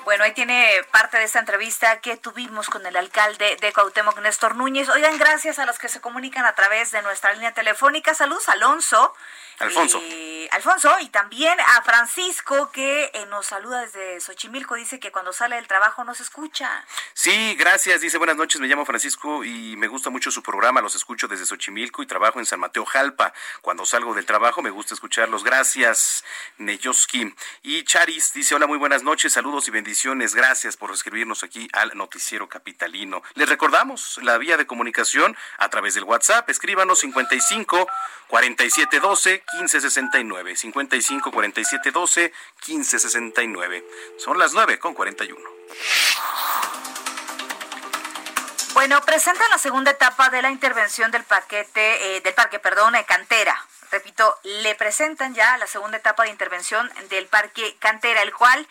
Bueno, 0.06 0.24
ahí 0.24 0.34
tiene 0.34 0.70
parte 0.92 1.18
de 1.18 1.24
esta 1.24 1.40
entrevista 1.40 2.00
que 2.00 2.16
tuvimos 2.16 2.70
con 2.70 2.86
el 2.86 2.96
alcalde 2.96 3.58
de 3.60 3.74
Cuauhtémoc, 3.74 4.20
Néstor 4.20 4.56
Núñez. 4.56 4.88
Oigan, 4.90 5.18
gracias 5.18 5.58
a 5.58 5.66
los 5.66 5.80
que 5.80 5.90
se 5.90 6.00
comunican 6.00 6.46
a 6.46 6.54
través 6.54 6.92
de 6.92 7.02
nuestra 7.02 7.34
línea 7.34 7.56
telefónica. 7.56 8.14
Saludos, 8.14 8.48
Alonso. 8.48 9.16
Alfonso. 9.60 10.02
Alfonso, 10.52 10.96
y 11.00 11.10
también 11.10 11.58
a 11.60 11.82
Francisco, 11.82 12.72
que 12.72 13.10
eh, 13.14 13.26
nos 13.30 13.48
saluda 13.48 13.82
desde 13.82 14.20
Xochimilco, 14.20 14.76
dice 14.76 15.00
que 15.00 15.12
cuando 15.12 15.34
sale 15.34 15.56
del 15.56 15.68
trabajo 15.68 16.04
nos 16.04 16.20
escucha. 16.20 16.86
Sí, 17.14 17.56
gracias, 17.56 18.02
dice 18.02 18.18
buenas 18.18 18.36
noches, 18.36 18.60
me 18.60 18.68
llamo 18.68 18.86
Francisco 18.86 19.44
y 19.44 19.76
me 19.78 19.88
gusta 19.88 20.10
mucho 20.10 20.30
su 20.30 20.44
programa, 20.44 20.82
los 20.82 20.96
escucho 20.96 21.28
desde 21.28 21.46
Xochimilco 21.46 22.04
y 22.04 22.06
trabajo 22.06 22.40
en 22.40 22.46
San 22.46 22.60
Mateo 22.60 22.86
Jalpa. 22.86 23.34
Cuando 23.62 23.86
salgo 23.86 24.14
del 24.14 24.26
trabajo 24.26 24.62
me 24.62 24.70
gusta 24.70 24.94
escucharlos, 24.94 25.44
gracias, 25.44 26.24
Neyoski. 26.58 27.34
Y 27.64 27.84
Charis 27.86 28.34
dice, 28.34 28.56
hola, 28.56 28.68
muy 28.68 28.78
buenas 28.78 29.04
noches, 29.04 29.34
saludos 29.34 29.68
y 29.68 29.72
bendiciones, 29.72 29.95
gracias 30.36 30.76
por 30.78 30.92
escribirnos 30.92 31.44
aquí 31.44 31.70
al 31.74 31.92
Noticiero 31.96 32.50
Capitalino. 32.50 33.24
Les 33.36 33.48
recordamos 33.48 34.20
la 34.22 34.38
vía 34.38 34.58
de 34.58 34.68
comunicación 34.68 35.38
a 35.58 35.70
través 35.70 35.94
del 35.94 36.04
WhatsApp, 36.04 36.50
escríbanos 36.50 37.00
55 37.00 37.88
47 38.28 39.00
12 39.00 39.44
1569. 39.54 40.56
55 40.56 41.32
47 41.32 41.92
12 41.92 42.34
1569. 42.68 43.86
Son 44.18 44.38
las 44.38 44.54
9 44.54 44.80
con 44.80 44.94
41. 44.94 45.42
Bueno, 48.74 49.02
presentan 49.02 49.50
la 49.50 49.58
segunda 49.58 49.92
etapa 49.92 50.30
de 50.30 50.42
la 50.42 50.50
intervención 50.50 51.10
del 51.12 51.24
paquete, 51.24 52.18
eh, 52.18 52.22
del 52.22 52.34
parque, 52.34 52.60
perdón, 52.60 52.96
eh, 52.96 53.06
Cantera. 53.06 53.66
Repito, 53.92 54.38
le 54.44 54.76
presentan 54.76 55.34
ya 55.34 55.58
la 55.58 55.68
segunda 55.68 55.98
etapa 55.98 56.24
de 56.24 56.30
intervención 56.32 56.92
del 57.10 57.28
parque 57.28 57.78
Cantera, 57.80 58.22
el 58.24 58.34
cual 58.34 58.68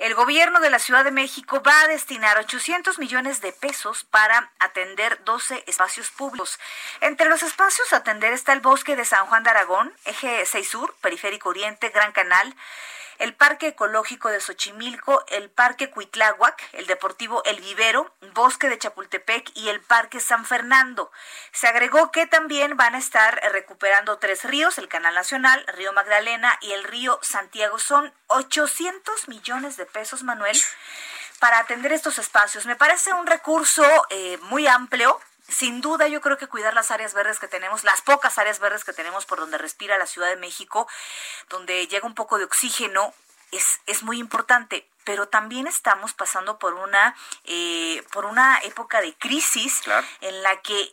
el 0.00 0.14
gobierno 0.14 0.60
de 0.60 0.70
la 0.70 0.78
Ciudad 0.78 1.04
de 1.04 1.10
México 1.10 1.62
va 1.62 1.78
a 1.82 1.88
destinar 1.88 2.38
800 2.38 2.98
millones 2.98 3.42
de 3.42 3.52
pesos 3.52 4.04
para 4.04 4.50
atender 4.58 5.22
12 5.24 5.64
espacios 5.66 6.10
públicos. 6.10 6.58
Entre 7.02 7.28
los 7.28 7.42
espacios 7.42 7.92
a 7.92 7.96
atender 7.96 8.32
está 8.32 8.54
el 8.54 8.60
bosque 8.60 8.96
de 8.96 9.04
San 9.04 9.26
Juan 9.26 9.42
de 9.42 9.50
Aragón, 9.50 9.92
eje 10.06 10.46
6 10.46 10.68
Sur, 10.68 10.94
Periférico 11.02 11.50
Oriente, 11.50 11.90
Gran 11.90 12.12
Canal, 12.12 12.54
el 13.20 13.34
Parque 13.34 13.68
Ecológico 13.68 14.30
de 14.30 14.40
Xochimilco, 14.40 15.24
el 15.28 15.50
Parque 15.50 15.90
Cuitláhuac, 15.90 16.70
el 16.72 16.86
Deportivo 16.86 17.42
El 17.44 17.60
Vivero, 17.60 18.14
Bosque 18.32 18.70
de 18.70 18.78
Chapultepec 18.78 19.50
y 19.54 19.68
el 19.68 19.82
Parque 19.82 20.20
San 20.20 20.46
Fernando. 20.46 21.12
Se 21.52 21.68
agregó 21.68 22.10
que 22.12 22.26
también 22.26 22.78
van 22.78 22.94
a 22.94 22.98
estar 22.98 23.38
recuperando 23.52 24.18
tres 24.18 24.44
ríos, 24.44 24.78
el 24.78 24.88
Canal 24.88 25.14
Nacional, 25.14 25.62
Río 25.76 25.92
Magdalena 25.92 26.58
y 26.62 26.72
el 26.72 26.82
Río 26.82 27.18
Santiago. 27.20 27.78
Son 27.78 28.10
800 28.28 29.28
millones 29.28 29.76
de 29.76 29.84
pesos, 29.84 30.22
Manuel, 30.22 30.58
para 31.40 31.58
atender 31.58 31.92
estos 31.92 32.18
espacios. 32.18 32.64
Me 32.64 32.76
parece 32.76 33.12
un 33.12 33.26
recurso 33.26 33.84
eh, 34.08 34.38
muy 34.44 34.66
amplio, 34.66 35.20
sin 35.50 35.80
duda 35.80 36.08
yo 36.08 36.20
creo 36.20 36.38
que 36.38 36.46
cuidar 36.46 36.74
las 36.74 36.90
áreas 36.90 37.14
verdes 37.14 37.38
que 37.38 37.48
tenemos, 37.48 37.84
las 37.84 38.02
pocas 38.02 38.38
áreas 38.38 38.58
verdes 38.58 38.84
que 38.84 38.92
tenemos 38.92 39.26
por 39.26 39.38
donde 39.38 39.58
respira 39.58 39.98
la 39.98 40.06
Ciudad 40.06 40.28
de 40.28 40.36
México, 40.36 40.88
donde 41.48 41.86
llega 41.88 42.06
un 42.06 42.14
poco 42.14 42.38
de 42.38 42.44
oxígeno, 42.44 43.12
es, 43.52 43.80
es 43.86 44.02
muy 44.02 44.18
importante. 44.18 44.88
Pero 45.04 45.28
también 45.28 45.66
estamos 45.66 46.12
pasando 46.12 46.58
por 46.58 46.74
una, 46.74 47.16
eh, 47.44 48.04
por 48.12 48.26
una 48.26 48.58
época 48.60 49.00
de 49.00 49.14
crisis 49.14 49.82
en 50.20 50.42
la 50.42 50.60
que 50.60 50.92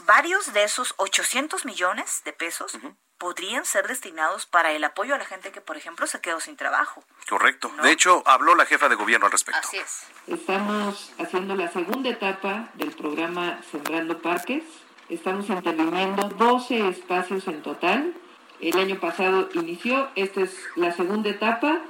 varios 0.00 0.52
de 0.52 0.64
esos 0.64 0.94
800 0.98 1.64
millones 1.64 2.22
de 2.24 2.32
pesos 2.32 2.78
podrían 3.18 3.64
ser 3.64 3.86
destinados 3.86 4.46
para 4.46 4.72
el 4.72 4.84
apoyo 4.84 5.14
a 5.14 5.18
la 5.18 5.24
gente 5.24 5.52
que, 5.52 5.60
por 5.60 5.76
ejemplo, 5.76 6.06
se 6.06 6.20
quedó 6.20 6.40
sin 6.40 6.56
trabajo. 6.56 7.02
Correcto. 7.28 7.70
De 7.82 7.90
hecho, 7.90 8.22
habló 8.26 8.54
la 8.54 8.66
jefa 8.66 8.88
de 8.88 8.94
gobierno 8.94 9.26
al 9.26 9.32
respecto. 9.32 9.60
Así 9.62 9.78
es. 9.78 10.06
Estamos 10.26 11.12
haciendo 11.18 11.54
la 11.54 11.68
segunda 11.68 12.10
etapa 12.10 12.68
del 12.74 12.92
programa 12.92 13.60
Sembrando 13.70 14.20
Parques. 14.20 14.64
Estamos 15.08 15.48
interviniendo 15.48 16.28
12 16.28 16.88
espacios 16.88 17.46
en 17.48 17.62
total. 17.62 18.14
El 18.60 18.78
año 18.78 18.98
pasado 18.98 19.48
inició, 19.54 20.08
esta 20.14 20.40
es 20.40 20.56
la 20.76 20.92
segunda 20.92 21.30
etapa 21.30 21.80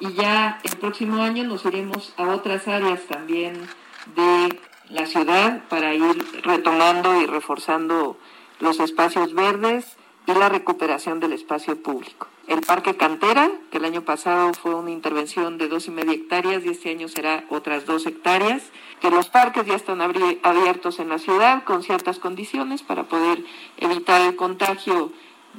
y 0.00 0.12
ya 0.14 0.60
el 0.62 0.76
próximo 0.76 1.22
año 1.22 1.44
nos 1.44 1.64
iremos 1.64 2.12
a 2.16 2.24
otras 2.28 2.66
áreas 2.68 3.00
también 3.06 3.68
de 4.14 4.60
la 4.90 5.06
ciudad 5.06 5.62
para 5.68 5.94
ir 5.94 6.42
retomando 6.42 7.20
y 7.20 7.26
reforzando 7.26 8.18
los 8.60 8.80
espacios 8.80 9.34
verdes 9.34 9.96
y 10.26 10.34
la 10.34 10.48
recuperación 10.48 11.20
del 11.20 11.32
espacio 11.32 11.80
público. 11.80 12.28
El 12.48 12.60
Parque 12.60 12.96
Cantera, 12.96 13.50
que 13.70 13.78
el 13.78 13.84
año 13.84 14.02
pasado 14.02 14.52
fue 14.54 14.74
una 14.74 14.90
intervención 14.90 15.58
de 15.58 15.68
dos 15.68 15.88
y 15.88 15.90
media 15.90 16.12
hectáreas 16.12 16.64
y 16.64 16.68
este 16.68 16.90
año 16.90 17.08
será 17.08 17.44
otras 17.48 17.86
dos 17.86 18.06
hectáreas, 18.06 18.62
que 19.00 19.10
los 19.10 19.28
parques 19.28 19.66
ya 19.66 19.74
están 19.74 20.00
abiertos 20.00 21.00
en 21.00 21.08
la 21.08 21.18
ciudad 21.18 21.64
con 21.64 21.82
ciertas 21.82 22.18
condiciones 22.18 22.82
para 22.82 23.04
poder 23.04 23.44
evitar 23.78 24.20
el 24.20 24.36
contagio 24.36 25.12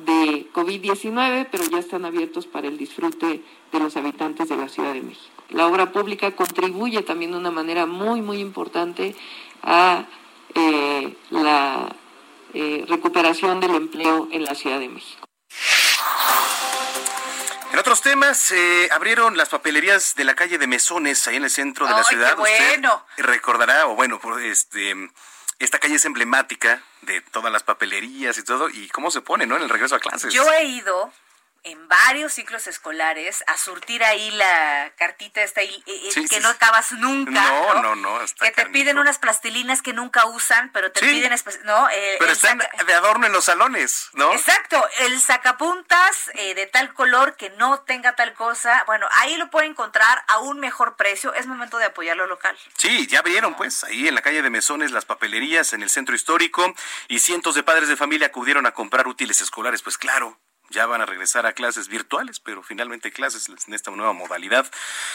de 0.06 0.48
COVID-19, 0.54 1.48
pero 1.52 1.64
ya 1.66 1.80
están 1.80 2.06
abiertos 2.06 2.46
para 2.46 2.68
el 2.68 2.78
disfrute 2.78 3.42
de 3.72 3.80
los 3.80 3.98
habitantes 3.98 4.48
de 4.48 4.58
la 4.58 4.70
Ciudad 4.70 4.94
de 4.94 5.02
México. 5.02 5.44
La 5.50 5.68
obra 5.68 5.92
pública 5.92 6.32
contribuye 6.32 7.02
también 7.04 7.32
de 7.32 7.38
una 7.38 7.52
manera 7.52 7.86
muy, 7.86 8.22
muy 8.22 8.40
importante 8.40 9.16
a 9.64 10.06
eh, 10.56 11.16
la 11.32 11.96
eh, 12.54 12.86
recuperación 12.88 13.60
del 13.60 13.76
empleo 13.76 14.28
en 14.32 14.44
la 14.44 14.56
Ciudad 14.56 14.80
de 14.80 14.90
México. 14.90 15.28
En 17.72 17.80
otros 17.80 18.02
temas, 18.02 18.52
eh, 18.52 18.90
abrieron 18.92 19.38
las 19.38 19.50
papelerías 19.50 20.16
de 20.16 20.24
la 20.24 20.36
calle 20.36 20.58
de 20.58 20.68
Mesones, 20.68 21.28
ahí 21.28 21.36
en 21.36 21.44
el 21.44 21.50
centro 21.50 21.86
de 21.86 21.92
la 21.92 22.04
ciudad. 22.04 22.30
qué 22.32 22.36
bueno. 22.36 23.06
Usted 23.12 23.24
recordará, 23.24 23.88
o 23.88 23.96
bueno, 23.96 24.20
por 24.20 24.42
este, 24.42 24.96
esta 25.60 25.78
calle 25.80 25.96
es 25.96 26.06
emblemática 26.06 26.82
de 27.02 27.22
todas 27.22 27.52
las 27.52 27.64
papelerías 27.64 28.38
y 28.38 28.44
todo, 28.44 28.70
y 28.70 28.88
cómo 28.90 29.12
se 29.12 29.22
pone, 29.22 29.46
¿no? 29.46 29.58
En 29.58 29.64
el 29.64 29.70
regreso 29.70 29.96
a 29.96 30.00
clases. 30.00 30.34
Yo 30.34 30.50
he 30.54 30.64
ido 30.64 31.12
en 31.64 31.88
varios 31.88 32.34
ciclos 32.34 32.68
escolares 32.68 33.44
a 33.48 33.58
surtir 33.58 34.04
ahí 34.04 34.32
la 34.32 34.92
cartita 34.98 35.42
esta 35.44 35.64
y- 35.64 35.84
y- 35.86 36.12
Sí, 36.12 36.28
que 36.28 36.38
sí, 36.38 36.42
no 36.42 36.50
acabas 36.50 36.92
nunca. 36.94 37.32
No, 37.32 37.74
¿no? 37.76 37.82
no, 37.82 37.96
no, 37.96 38.22
está 38.22 38.46
Que 38.46 38.52
te 38.52 38.66
piden 38.68 38.98
unas 39.00 39.20
plastilinas 39.20 39.82
que 39.82 39.94
nunca 39.94 40.26
usan, 40.26 40.72
pero 40.72 40.92
te 40.92 41.00
Sí. 41.02 41.06
piden, 41.08 41.34
¿no? 41.66 41.90
Eh, 41.90 42.16
Pero 42.20 42.32
están 42.32 42.60
saca- 42.62 42.84
de 42.84 42.94
adorno 42.94 43.26
en 43.28 43.34
los 43.34 43.46
salones, 43.46 44.10
¿no? 44.14 44.32
Exacto, 44.34 44.84
el 45.00 45.20
sacapuntas 45.22 46.30
eh, 46.36 46.54
de 46.56 46.68
tal 46.68 46.94
color 46.94 47.36
que 47.36 47.50
no 47.52 47.80
tenga 47.82 48.16
tal 48.16 48.34
cosa, 48.34 48.84
bueno, 48.88 49.08
ahí 49.14 49.36
lo 49.38 49.50
puede 49.50 49.68
encontrar 49.68 50.24
a 50.28 50.40
un 50.40 50.60
mejor 50.60 50.96
precio, 50.96 51.34
es 51.34 51.48
momento 51.48 51.78
de 51.78 51.86
apoyar 51.86 52.16
lo 52.18 52.28
local. 52.28 52.58
Sí, 52.78 53.08
ya 53.08 53.20
abrieron 53.20 53.56
pues 53.56 53.84
ahí 53.84 54.08
en 54.08 54.16
la 54.16 54.22
calle 54.22 54.42
de 54.42 54.50
Mesones 54.50 54.92
las 54.92 55.06
papelerías 55.06 55.74
en 55.74 55.84
el 55.84 55.90
centro 55.90 56.16
histórico 56.16 56.74
y 57.08 57.20
cientos 57.20 57.56
de 57.56 57.64
padres 57.64 57.90
de 57.90 57.96
familia 57.98 58.28
acudieron 58.28 58.66
a 58.66 58.72
comprar 58.74 59.08
útiles 59.08 59.42
escolares, 59.42 59.82
pues 59.82 59.98
claro. 59.98 60.38
Ya 60.70 60.86
van 60.86 61.02
a 61.02 61.06
regresar 61.06 61.46
a 61.46 61.54
clases 61.54 61.88
virtuales, 61.88 62.40
pero 62.40 62.62
finalmente 62.62 63.12
clases 63.12 63.48
en 63.50 63.74
esta 63.74 63.90
nueva 63.92 64.12
modalidad. 64.14 64.70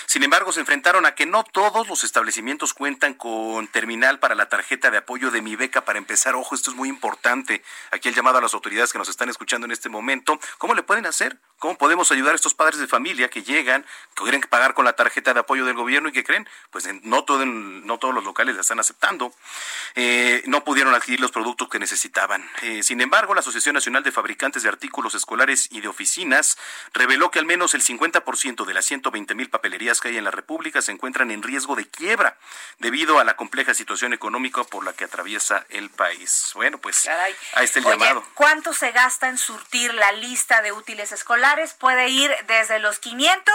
Sin 0.06 0.22
embargo, 0.22 0.50
se 0.50 0.60
enfrentaron 0.60 1.04
a 1.04 1.14
que 1.14 1.26
no 1.26 1.44
todos 1.44 1.88
los 1.88 2.04
establecimientos 2.04 2.72
cuentan 2.72 3.14
con 3.14 3.68
terminal 3.68 4.18
para 4.18 4.34
la 4.34 4.48
tarjeta 4.48 4.90
de 4.90 4.96
apoyo 4.98 5.30
de 5.30 5.42
mi 5.42 5.54
beca 5.54 5.84
para 5.84 5.98
empezar. 5.98 6.34
Ojo, 6.36 6.54
esto 6.54 6.70
es 6.70 6.76
muy 6.76 6.88
importante. 6.88 7.62
Aquí 7.90 8.08
el 8.08 8.14
llamado 8.14 8.38
a 8.38 8.40
las 8.40 8.54
autoridades 8.54 8.92
que 8.92 8.98
nos 8.98 9.08
están 9.10 9.28
escuchando 9.28 9.66
en 9.66 9.72
este 9.72 9.90
momento. 9.90 10.40
¿Cómo 10.56 10.74
le 10.74 10.82
pueden 10.82 11.04
hacer? 11.04 11.38
¿Cómo 11.58 11.76
podemos 11.76 12.10
ayudar 12.10 12.32
a 12.32 12.36
estos 12.36 12.54
padres 12.54 12.78
de 12.80 12.86
familia 12.88 13.28
que 13.28 13.42
llegan, 13.42 13.84
que 14.16 14.22
quieren 14.22 14.40
pagar 14.40 14.72
con 14.74 14.84
la 14.86 14.94
tarjeta 14.94 15.34
de 15.34 15.40
apoyo 15.40 15.64
del 15.66 15.76
gobierno 15.76 16.08
y 16.08 16.12
que 16.12 16.24
creen? 16.24 16.48
Pues 16.70 16.86
en- 16.86 17.00
no, 17.04 17.24
todo, 17.24 17.44
no 17.44 17.98
todos 17.98 18.14
los 18.14 18.24
locales 18.24 18.54
la 18.54 18.62
están 18.62 18.80
aceptando. 18.80 19.32
Eh, 19.96 20.42
no 20.46 20.64
pudieron 20.64 20.94
adquirir 20.94 21.20
los 21.20 21.30
productos 21.30 21.68
que 21.68 21.78
necesitaban. 21.78 22.48
Eh, 22.62 22.82
sin 22.82 23.00
embargo, 23.02 23.34
la 23.34 23.40
Asociación 23.40 23.74
Nacional 23.74 24.02
de 24.02 24.10
Fabricantes 24.12 24.62
de 24.62 24.70
Artículos 24.70 25.14
Escolares 25.14 25.41
y 25.70 25.80
de 25.80 25.88
Oficinas 25.88 26.56
reveló 26.92 27.30
que 27.30 27.40
al 27.40 27.46
menos 27.46 27.74
el 27.74 27.82
50% 27.82 28.64
de 28.64 28.74
las 28.74 28.84
120 28.86 29.34
mil 29.34 29.50
papelerías 29.50 30.00
que 30.00 30.08
hay 30.08 30.16
en 30.16 30.24
la 30.24 30.30
República 30.30 30.80
se 30.82 30.92
encuentran 30.92 31.30
en 31.32 31.42
riesgo 31.42 31.74
de 31.74 31.88
quiebra 31.88 32.38
debido 32.78 33.18
a 33.18 33.24
la 33.24 33.34
compleja 33.34 33.74
situación 33.74 34.12
económica 34.12 34.62
por 34.64 34.84
la 34.84 34.92
que 34.92 35.04
atraviesa 35.04 35.66
el 35.70 35.90
país. 35.90 36.52
Bueno, 36.54 36.78
pues 36.78 37.08
ahí 37.08 37.64
está 37.64 37.80
el 37.80 37.86
Oye, 37.86 37.98
llamado. 37.98 38.24
¿cuánto 38.34 38.72
se 38.72 38.92
gasta 38.92 39.28
en 39.28 39.36
surtir 39.38 39.92
la 39.94 40.12
lista 40.12 40.62
de 40.62 40.70
útiles 40.72 41.10
escolares? 41.10 41.74
Puede 41.74 42.08
ir 42.08 42.30
desde 42.46 42.78
los 42.78 43.00
500 43.00 43.54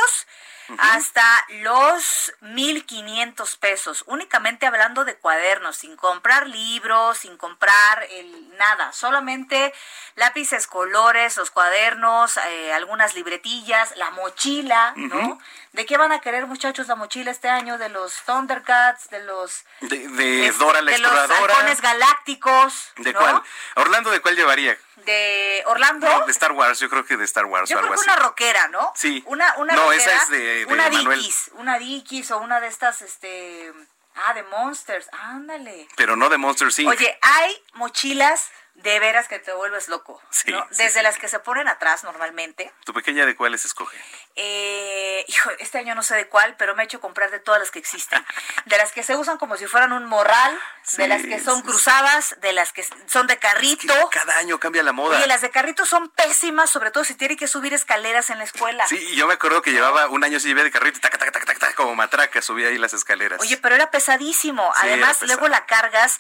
hasta 0.80 1.46
los 1.62 2.34
1500 2.42 3.58
pesos, 3.58 4.04
únicamente 4.08 4.66
hablando 4.66 5.06
de 5.06 5.16
cuadernos, 5.16 5.78
sin 5.78 5.96
comprar 5.96 6.48
libros, 6.48 7.20
sin 7.20 7.38
comprar 7.38 8.04
el, 8.12 8.58
nada, 8.58 8.92
solamente 8.94 9.74
lápices, 10.16 10.68
colores, 10.68 11.38
los 11.38 11.52
cuadernos, 11.52 12.38
eh, 12.38 12.74
algunas 12.74 13.16
libretillas, 13.16 13.96
la 13.98 14.12
mochila, 14.12 14.94
¿no? 14.96 15.40
¿De 15.74 15.86
qué 15.86 15.98
van 15.98 16.12
a 16.12 16.22
querer 16.22 16.48
muchachos 16.48 16.88
la 16.88 16.96
mochila 16.96 17.32
este 17.32 17.50
año? 17.50 17.78
De 17.78 17.90
los 17.90 18.14
Thundercats, 18.26 19.10
de 19.10 19.20
los... 19.24 19.64
De, 19.82 20.52
Dora 20.58 20.82
la 20.82 20.92
de 20.92 20.98
los 21.00 21.12
Exploradora. 21.12 21.54
halcones 21.54 21.82
galácticos, 21.82 22.92
¿De 22.98 23.14
¿no? 23.14 23.20
cuál? 23.20 23.44
Orlando, 23.76 24.10
¿de 24.12 24.20
cuál 24.20 24.36
llevaría? 24.36 24.78
De 25.06 25.64
Orlando. 25.68 26.08
No, 26.08 26.26
de 26.26 26.32
Star 26.32 26.52
Wars, 26.54 26.80
yo 26.80 26.90
creo 26.90 27.06
que 27.06 27.18
de 27.18 27.24
Star 27.26 27.46
Wars 27.46 27.70
Yo 27.70 27.76
o 27.78 27.80
creo 27.80 27.92
algo 27.94 28.02
que 28.04 28.10
así. 28.10 28.20
una 28.20 28.28
rockera, 28.28 28.68
¿no? 28.70 28.92
Sí. 28.96 29.24
Una, 29.28 29.54
una 29.58 29.74
No, 29.76 29.84
rockera, 29.86 30.04
esa 30.04 30.24
es 30.24 30.30
de- 30.30 30.66
de 30.66 30.66
una 30.66 30.90
Manuel. 30.90 31.20
Dickies, 31.20 31.52
una 31.54 31.78
Dickies 31.80 32.32
o 32.32 32.40
una 32.40 32.60
de 32.60 32.68
estas, 32.68 33.02
este, 33.02 33.72
ah, 34.16 34.34
de 34.34 34.44
Monsters, 34.44 35.08
ándale. 35.14 35.88
Pero 35.96 36.16
no 36.16 36.30
de 36.30 36.38
Monster 36.38 36.70
Inc. 36.78 36.90
Oye, 36.90 37.18
hay 37.22 37.64
mochilas 37.74 38.50
de 38.78 39.00
veras 39.00 39.28
que 39.28 39.40
te 39.40 39.52
vuelves 39.54 39.88
loco, 39.88 40.22
Sí, 40.30 40.52
¿no? 40.52 40.62
sí, 40.70 40.84
Desde 40.84 41.00
sí. 41.00 41.02
las 41.02 41.18
que 41.18 41.28
se 41.28 41.40
ponen 41.40 41.68
atrás 41.68 42.04
normalmente. 42.04 42.72
¿Tu 42.86 42.94
pequeña 42.94 43.26
de 43.26 43.36
cuáles 43.36 43.66
escoge? 43.66 43.98
Eh, 44.36 45.26
hijo, 45.28 45.50
este 45.58 45.80
año 45.80 45.96
no 45.96 46.04
sé 46.04 46.16
de 46.16 46.28
cuál, 46.28 46.56
pero 46.58 46.76
me 46.76 46.84
he 46.84 46.86
hecho 46.86 47.02
comprar 47.02 47.32
de 47.32 47.40
todas 47.40 47.60
las 47.60 47.72
que 47.72 47.80
existen. 47.80 48.24
De 48.66 48.78
las 48.78 48.92
que 48.92 49.02
se 49.02 49.16
usan 49.16 49.40
como 49.40 49.58
si 49.58 49.66
fueran 49.66 49.94
un 49.94 50.06
morral, 50.06 50.60
de 50.96 51.08
las 51.08 51.24
que 51.24 51.40
son 51.40 51.64
cruzadas, 51.64 52.36
de 52.40 52.54
las 52.54 52.72
que 52.72 52.86
son 53.08 53.26
de 53.26 53.40
carrito. 53.40 53.94
Cada 54.12 54.38
año 54.38 54.60
cambia 54.60 54.84
la 54.84 54.92
moda. 54.92 55.18
Oye, 55.18 55.26
las 55.28 55.42
de 55.42 55.50
carrito 55.50 55.86
son 55.88 56.10
pésimas, 56.10 56.70
sobre 56.70 56.92
todo 56.92 57.04
si 57.04 57.16
tiene 57.16 57.36
que 57.36 57.48
subir 57.48 57.74
escaleras 57.74 58.30
en 58.30 58.38
la 58.38 58.44
escuela. 58.44 58.86
Sí, 58.88 58.98
y 59.12 59.16
yo 59.16 59.26
me 59.26 59.34
acuerdo 59.34 59.64
que 59.64 59.72
llevaba 59.72 60.08
un 60.08 60.24
año 60.24 60.40
sí 60.40 60.50
llevé 60.50 60.64
de 60.64 60.72
carrito, 60.72 61.00
taca, 61.00 61.18
taca, 61.18 61.32
taca, 61.32 61.46
taca, 61.48 61.60
taca, 61.60 61.74
como 61.76 61.96
matraca, 61.96 62.42
subía 62.44 62.68
ahí 62.68 62.78
las 62.78 62.94
escaleras. 62.94 63.42
Oye, 63.42 63.58
pero 63.58 63.74
era 63.74 63.90
pesadísimo. 63.90 64.72
Además, 64.78 65.18
era 65.18 65.28
luego 65.28 65.48
la 65.48 65.66
cargas. 65.66 66.20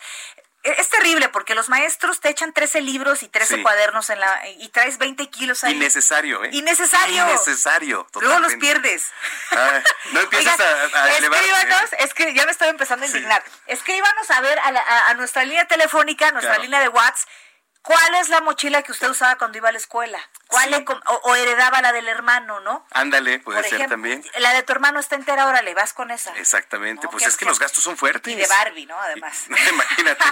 E- 0.68 0.76
Es 0.82 0.89
terrible 0.89 1.30
porque 1.30 1.55
los 1.55 1.70
maestros 1.70 2.20
te 2.20 2.30
echan 2.30 2.51
13 2.53 2.82
libros 2.82 3.24
y 3.24 3.30
13 3.30 3.55
Sí. 3.55 3.61
cuadernos 3.63 4.09
en 4.09 4.20
la 4.20 4.47
y 4.47 4.68
traes 4.70 4.97
20 4.97 5.30
kilos 5.30 5.63
ahí. 5.63 5.74
Innecesario, 5.74 6.43
¿eh? 6.43 6.49
Innecesario. 6.51 7.24
Innecesario. 7.30 8.07
Luego 8.15 8.39
los 8.39 8.51
totalmente. 8.53 8.57
pierdes. 8.57 9.05
Ay, 9.51 9.84
no 10.11 10.20
empiezas 10.22 10.59
Oigan, 10.59 10.95
a, 10.95 11.03
a 11.03 11.18
elevar. 11.18 11.39
escríbanos, 11.43 11.89
es 11.99 12.13
que 12.13 12.34
ya 12.34 12.45
me 12.45 12.51
estoy 12.51 12.68
empezando 12.68 13.05
a 13.05 13.07
indignar. 13.07 13.43
Escríbanos 13.68 14.30
a 14.32 14.41
ver 14.41 14.59
a, 14.59 14.72
la- 14.72 14.82
a- 14.82 15.09
a 15.09 15.13
nuestra 15.13 15.43
línea 15.45 15.65
telefónica, 15.65 16.28
a 16.28 16.32
nuestra 16.32 16.51
Claro. 16.55 16.63
línea 16.63 16.80
de 16.82 16.89
WhatsApp, 16.89 17.30
¿cuál 17.88 18.16
es 18.16 18.28
la 18.30 18.42
mochila 18.42 18.82
que 18.84 18.92
usted 18.92 19.10
usaba 19.10 19.38
cuando 19.38 19.58
iba 19.58 19.70
a 19.70 19.72
la 19.72 19.78
escuela? 19.78 20.20
¿Cuál 20.48 20.72
le 20.72 20.84
com- 20.86 21.00
o, 21.08 21.14
o 21.24 21.36
heredaba 21.36 21.82
la 21.82 21.92
del 21.94 22.08
hermano, 22.08 22.60
no? 22.60 22.86
Ándale, 22.92 23.40
puede 23.40 23.60
Por 23.60 23.64
ser 23.70 23.76
ejemplo, 23.76 23.94
también. 23.96 24.24
La 24.40 24.54
de 24.54 24.64
tu 24.64 24.72
hermano 24.74 25.00
está 25.00 25.16
entera, 25.16 25.44
ahora 25.44 25.62
le 25.62 25.74
vas 25.74 25.94
con 25.94 26.12
esa. 26.12 26.36
Exactamente, 26.38 27.08
pues 27.08 27.24
qué- 27.24 27.30
es 27.30 27.38
que 27.38 27.46
los 27.46 27.60
gastos 27.60 27.84
son 27.84 27.96
fuertes. 27.98 28.32
Y 28.32 28.36
de 28.36 28.46
Barbie, 28.48 28.86
¿no? 28.86 29.00
Además. 29.00 29.46
Imagínate. 29.70 30.26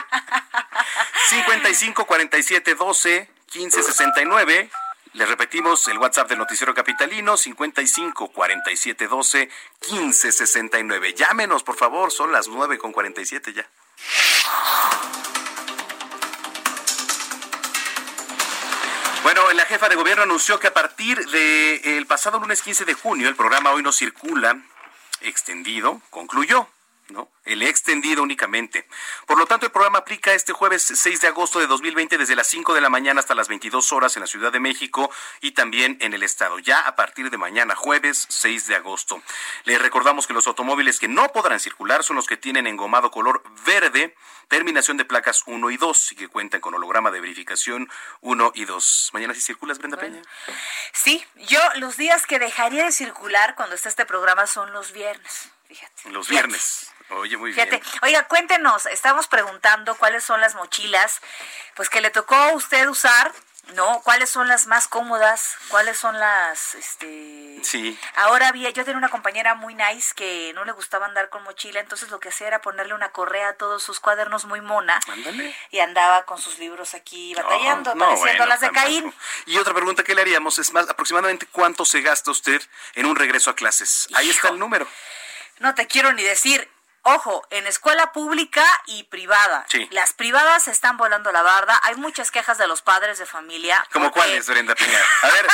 55 1.30 2.06
47 2.06 2.76
12 2.76 3.30
15 3.48 3.84
69. 3.84 4.70
Les 5.14 5.30
repetimos 5.30 5.88
el 5.88 5.98
WhatsApp 5.98 6.28
del 6.28 6.40
Noticiero 6.40 6.74
Capitalino, 6.74 7.38
55 7.38 8.30
47 8.34 9.08
12 9.08 9.50
15 9.80 10.32
69. 10.34 11.14
Llámenos, 11.14 11.64
por 11.64 11.78
favor, 11.78 12.12
son 12.12 12.34
las 12.34 12.50
9 12.50 12.78
con 12.78 12.92
47 12.92 13.54
ya. 13.54 13.66
Bueno, 19.26 19.52
la 19.54 19.66
jefa 19.66 19.90
de 19.90 19.96
gobierno 19.96 20.22
anunció 20.22 20.60
que 20.60 20.68
a 20.68 20.74
partir 20.76 21.18
del 21.18 22.06
pasado 22.06 22.40
lunes 22.40 22.62
15 22.62 22.86
de 22.86 22.94
junio, 22.94 23.28
el 23.28 23.36
programa 23.36 23.72
Hoy 23.72 23.82
no 23.82 23.92
circula, 23.92 24.62
extendido, 25.22 26.00
concluyó. 26.12 26.68
¿No? 27.10 27.30
El 27.44 27.62
extendido 27.62 28.24
únicamente. 28.24 28.88
Por 29.28 29.38
lo 29.38 29.46
tanto, 29.46 29.66
el 29.66 29.72
programa 29.72 30.00
aplica 30.00 30.34
este 30.34 30.54
jueves 30.54 30.84
6 30.84 31.22
de 31.22 31.28
agosto 31.28 31.60
de 31.60 31.68
2020 31.68 32.18
desde 32.18 32.36
las 32.36 32.48
5 32.48 32.74
de 32.74 32.82
la 32.82 32.90
mañana 32.90 33.20
hasta 33.20 33.36
las 33.36 33.48
22 33.48 33.92
horas 33.92 34.16
en 34.16 34.22
la 34.22 34.28
Ciudad 34.28 34.52
de 34.52 34.60
México 34.60 35.12
y 35.42 35.52
también 35.52 35.98
en 36.02 36.14
el 36.14 36.24
estado. 36.24 36.60
Ya 36.60 36.80
a 36.80 36.96
partir 36.96 37.30
de 37.30 37.38
mañana, 37.38 37.76
jueves 37.76 38.26
6 38.30 38.68
de 38.68 38.76
agosto. 38.76 39.22
Les 39.66 39.82
recordamos 39.82 40.28
que 40.28 40.34
los 40.34 40.48
automóviles 40.48 41.00
que 41.00 41.08
no 41.08 41.30
podrán 41.30 41.60
circular 41.60 42.04
son 42.04 42.16
los 42.16 42.28
que 42.28 42.38
tienen 42.38 42.68
engomado 42.68 43.12
color 43.12 43.44
verde, 43.66 44.16
terminación 44.48 44.98
de 44.98 45.06
placas 45.06 45.44
1 45.46 45.70
y 45.72 45.78
2 45.78 46.12
y 46.14 46.16
que 46.16 46.28
cuentan 46.28 46.62
con 46.62 46.74
holograma 46.74 47.12
de 47.12 47.22
verificación 47.22 47.90
1 48.22 48.52
y 48.56 48.66
2. 48.66 49.12
Mañana 49.14 49.34
si 49.34 49.42
circulas, 49.42 49.78
Brenda 49.78 49.98
Peña. 49.98 50.22
Sí, 50.94 51.24
yo 51.36 51.60
los 51.76 51.98
días 51.98 52.26
que 52.26 52.40
dejaría 52.40 52.86
de 52.86 52.92
circular 52.92 53.56
cuando 53.56 53.76
está 53.76 53.90
este 53.90 54.06
programa 54.06 54.48
son 54.48 54.74
los 54.74 54.92
viernes. 54.92 55.50
Fíjate. 55.68 56.10
Los 56.10 56.30
viernes. 56.30 56.92
Oye, 57.10 57.38
muy 57.38 57.54
Fíjate, 57.54 57.78
bien. 57.78 57.84
oiga, 58.02 58.24
cuéntenos, 58.28 58.86
estamos 58.88 59.28
preguntando 59.28 59.96
cuáles 59.96 60.24
son 60.24 60.42
las 60.42 60.56
mochilas, 60.56 61.22
pues 61.76 61.90
que 61.90 62.02
le 62.02 62.10
tocó 62.10 62.36
a 62.36 62.54
usted 62.54 62.88
usar, 62.88 63.32
¿no? 63.74 64.02
¿Cuáles 64.04 64.30
son 64.30 64.48
las 64.48 64.66
más 64.68 64.88
cómodas? 64.88 65.56
¿Cuáles 65.70 65.98
son 65.98 66.20
las, 66.20 66.76
este... 66.76 67.60
Sí. 67.64 67.98
Ahora 68.16 68.48
había, 68.50 68.70
yo 68.70 68.84
tenía 68.86 68.98
una 68.98 69.10
compañera 69.10 69.56
muy 69.56 69.74
nice 69.76 70.14
que 70.16 70.52
no 70.56 70.66
le 70.66 70.72
gustaba 70.72 71.06
andar 71.08 71.30
con 71.30 71.44
mochila, 71.44 71.80
entonces 71.80 72.10
lo 72.10 72.20
que 72.20 72.30
hacía 72.30 72.48
era 72.48 72.62
ponerle 72.62 72.94
una 72.94 73.10
correa 73.10 73.50
a 73.50 73.54
todos 73.54 73.82
sus 73.84 74.00
cuadernos 74.00 74.46
muy 74.46 74.62
mona 74.62 75.00
Ándale. 75.08 75.56
y 75.72 75.80
andaba 75.80 76.26
con 76.26 76.40
sus 76.40 76.60
libros 76.60 76.94
aquí 76.96 77.34
batallando, 77.36 77.96
No, 77.96 78.06
no, 78.06 78.06
pareciendo 78.06 78.38
bueno, 78.38 78.46
las 78.48 78.60
de 78.62 78.68
tampoco. 78.68 78.86
Caín. 78.86 79.14
Y 79.48 79.58
otra 79.58 79.74
pregunta 79.74 80.04
que 80.04 80.14
le 80.16 80.22
haríamos 80.22 80.60
es 80.60 80.72
más, 80.74 80.88
aproximadamente 80.90 81.48
cuánto 81.52 81.86
se 81.86 82.02
gasta 82.02 82.30
usted 82.32 82.62
en 82.94 83.06
un 83.08 83.16
regreso 83.16 83.50
a 83.52 83.56
clases. 83.56 84.08
Ahí 84.16 84.30
está 84.30 84.50
el 84.50 84.60
número. 84.60 84.88
No 85.60 85.74
te 85.74 85.88
quiero 85.88 86.12
ni 86.14 86.22
decir. 86.24 86.70
Ojo, 87.08 87.46
en 87.52 87.68
escuela 87.68 88.12
pública 88.14 88.66
y 88.88 89.04
privada. 89.04 89.64
Sí. 89.70 89.88
Las 89.92 90.14
privadas 90.14 90.68
están 90.68 90.98
volando 90.98 91.32
la 91.32 91.44
barda. 91.44 91.80
Hay 91.84 91.94
muchas 91.96 92.32
quejas 92.32 92.58
de 92.58 92.66
los 92.68 92.82
padres 92.82 93.20
de 93.20 93.28
familia. 93.28 93.86
¿Cómo 93.94 94.06
porque- 94.06 94.22
cuál 94.22 94.32
es, 94.32 94.48
Brenda 94.48 94.74
Peña? 94.74 95.00
A 95.22 95.28
ver, 95.30 95.48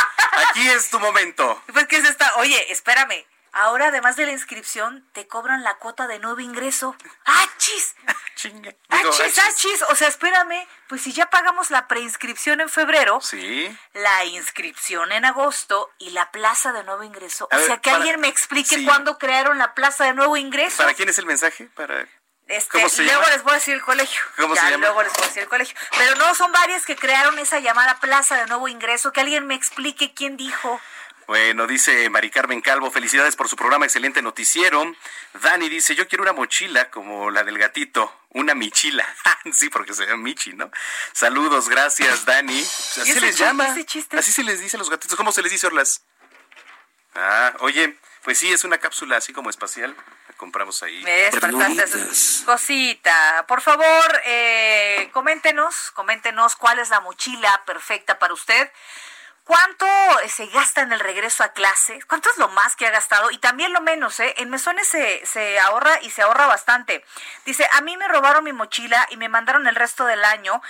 aquí 0.47 0.69
es 0.69 0.89
tu 0.89 0.99
momento. 0.99 1.61
Pues 1.73 1.87
que 1.87 1.97
es 1.97 2.05
esta, 2.05 2.35
oye, 2.37 2.71
espérame. 2.71 3.25
Ahora 3.53 3.87
además 3.87 4.15
de 4.15 4.25
la 4.25 4.31
inscripción, 4.31 5.07
te 5.13 5.27
cobran 5.27 5.63
la 5.63 5.75
cuota 5.77 6.07
de 6.07 6.19
nuevo 6.19 6.39
ingreso. 6.39 6.95
¡Achis! 7.25 7.95
Chingue. 8.35 8.77
¡Achis, 8.89 9.19
achis. 9.21 9.39
achis! 9.39 9.81
O 9.89 9.95
sea, 9.95 10.07
espérame, 10.07 10.67
pues 10.87 11.01
si 11.01 11.11
ya 11.13 11.29
pagamos 11.29 11.69
la 11.69 11.87
preinscripción 11.87 12.59
en 12.61 12.69
febrero, 12.69 13.19
Sí. 13.21 13.77
la 13.93 14.25
inscripción 14.25 15.11
en 15.11 15.25
agosto 15.25 15.91
y 15.99 16.11
la 16.11 16.31
plaza 16.31 16.71
de 16.73 16.83
nuevo 16.83 17.03
ingreso. 17.03 17.47
A 17.51 17.55
o 17.55 17.59
ver, 17.59 17.67
sea, 17.67 17.77
que 17.77 17.89
para- 17.91 17.97
alguien 17.97 18.19
me 18.19 18.27
explique 18.29 18.75
sí. 18.77 18.85
cuándo 18.85 19.17
crearon 19.17 19.57
la 19.57 19.73
plaza 19.75 20.05
de 20.05 20.13
nuevo 20.13 20.37
ingreso. 20.37 20.77
¿Para 20.77 20.93
quién 20.93 21.09
es 21.09 21.17
el 21.19 21.25
mensaje? 21.25 21.65
Para 21.75 22.07
Este, 22.47 22.71
¿Cómo 22.71 22.89
se 22.89 23.03
luego 23.03 23.21
llama? 23.21 23.33
les 23.33 23.43
voy 23.43 23.51
a 23.51 23.55
decir 23.55 23.73
el 23.75 23.81
colegio. 23.81 24.21
¿Cómo 24.37 24.55
ya, 24.55 24.61
se 24.61 24.71
llama? 24.71 24.85
luego 24.87 25.03
les 25.03 25.13
voy 25.13 25.23
a 25.23 25.27
decir 25.27 25.43
el 25.43 25.49
colegio. 25.49 25.77
Pero 25.97 26.15
no, 26.15 26.33
son 26.35 26.51
varias 26.51 26.85
que 26.85 26.95
crearon 26.97 27.37
esa 27.39 27.59
llamada 27.59 27.99
plaza 27.99 28.35
de 28.37 28.47
nuevo 28.47 28.67
ingreso. 28.67 29.13
Que 29.13 29.21
alguien 29.21 29.45
me 29.47 29.55
explique 29.55 30.13
quién 30.13 30.35
dijo. 30.35 30.81
Bueno, 31.31 31.65
dice 31.65 32.09
Mari 32.09 32.29
Carmen 32.29 32.59
Calvo, 32.59 32.91
felicidades 32.91 33.37
por 33.37 33.47
su 33.47 33.55
programa, 33.55 33.85
excelente 33.85 34.21
noticiero. 34.21 34.83
Dani 35.35 35.69
dice, 35.69 35.95
yo 35.95 36.05
quiero 36.05 36.23
una 36.23 36.33
mochila 36.33 36.89
como 36.89 37.31
la 37.31 37.45
del 37.45 37.57
gatito, 37.57 38.13
una 38.31 38.53
michila. 38.53 39.07
sí, 39.53 39.69
porque 39.69 39.93
se 39.93 40.05
llama 40.05 40.23
Michi, 40.23 40.51
¿no? 40.51 40.69
Saludos, 41.13 41.69
gracias, 41.69 42.25
Dani. 42.25 42.51
Pues 42.51 42.97
así 42.97 43.13
se 43.13 43.21
les 43.21 43.37
llama. 43.37 43.73
Así 44.17 44.31
se 44.33 44.43
les 44.43 44.59
dice 44.59 44.75
a 44.75 44.79
los 44.79 44.89
gatitos. 44.89 45.15
¿Cómo 45.15 45.31
se 45.31 45.41
les 45.41 45.53
dice, 45.53 45.67
Orlas? 45.67 46.03
Ah, 47.15 47.53
oye, 47.59 47.97
pues 48.25 48.37
sí, 48.37 48.51
es 48.51 48.65
una 48.65 48.79
cápsula 48.79 49.15
así 49.15 49.31
como 49.31 49.49
espacial. 49.49 49.95
La 50.27 50.35
compramos 50.35 50.83
ahí. 50.83 51.01
Cosita, 52.45 53.45
por 53.47 53.61
favor, 53.61 54.21
eh, 54.25 55.09
coméntenos, 55.13 55.91
coméntenos 55.91 56.57
cuál 56.57 56.79
es 56.79 56.89
la 56.89 56.99
mochila 56.99 57.63
perfecta 57.65 58.19
para 58.19 58.33
usted. 58.33 58.69
¿Cuánto 59.51 59.85
eh, 60.21 60.29
se 60.29 60.45
gasta 60.45 60.79
en 60.79 60.93
el 60.93 61.01
regreso 61.01 61.43
a 61.43 61.49
clase? 61.49 61.99
¿Cuánto 62.07 62.29
es 62.29 62.37
lo 62.37 62.47
más 62.47 62.77
que 62.77 62.87
ha 62.87 62.89
gastado? 62.89 63.31
Y 63.31 63.37
también 63.37 63.73
lo 63.73 63.81
menos, 63.81 64.17
¿eh? 64.21 64.33
En 64.37 64.49
mesones 64.49 64.87
se, 64.87 65.25
se 65.25 65.59
ahorra 65.59 65.99
y 66.01 66.09
se 66.09 66.21
ahorra 66.21 66.47
bastante. 66.47 67.03
Dice, 67.43 67.67
a 67.73 67.81
mí 67.81 67.97
me 67.97 68.07
robaron 68.07 68.45
mi 68.45 68.53
mochila 68.53 69.05
y 69.09 69.17
me 69.17 69.27
mandaron 69.27 69.67
el 69.67 69.75
resto 69.75 70.05
del 70.05 70.23
año 70.23 70.61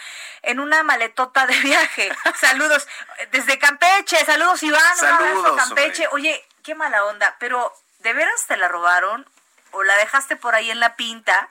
en 0.42 0.60
una 0.60 0.82
maletota 0.82 1.46
de 1.46 1.60
viaje. 1.60 2.12
Saludos 2.40 2.88
desde 3.30 3.60
Campeche. 3.60 4.26
Saludos, 4.26 4.64
Iván. 4.64 4.82
Un 4.82 5.06
abrazo, 5.06 5.44
Saludos, 5.44 5.58
Campeche. 5.58 6.08
Oye, 6.08 6.44
qué 6.64 6.74
mala 6.74 7.06
onda. 7.06 7.36
Pero, 7.38 7.72
¿de 8.00 8.14
veras 8.14 8.48
te 8.48 8.58
la 8.58 8.68
robaron? 8.68 9.30
¿O 9.74 9.84
la 9.84 9.96
dejaste 9.98 10.38
por 10.38 10.56
ahí 10.56 10.72
en 10.72 10.80
la 10.80 10.96
pinta? 10.96 11.50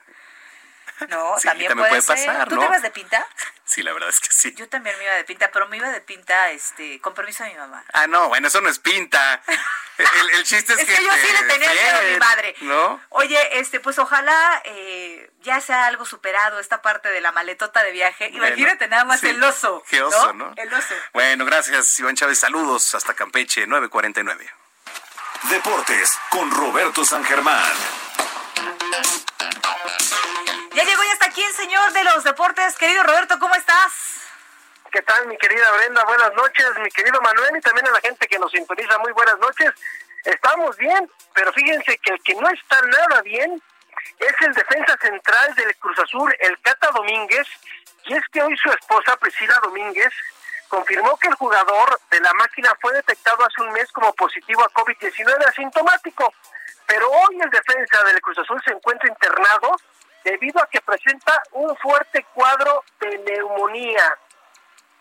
No, 1.09 1.35
Sí, 1.39 1.47
también, 1.47 1.69
también 1.69 1.89
puede, 1.89 2.01
puede 2.01 2.17
ser. 2.19 2.27
pasar, 2.27 2.49
¿Tú 2.49 2.55
¿no? 2.55 2.61
te 2.61 2.67
vas 2.67 2.81
de 2.81 2.91
pinta? 2.91 3.27
Sí, 3.65 3.83
la 3.83 3.93
verdad 3.93 4.09
es 4.09 4.19
que 4.19 4.27
sí. 4.31 4.53
Yo 4.55 4.67
también 4.67 4.97
me 4.97 5.03
iba 5.05 5.13
de 5.13 5.23
pinta, 5.23 5.49
pero 5.51 5.67
me 5.67 5.77
iba 5.77 5.89
de 5.89 6.01
pinta, 6.01 6.51
este, 6.51 6.99
con 6.99 7.13
permiso 7.13 7.43
de 7.45 7.51
mi 7.51 7.55
mamá. 7.57 7.83
Ah, 7.93 8.05
no, 8.07 8.27
bueno, 8.27 8.47
eso 8.49 8.59
no 8.61 8.69
es 8.69 8.79
pinta. 8.79 9.41
El, 9.97 10.29
el 10.31 10.43
chiste 10.45 10.73
es, 10.73 10.79
Es 10.79 10.85
que 10.87 11.03
yo 11.03 11.11
sí 11.11 11.27
le 11.31 11.43
tenía 11.53 11.71
miedo 11.71 11.97
a 11.99 12.01
mi 12.01 12.17
madre. 12.17 12.55
¿No? 12.61 12.99
Oye, 13.09 13.59
este, 13.59 13.79
pues 13.79 13.99
ojalá 13.99 14.59
eh, 14.65 15.29
ya 15.41 15.61
sea 15.61 15.85
algo 15.85 16.05
superado 16.05 16.59
esta 16.59 16.81
parte 16.81 17.09
de 17.09 17.21
la 17.21 17.31
maletota 17.31 17.83
de 17.83 17.91
viaje. 17.91 18.29
Bueno, 18.31 18.47
Imagínate 18.47 18.87
nada 18.87 19.05
más 19.05 19.19
sí. 19.19 19.27
el 19.29 19.43
oso. 19.43 19.83
Qué 19.87 20.01
oso, 20.01 20.33
¿no? 20.33 20.53
El 20.57 20.73
oso. 20.73 20.95
Bueno, 21.13 21.45
gracias, 21.45 21.99
Iván 21.99 22.15
Chávez. 22.15 22.39
Saludos 22.39 22.95
hasta 22.95 23.13
Campeche, 23.13 23.67
949. 23.67 24.51
Deportes 25.51 26.17
con 26.31 26.49
Roberto 26.49 27.05
San 27.05 27.23
Germán. 27.23 27.71
Ya 30.81 30.87
llegó 30.87 31.03
ya 31.03 31.13
está 31.13 31.27
aquí 31.27 31.43
el 31.43 31.53
señor 31.53 31.93
de 31.93 32.03
los 32.05 32.23
deportes. 32.23 32.75
Querido 32.75 33.03
Roberto, 33.03 33.37
¿cómo 33.37 33.53
estás? 33.53 33.93
¿Qué 34.91 35.03
tal, 35.03 35.27
mi 35.27 35.37
querida 35.37 35.71
Brenda? 35.73 36.03
Buenas 36.05 36.33
noches, 36.33 36.65
mi 36.81 36.89
querido 36.89 37.21
Manuel 37.21 37.55
y 37.55 37.61
también 37.61 37.87
a 37.87 37.91
la 37.91 37.99
gente 37.99 38.25
que 38.25 38.39
nos 38.39 38.51
sintoniza. 38.51 38.97
Muy 38.97 39.11
buenas 39.11 39.37
noches. 39.37 39.69
Estamos 40.25 40.75
bien, 40.77 41.07
pero 41.35 41.53
fíjense 41.53 41.99
que 41.99 42.13
el 42.13 42.23
que 42.23 42.33
no 42.33 42.49
está 42.49 42.81
nada 42.81 43.21
bien 43.21 43.61
es 44.17 44.33
el 44.39 44.53
defensa 44.55 44.97
central 44.99 45.53
del 45.53 45.75
Cruz 45.75 45.99
Azul, 45.99 46.35
el 46.39 46.59
Cata 46.61 46.89
Domínguez. 46.89 47.47
Y 48.05 48.15
es 48.15 48.23
que 48.31 48.41
hoy 48.41 48.57
su 48.57 48.71
esposa, 48.71 49.15
Priscila 49.17 49.59
Domínguez, 49.61 50.11
confirmó 50.67 51.15
que 51.17 51.27
el 51.27 51.35
jugador 51.35 51.99
de 52.09 52.21
la 52.21 52.33
máquina 52.33 52.75
fue 52.81 52.91
detectado 52.93 53.45
hace 53.45 53.61
un 53.61 53.71
mes 53.71 53.91
como 53.91 54.11
positivo 54.13 54.63
a 54.63 54.71
COVID-19 54.71 55.45
asintomático. 55.45 56.33
Pero 56.87 57.07
hoy 57.07 57.39
el 57.39 57.51
defensa 57.51 58.03
del 58.03 58.19
Cruz 58.19 58.39
Azul 58.39 58.59
se 58.65 58.71
encuentra 58.71 59.07
internado 59.07 59.77
debido 60.23 60.61
a 60.61 60.67
que 60.67 60.81
presenta 60.81 61.41
un 61.51 61.75
fuerte 61.77 62.25
cuadro 62.33 62.83
de 62.99 63.17
neumonía. 63.19 64.17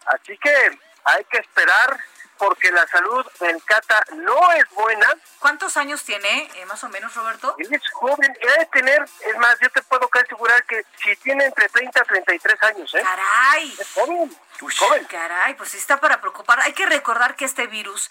Así 0.07 0.37
que 0.39 0.79
hay 1.05 1.25
que 1.25 1.39
esperar 1.39 1.99
porque 2.41 2.73
la 2.73 2.87
salud 2.87 3.25
del 3.39 3.63
Cata 3.65 4.03
no 4.17 4.53
es 4.53 4.65
buena. 4.71 5.07
¿Cuántos 5.39 5.77
años 5.77 6.03
tiene, 6.03 6.51
eh, 6.55 6.65
más 6.65 6.83
o 6.83 6.89
menos, 6.89 7.15
Roberto? 7.15 7.55
Él 7.59 7.69
es 7.71 7.83
joven, 7.93 8.33
debe 8.41 8.67
tener, 8.73 9.03
es 9.03 9.37
más, 9.37 9.59
yo 9.61 9.69
te 9.71 9.83
puedo 9.83 10.09
asegurar 10.11 10.65
que 10.65 10.83
si 11.05 11.15
tiene 11.17 11.45
entre 11.45 11.69
30 11.69 12.01
y 12.01 12.09
33 12.09 12.63
años, 12.63 12.95
¿eh? 12.95 13.03
¡Caray! 13.03 13.77
Es 13.79 13.93
joven, 13.93 14.37
joven. 14.79 15.05
Caray, 15.05 15.55
pues 15.55 15.75
está 15.75 16.01
para 16.01 16.19
preocupar. 16.23 16.61
Hay 16.61 16.73
que 16.73 16.87
recordar 16.87 17.37
que 17.37 17.45
este 17.45 17.67
virus 17.67 18.11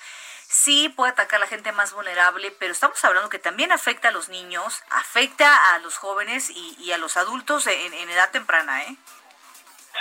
sí 0.49 0.89
puede 0.89 1.11
atacar 1.11 1.37
a 1.37 1.41
la 1.41 1.47
gente 1.47 1.71
más 1.71 1.93
vulnerable, 1.93 2.51
pero 2.59 2.71
estamos 2.73 3.03
hablando 3.05 3.29
que 3.29 3.37
también 3.39 3.71
afecta 3.71 4.07
a 4.07 4.11
los 4.11 4.29
niños, 4.29 4.81
afecta 4.89 5.73
a 5.73 5.79
los 5.79 5.95
jóvenes 5.97 6.49
y, 6.49 6.75
y 6.79 6.91
a 6.91 6.97
los 6.97 7.17
adultos 7.17 7.67
en, 7.67 7.93
en 7.93 8.09
edad 8.09 8.31
temprana, 8.31 8.83
¿eh? 8.83 8.95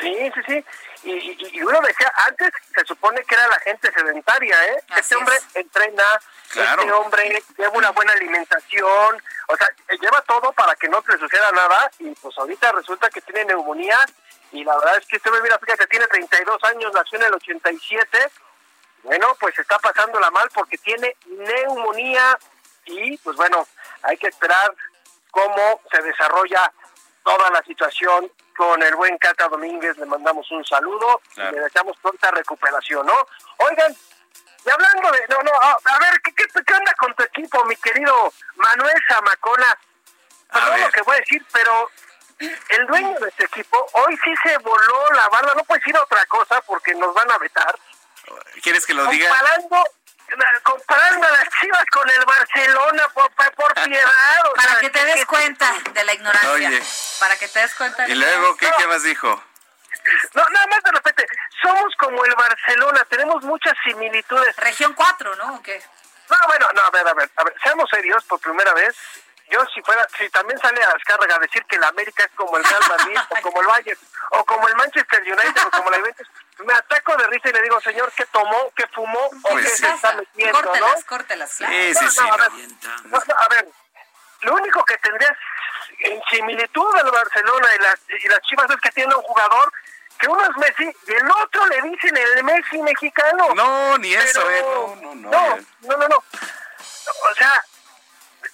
Sí, 0.01 0.14
sí, 0.34 0.40
sí. 0.46 0.64
Y, 1.05 1.11
y, 1.12 1.36
y 1.59 1.62
uno 1.62 1.80
decía, 1.80 2.11
antes 2.26 2.51
se 2.74 2.84
supone 2.86 3.22
que 3.24 3.34
era 3.34 3.46
la 3.49 3.59
gente 3.61 3.92
sedentaria, 3.92 4.57
¿eh? 4.68 4.82
este 4.96 5.16
hombre 5.16 5.36
entrena, 5.55 6.05
Claro. 6.51 6.80
este 6.82 6.92
hombre 6.92 7.42
lleva 7.59 7.70
una 7.76 7.90
buena 7.90 8.12
alimentación, 8.12 9.22
o 9.49 9.57
sea, 9.57 9.68
lleva 10.01 10.22
todo 10.22 10.51
para 10.53 10.74
que 10.76 10.88
no 10.88 11.05
le 11.07 11.18
suceda 11.18 11.51
nada 11.53 11.90
y 11.99 12.11
pues 12.14 12.36
ahorita 12.38 12.72
resulta 12.72 13.11
que 13.11 13.20
tiene 13.20 13.44
neumonía 13.46 13.99
y 14.53 14.64
la 14.64 14.76
verdad 14.78 14.96
es 14.99 15.07
que 15.07 15.16
este 15.16 15.28
hombre, 15.28 15.42
mira, 15.42 15.59
fíjate, 15.59 15.86
tiene 15.88 16.07
32 16.07 16.64
años, 16.64 16.92
nació 16.94 17.18
en 17.18 17.24
el 17.26 17.34
87, 17.34 18.30
bueno, 19.03 19.36
pues 19.40 19.59
está 19.59 19.78
pasándola 19.78 20.30
mal 20.30 20.49
porque 20.55 20.78
tiene 20.78 21.16
neumonía 21.26 22.38
y 22.86 23.16
pues 23.18 23.36
bueno, 23.36 23.66
hay 24.03 24.16
que 24.16 24.28
esperar 24.28 24.74
cómo 25.30 25.80
se 25.90 26.03
desarrolla 26.03 26.72
toda 27.24 27.51
la 27.51 27.62
situación 27.62 28.30
con 28.57 28.82
el 28.82 28.94
buen 28.96 29.16
Cata 29.18 29.49
Domínguez. 29.49 29.96
Le 29.99 30.07
mandamos 30.07 30.51
un 30.51 30.64
saludo 30.64 31.20
Claro. 31.34 31.51
y 31.51 31.55
le 31.57 31.64
deseamos 31.64 31.96
pronta 31.99 32.30
recuperación, 32.30 33.07
¿no? 33.07 33.14
Oigan, 33.59 33.94
y 34.64 34.70
hablando 34.70 35.11
de... 35.12 35.26
No, 35.28 35.38
no, 35.42 35.53
a, 35.61 35.76
a 35.84 35.99
ver, 36.01 36.20
¿qué, 36.22 36.34
qué, 36.34 36.44
qué 36.66 36.74
onda 36.74 36.92
con 36.94 37.14
tu 37.14 37.22
equipo, 37.22 37.64
mi 37.66 37.76
querido 37.76 38.32
Manuel 38.57 38.96
Zamacona? 39.09 39.78
Perdón 40.53 40.80
lo 40.80 40.90
que 40.90 41.03
voy 41.03 41.16
a 41.16 41.20
decir, 41.20 41.46
pero 41.53 41.90
el 42.38 42.86
dueño 42.86 43.18
de 43.20 43.28
este 43.28 43.44
equipo 43.44 43.86
hoy 43.92 44.18
sí 44.24 44.34
se 44.42 44.57
voló 44.59 45.11
la 45.12 45.28
barda. 45.28 45.53
No 45.55 45.64
puedo 45.64 45.78
decir 45.78 45.96
otra 45.99 46.24
cosa 46.26 46.61
porque 46.62 46.94
nos 46.94 47.12
van 47.14 47.30
a 47.30 47.38
vetar. 47.38 47.78
¿Quieres 48.62 48.85
que 48.87 48.95
lo 48.95 49.07
diga? 49.07 49.29
Comparando, 49.29 49.85
comparando 50.62 51.26
a 51.26 51.31
las 51.31 51.49
chivas 51.61 51.85
con 51.93 52.09
el 52.11 52.24
Barcelona, 52.24 53.09
por, 53.14 53.31
por, 53.33 53.53
por 53.55 53.74
piedad. 53.85 54.47
o 54.51 54.55
Para 54.55 54.70
sea, 54.72 54.81
que 54.81 54.91
te 54.91 55.05
des 55.05 55.26
cuenta 55.26 55.72
de 55.93 56.05
la 56.05 56.14
ignorancia. 56.14 56.51
Oye. 56.51 56.83
Para 57.20 57.37
que 57.37 57.49
te 57.49 57.59
des 57.61 57.74
cuenta. 57.74 58.05
de 58.05 58.12
Y 58.12 58.14
la 58.14 58.26
luego, 58.26 58.57
¿qué, 58.57 58.66
ignorancia. 58.66 58.87
qué 58.87 58.93
más 58.93 59.03
dijo? 59.03 59.45
No, 60.35 60.45
nada 60.51 60.66
más 60.68 60.83
de 60.83 60.91
repente, 60.93 61.26
somos 61.62 61.95
como 61.99 62.24
el 62.24 62.35
Barcelona, 62.35 63.05
tenemos 63.11 63.43
muchas 63.45 63.74
similitudes. 63.85 64.57
Región 64.57 64.95
4, 64.95 65.37
¿no? 65.37 65.57
¿O 65.57 65.62
qué? 65.62 65.83
No, 66.31 66.37
bueno, 66.47 66.66
no, 66.74 66.83
a 66.83 66.91
ver, 66.91 67.09
a 67.09 67.14
ver, 67.14 67.31
a 67.37 67.45
ver, 67.45 67.55
seamos 67.62 67.89
serios 67.91 68.24
por 68.24 68.41
primera 68.41 68.72
vez. 68.74 68.95
Yo 69.51 69.64
si 69.74 69.80
fuera, 69.82 70.07
si 70.18 70.28
también 70.30 70.59
sale 70.61 70.82
a 70.82 70.92
descarga 70.92 71.34
a 71.36 71.38
decir 71.38 71.64
que 71.66 71.78
la 71.78 71.88
América 71.88 72.22
es 72.24 72.30
como 72.36 72.57
el 72.59 72.64
Real 72.64 72.82
Madrid, 72.88 73.18
o 73.30 73.40
como 73.42 73.61
el 73.62 73.66
Bayern, 73.66 73.99
o 74.32 74.44
como 74.44 74.68
el 74.68 74.76
Manchester 74.76 75.22
United, 75.22 75.66
o 75.66 75.70
como 75.70 75.90
la 75.90 75.99
Juventus, 75.99 76.28
me 76.59 76.72
ataco 76.74 77.16
de 77.16 77.26
risa 77.28 77.49
y 77.49 77.53
le 77.53 77.62
digo, 77.62 77.80
señor, 77.80 78.12
¿qué 78.16 78.26
tomó, 78.26 78.70
qué 78.76 78.86
fumó, 78.88 79.20
o 79.26 79.30
Pues 79.51 79.64
qué 79.64 79.70
sí. 79.70 79.76
se 79.84 79.90
está 79.90 80.12
metiendo, 80.12 80.61
Córtelas, 80.61 80.96
no? 81.01 81.07
córtelas, 81.07 81.55
claro. 81.57 81.72
Sí, 81.72 81.94
sí, 81.94 82.05
No, 82.05 82.11
sí. 82.11 82.20
no, 82.20 82.32
a 82.32 82.36
ver, 82.36 82.51
no, 83.05 83.18
a 83.38 83.49
ver, 83.49 83.68
lo 84.40 84.55
único 84.55 84.84
que 84.84 84.99
tendrías 84.99 85.36
en 86.01 86.22
similitud 86.30 86.94
del 86.96 87.11
Barcelona 87.11 87.68
y 87.74 87.78
las, 87.82 88.01
y 88.22 88.28
las 88.28 88.40
Chivas 88.42 88.70
es 88.70 88.76
que 88.80 88.90
tiene 88.90 89.14
un 89.14 89.22
jugador 89.22 89.72
que 90.18 90.28
uno 90.28 90.42
es 90.44 90.57
Messi 90.57 90.96
y 91.07 91.12
el 91.12 91.30
otro 91.30 91.66
le 91.66 91.80
dicen 91.82 92.16
el 92.16 92.44
Messi 92.44 92.78
mexicano. 92.82 93.55
No, 93.55 93.96
ni 93.99 94.14
eso, 94.14 94.42
Pero- 94.46 94.51
¿eh? 94.51 94.62
No, 94.62 94.96
no, 94.96 95.14
no. 95.14 95.30
No, 95.30 95.57
no, 95.82 95.96
no, 95.96 96.09
no. 96.09 96.16
O 96.16 97.34
sea, 97.36 97.64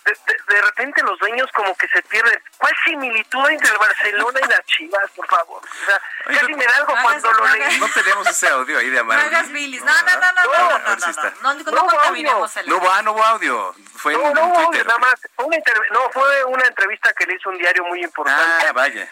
de, 0.05 0.13
de- 0.13 0.55
de 0.55 0.63
repente 0.63 1.03
los 1.03 1.19
dueños 1.19 1.51
como 1.53 1.75
que 1.77 1.89
se 1.89 2.03
pierden. 2.03 2.39
¿Cuál 2.59 2.73
similitud 2.85 3.49
entre 3.49 3.71
el 3.71 3.79
Barcelona 3.79 4.41
y 4.43 4.49
las 4.49 4.65
Chivas, 4.67 5.11
por 5.17 5.27
favor? 5.27 5.63
O 5.65 5.87
sea, 5.87 6.01
Oye, 6.27 6.39
casi 6.41 6.55
me 6.55 6.65
da 6.65 6.77
algo 6.77 6.95
no 6.95 7.03
cuando 7.03 7.29
hagas- 7.29 7.41
lo 7.41 7.47
no 7.49 7.55
leí. 7.67 7.79
No 7.81 7.89
tenemos 7.89 8.27
ese 8.29 8.49
audio 8.49 8.79
ahí 8.79 8.91
de 8.91 8.97
No 8.97 9.01
Amaro. 9.03 9.21
hagas 9.23 9.49
bilis. 9.51 9.83
No, 9.83 9.93
no, 9.93 10.03
no, 10.03 10.05
no, 10.05 10.21
no, 10.21 10.21
no, 10.21 10.43
no, 10.45 10.79
no, 10.79 10.97
no, 10.97 11.55
no, 11.55 11.55
no, 11.55 11.71
No, 11.73 11.87
contaminemos 11.87 12.57
el 12.59 12.69
No 12.69 12.77
hubo, 12.77 12.91
ah, 12.91 13.03
no 13.03 13.13
hubo 13.13 13.25
audio. 13.25 13.75
Fue 13.97 14.13
en, 14.15 14.21
No, 14.23 14.29
en 14.29 14.35
no, 14.35 14.47
no, 14.49 14.67
Twitter. 14.69 14.87
nada 14.87 14.99
más. 14.99 15.15
Fue 15.35 15.45
una 15.47 15.57
interv- 15.57 15.91
no, 15.93 16.11
fue 16.11 16.45
una 16.45 16.67
entrevista 16.67 17.13
que 17.15 17.27
le 17.27 17.35
hizo 17.37 17.49
un 17.49 17.59
diario 17.59 17.85
muy 17.85 18.03
importante. 18.05 18.67
Ah, 18.69 18.73
vaya. 18.73 19.09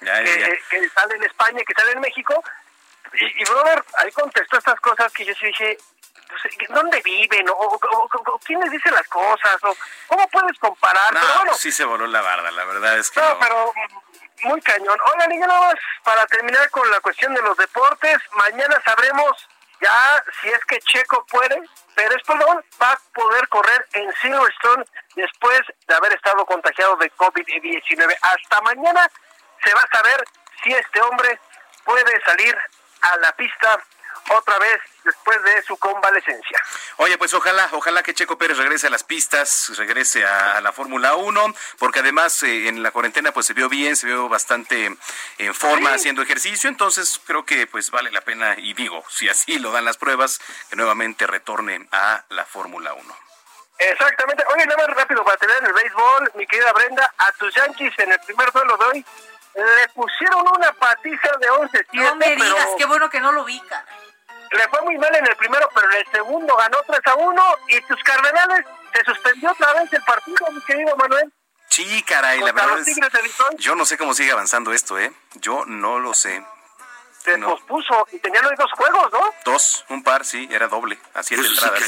Ya, 0.00 0.22
ya, 0.22 0.36
ya. 0.38 0.46
que, 0.46 0.62
que 0.70 0.88
sale 0.90 1.16
en 1.16 1.24
España, 1.24 1.60
que 1.66 1.74
sale 1.74 1.92
en 1.92 2.00
México. 2.00 2.42
Y, 3.14 3.42
y 3.42 3.44
brother, 3.44 3.82
ahí 3.98 4.12
contestó 4.12 4.58
estas 4.58 4.78
cosas 4.80 5.12
que 5.12 5.24
yo 5.24 5.34
sí 5.34 5.46
dije, 5.46 5.78
dónde 6.68 7.00
viven 7.02 7.48
o, 7.48 7.52
o, 7.52 8.38
quién 8.44 8.60
les 8.60 8.70
dice 8.70 8.90
las 8.90 9.06
cosas 9.08 9.56
o 9.62 9.76
cómo 10.06 10.28
puedes 10.28 10.58
comparar. 10.58 11.12
No, 11.12 11.20
pero 11.20 11.34
bueno, 11.36 11.54
sí 11.54 11.72
se 11.72 11.84
voló 11.84 12.06
la 12.06 12.20
barda, 12.20 12.50
la 12.50 12.64
verdad 12.64 12.98
es 12.98 13.10
que 13.10 13.20
no, 13.20 13.28
no. 13.30 13.38
pero 13.38 13.72
muy 14.42 14.60
cañón. 14.60 14.98
Oigan, 15.12 15.32
y 15.32 15.40
ya 15.40 15.46
nada 15.46 15.60
más 15.60 15.74
para 16.04 16.26
terminar 16.26 16.70
con 16.70 16.90
la 16.90 17.00
cuestión 17.00 17.34
de 17.34 17.42
los 17.42 17.56
deportes, 17.56 18.18
mañana 18.32 18.80
sabremos 18.84 19.48
ya 19.80 20.24
si 20.40 20.48
es 20.48 20.64
que 20.64 20.80
Checo 20.80 21.24
puede, 21.26 21.62
pero 21.94 22.14
es 22.16 22.22
perdón, 22.24 22.64
va 22.82 22.92
a 22.92 22.98
poder 23.14 23.48
correr 23.48 23.86
en 23.92 24.12
Silverstone 24.20 24.84
después 25.14 25.60
de 25.86 25.94
haber 25.94 26.12
estado 26.14 26.44
contagiado 26.46 26.96
de 26.96 27.10
COVID-19. 27.12 28.16
Hasta 28.22 28.60
mañana 28.62 29.08
se 29.62 29.72
va 29.74 29.80
a 29.80 29.96
saber 29.96 30.24
si 30.62 30.72
este 30.72 31.00
hombre 31.00 31.38
puede 31.84 32.20
salir 32.22 32.56
a 33.02 33.16
la 33.18 33.32
pista 33.32 33.80
otra 34.30 34.58
vez 34.58 34.80
después 35.04 35.42
de 35.42 35.62
su 35.62 35.76
convalecencia. 35.78 36.62
Oye, 36.96 37.16
pues 37.18 37.32
ojalá, 37.34 37.68
ojalá 37.72 38.02
que 38.02 38.14
Checo 38.14 38.36
Pérez 38.38 38.58
regrese 38.58 38.86
a 38.86 38.90
las 38.90 39.04
pistas, 39.04 39.72
regrese 39.76 40.24
a, 40.24 40.60
la 40.60 40.72
Fórmula 40.72 41.14
1, 41.14 41.54
porque 41.78 42.00
además 42.00 42.42
eh, 42.42 42.68
en 42.68 42.82
la 42.82 42.90
cuarentena 42.90 43.32
pues 43.32 43.46
se 43.46 43.54
vio 43.54 43.68
bien, 43.68 43.96
se 43.96 44.06
vio 44.06 44.28
bastante 44.28 44.96
en 45.38 45.54
forma 45.54 45.92
haciendo 45.92 46.22
ejercicio, 46.22 46.68
entonces 46.68 47.20
creo 47.26 47.44
que 47.44 47.66
pues 47.66 47.90
vale 47.90 48.10
la 48.10 48.20
pena, 48.20 48.54
y 48.58 48.74
digo, 48.74 49.04
si 49.08 49.28
así 49.28 49.58
lo 49.58 49.72
dan 49.72 49.84
las 49.84 49.96
pruebas, 49.96 50.40
que 50.68 50.76
nuevamente 50.76 51.26
retorne 51.26 51.88
a 51.92 52.24
la 52.30 52.44
Fórmula 52.44 52.92
1. 52.92 53.16
Exactamente. 53.78 54.44
Oye, 54.54 54.66
nada 54.66 54.88
más 54.88 54.96
rápido 54.96 55.24
para 55.24 55.36
tener 55.36 55.56
en 55.58 55.66
el 55.66 55.72
béisbol, 55.72 56.32
mi 56.34 56.46
querida 56.46 56.72
Brenda, 56.72 57.14
a 57.16 57.32
tus 57.32 57.54
Yankees 57.54 57.94
en 57.98 58.12
el 58.12 58.20
primer 58.20 58.50
duelo 58.50 58.76
de 58.76 58.84
hoy 58.84 59.04
le 59.54 59.88
pusieron 59.88 60.46
una 60.48 60.72
patiza 60.72 61.36
de 61.40 61.50
11-7. 61.50 61.86
No 61.92 62.16
me 62.16 62.36
digas, 62.36 62.54
pero 62.54 62.76
qué 62.76 62.84
bueno 62.86 63.10
que 63.10 63.20
no 63.20 63.32
lo 63.32 63.42
ubica. 63.42 63.84
Le 64.50 64.68
fue 64.68 64.82
muy 64.82 64.96
mal 64.98 65.14
en 65.14 65.26
el 65.26 65.36
primero, 65.36 65.68
pero 65.74 65.90
en 65.90 65.96
el 65.98 66.06
segundo 66.10 66.56
ganó 66.56 66.78
3 66.86 67.00
a 67.04 67.14
1 67.14 67.42
y 67.68 67.80
tus 67.82 68.02
Cardenales 68.02 68.64
se 68.94 69.04
suspendió 69.04 69.50
otra 69.52 69.72
vez 69.74 69.92
el 69.92 70.02
partido, 70.04 70.46
mi 70.52 70.60
querido 70.62 70.96
Manuel. 70.96 71.32
Sí, 71.68 72.02
caray, 72.02 72.40
la 72.40 72.52
verdad 72.52 72.78
los 72.78 72.88
es... 72.88 72.96
Yo 73.58 73.74
no 73.74 73.84
sé 73.84 73.98
cómo 73.98 74.14
sigue 74.14 74.32
avanzando 74.32 74.72
esto, 74.72 74.98
¿eh? 74.98 75.12
Yo 75.34 75.64
no 75.66 75.98
lo 75.98 76.14
sé. 76.14 76.42
Se 77.22 77.36
No. 77.36 77.50
pospuso 77.50 78.06
y 78.12 78.18
tenían 78.20 78.44
hoy 78.46 78.54
dos 78.56 78.70
juegos, 78.72 79.12
¿no? 79.12 79.34
Dos, 79.44 79.84
un 79.90 80.02
par, 80.02 80.24
sí, 80.24 80.48
era 80.50 80.66
doble, 80.68 80.98
a 81.14 81.22
siete 81.22 81.42
entradas. 81.46 81.82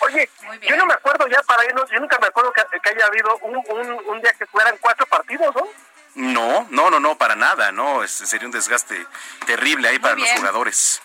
Oye, 0.00 0.28
yo 0.62 0.76
no 0.76 0.86
me 0.86 0.94
acuerdo 0.94 1.26
ya 1.28 1.42
para 1.42 1.64
irnos, 1.66 1.88
yo 1.90 2.00
nunca 2.00 2.18
me 2.18 2.26
acuerdo 2.26 2.52
que, 2.52 2.62
que 2.80 2.88
haya 2.90 3.06
habido 3.06 3.36
un, 3.42 3.56
un, 3.68 3.90
un 4.08 4.20
día 4.22 4.32
que 4.32 4.46
fueran 4.46 4.76
cuatro 4.80 5.06
partidos, 5.06 5.54
¿no? 5.54 5.68
No, 6.14 6.66
no, 6.70 6.90
no, 6.90 6.98
no, 6.98 7.16
para 7.16 7.36
nada, 7.36 7.70
no, 7.70 8.02
es- 8.02 8.10
sería 8.10 8.46
un 8.46 8.52
desgaste 8.52 9.06
terrible 9.46 9.88
ahí 9.88 9.98
para 9.98 10.16
los 10.16 10.28
jugadores. 10.30 11.00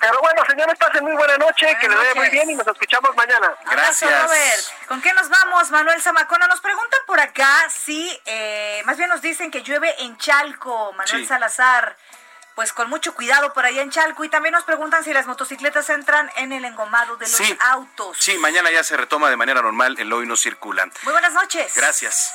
Pero 0.00 0.18
bueno, 0.20 0.42
señores, 0.48 0.76
pasen 0.78 1.04
muy 1.04 1.14
buena 1.16 1.36
noche, 1.38 1.76
que 1.80 1.88
le 1.88 1.94
vaya 1.96 2.14
muy 2.14 2.28
bien 2.30 2.50
y 2.50 2.54
nos 2.54 2.66
escuchamos 2.66 3.14
mañana. 3.16 3.52
Abrazo, 3.66 4.06
Robert. 4.06 4.64
¿Con 4.86 5.02
qué 5.02 5.12
nos 5.12 5.28
vamos, 5.28 5.70
Manuel 5.70 6.00
Zamacona? 6.02 6.46
Nos 6.46 6.60
preguntan 6.60 7.00
por 7.06 7.20
acá 7.20 7.68
si, 7.70 8.20
eh, 8.26 8.82
más 8.84 8.96
bien 8.96 9.08
nos 9.08 9.20
dicen 9.22 9.50
que 9.50 9.62
llueve 9.62 9.94
en 10.02 10.16
Chalco, 10.18 10.92
Manuel 10.92 11.22
Sí. 11.22 11.26
Salazar. 11.26 11.96
Pues 12.54 12.72
con 12.72 12.88
mucho 12.90 13.14
cuidado 13.14 13.52
por 13.52 13.64
allá 13.64 13.82
en 13.82 13.90
Chalco. 13.90 14.24
Y 14.24 14.28
también 14.28 14.52
nos 14.52 14.64
preguntan 14.64 15.04
si 15.04 15.12
las 15.12 15.26
motocicletas 15.26 15.88
entran 15.90 16.28
en 16.36 16.52
el 16.52 16.64
engomado 16.64 17.16
de 17.16 17.26
los 17.28 17.36
Sí. 17.36 17.56
autos. 17.60 18.16
Sí, 18.18 18.36
mañana 18.38 18.70
ya 18.72 18.82
se 18.82 18.96
retoma 18.96 19.30
de 19.30 19.36
manera 19.36 19.62
normal, 19.62 19.94
el 19.98 20.12
hoy 20.12 20.26
no 20.26 20.36
circulan. 20.36 20.92
Muy 21.02 21.12
buenas 21.12 21.32
noches. 21.34 21.72
Gracias. 21.76 22.34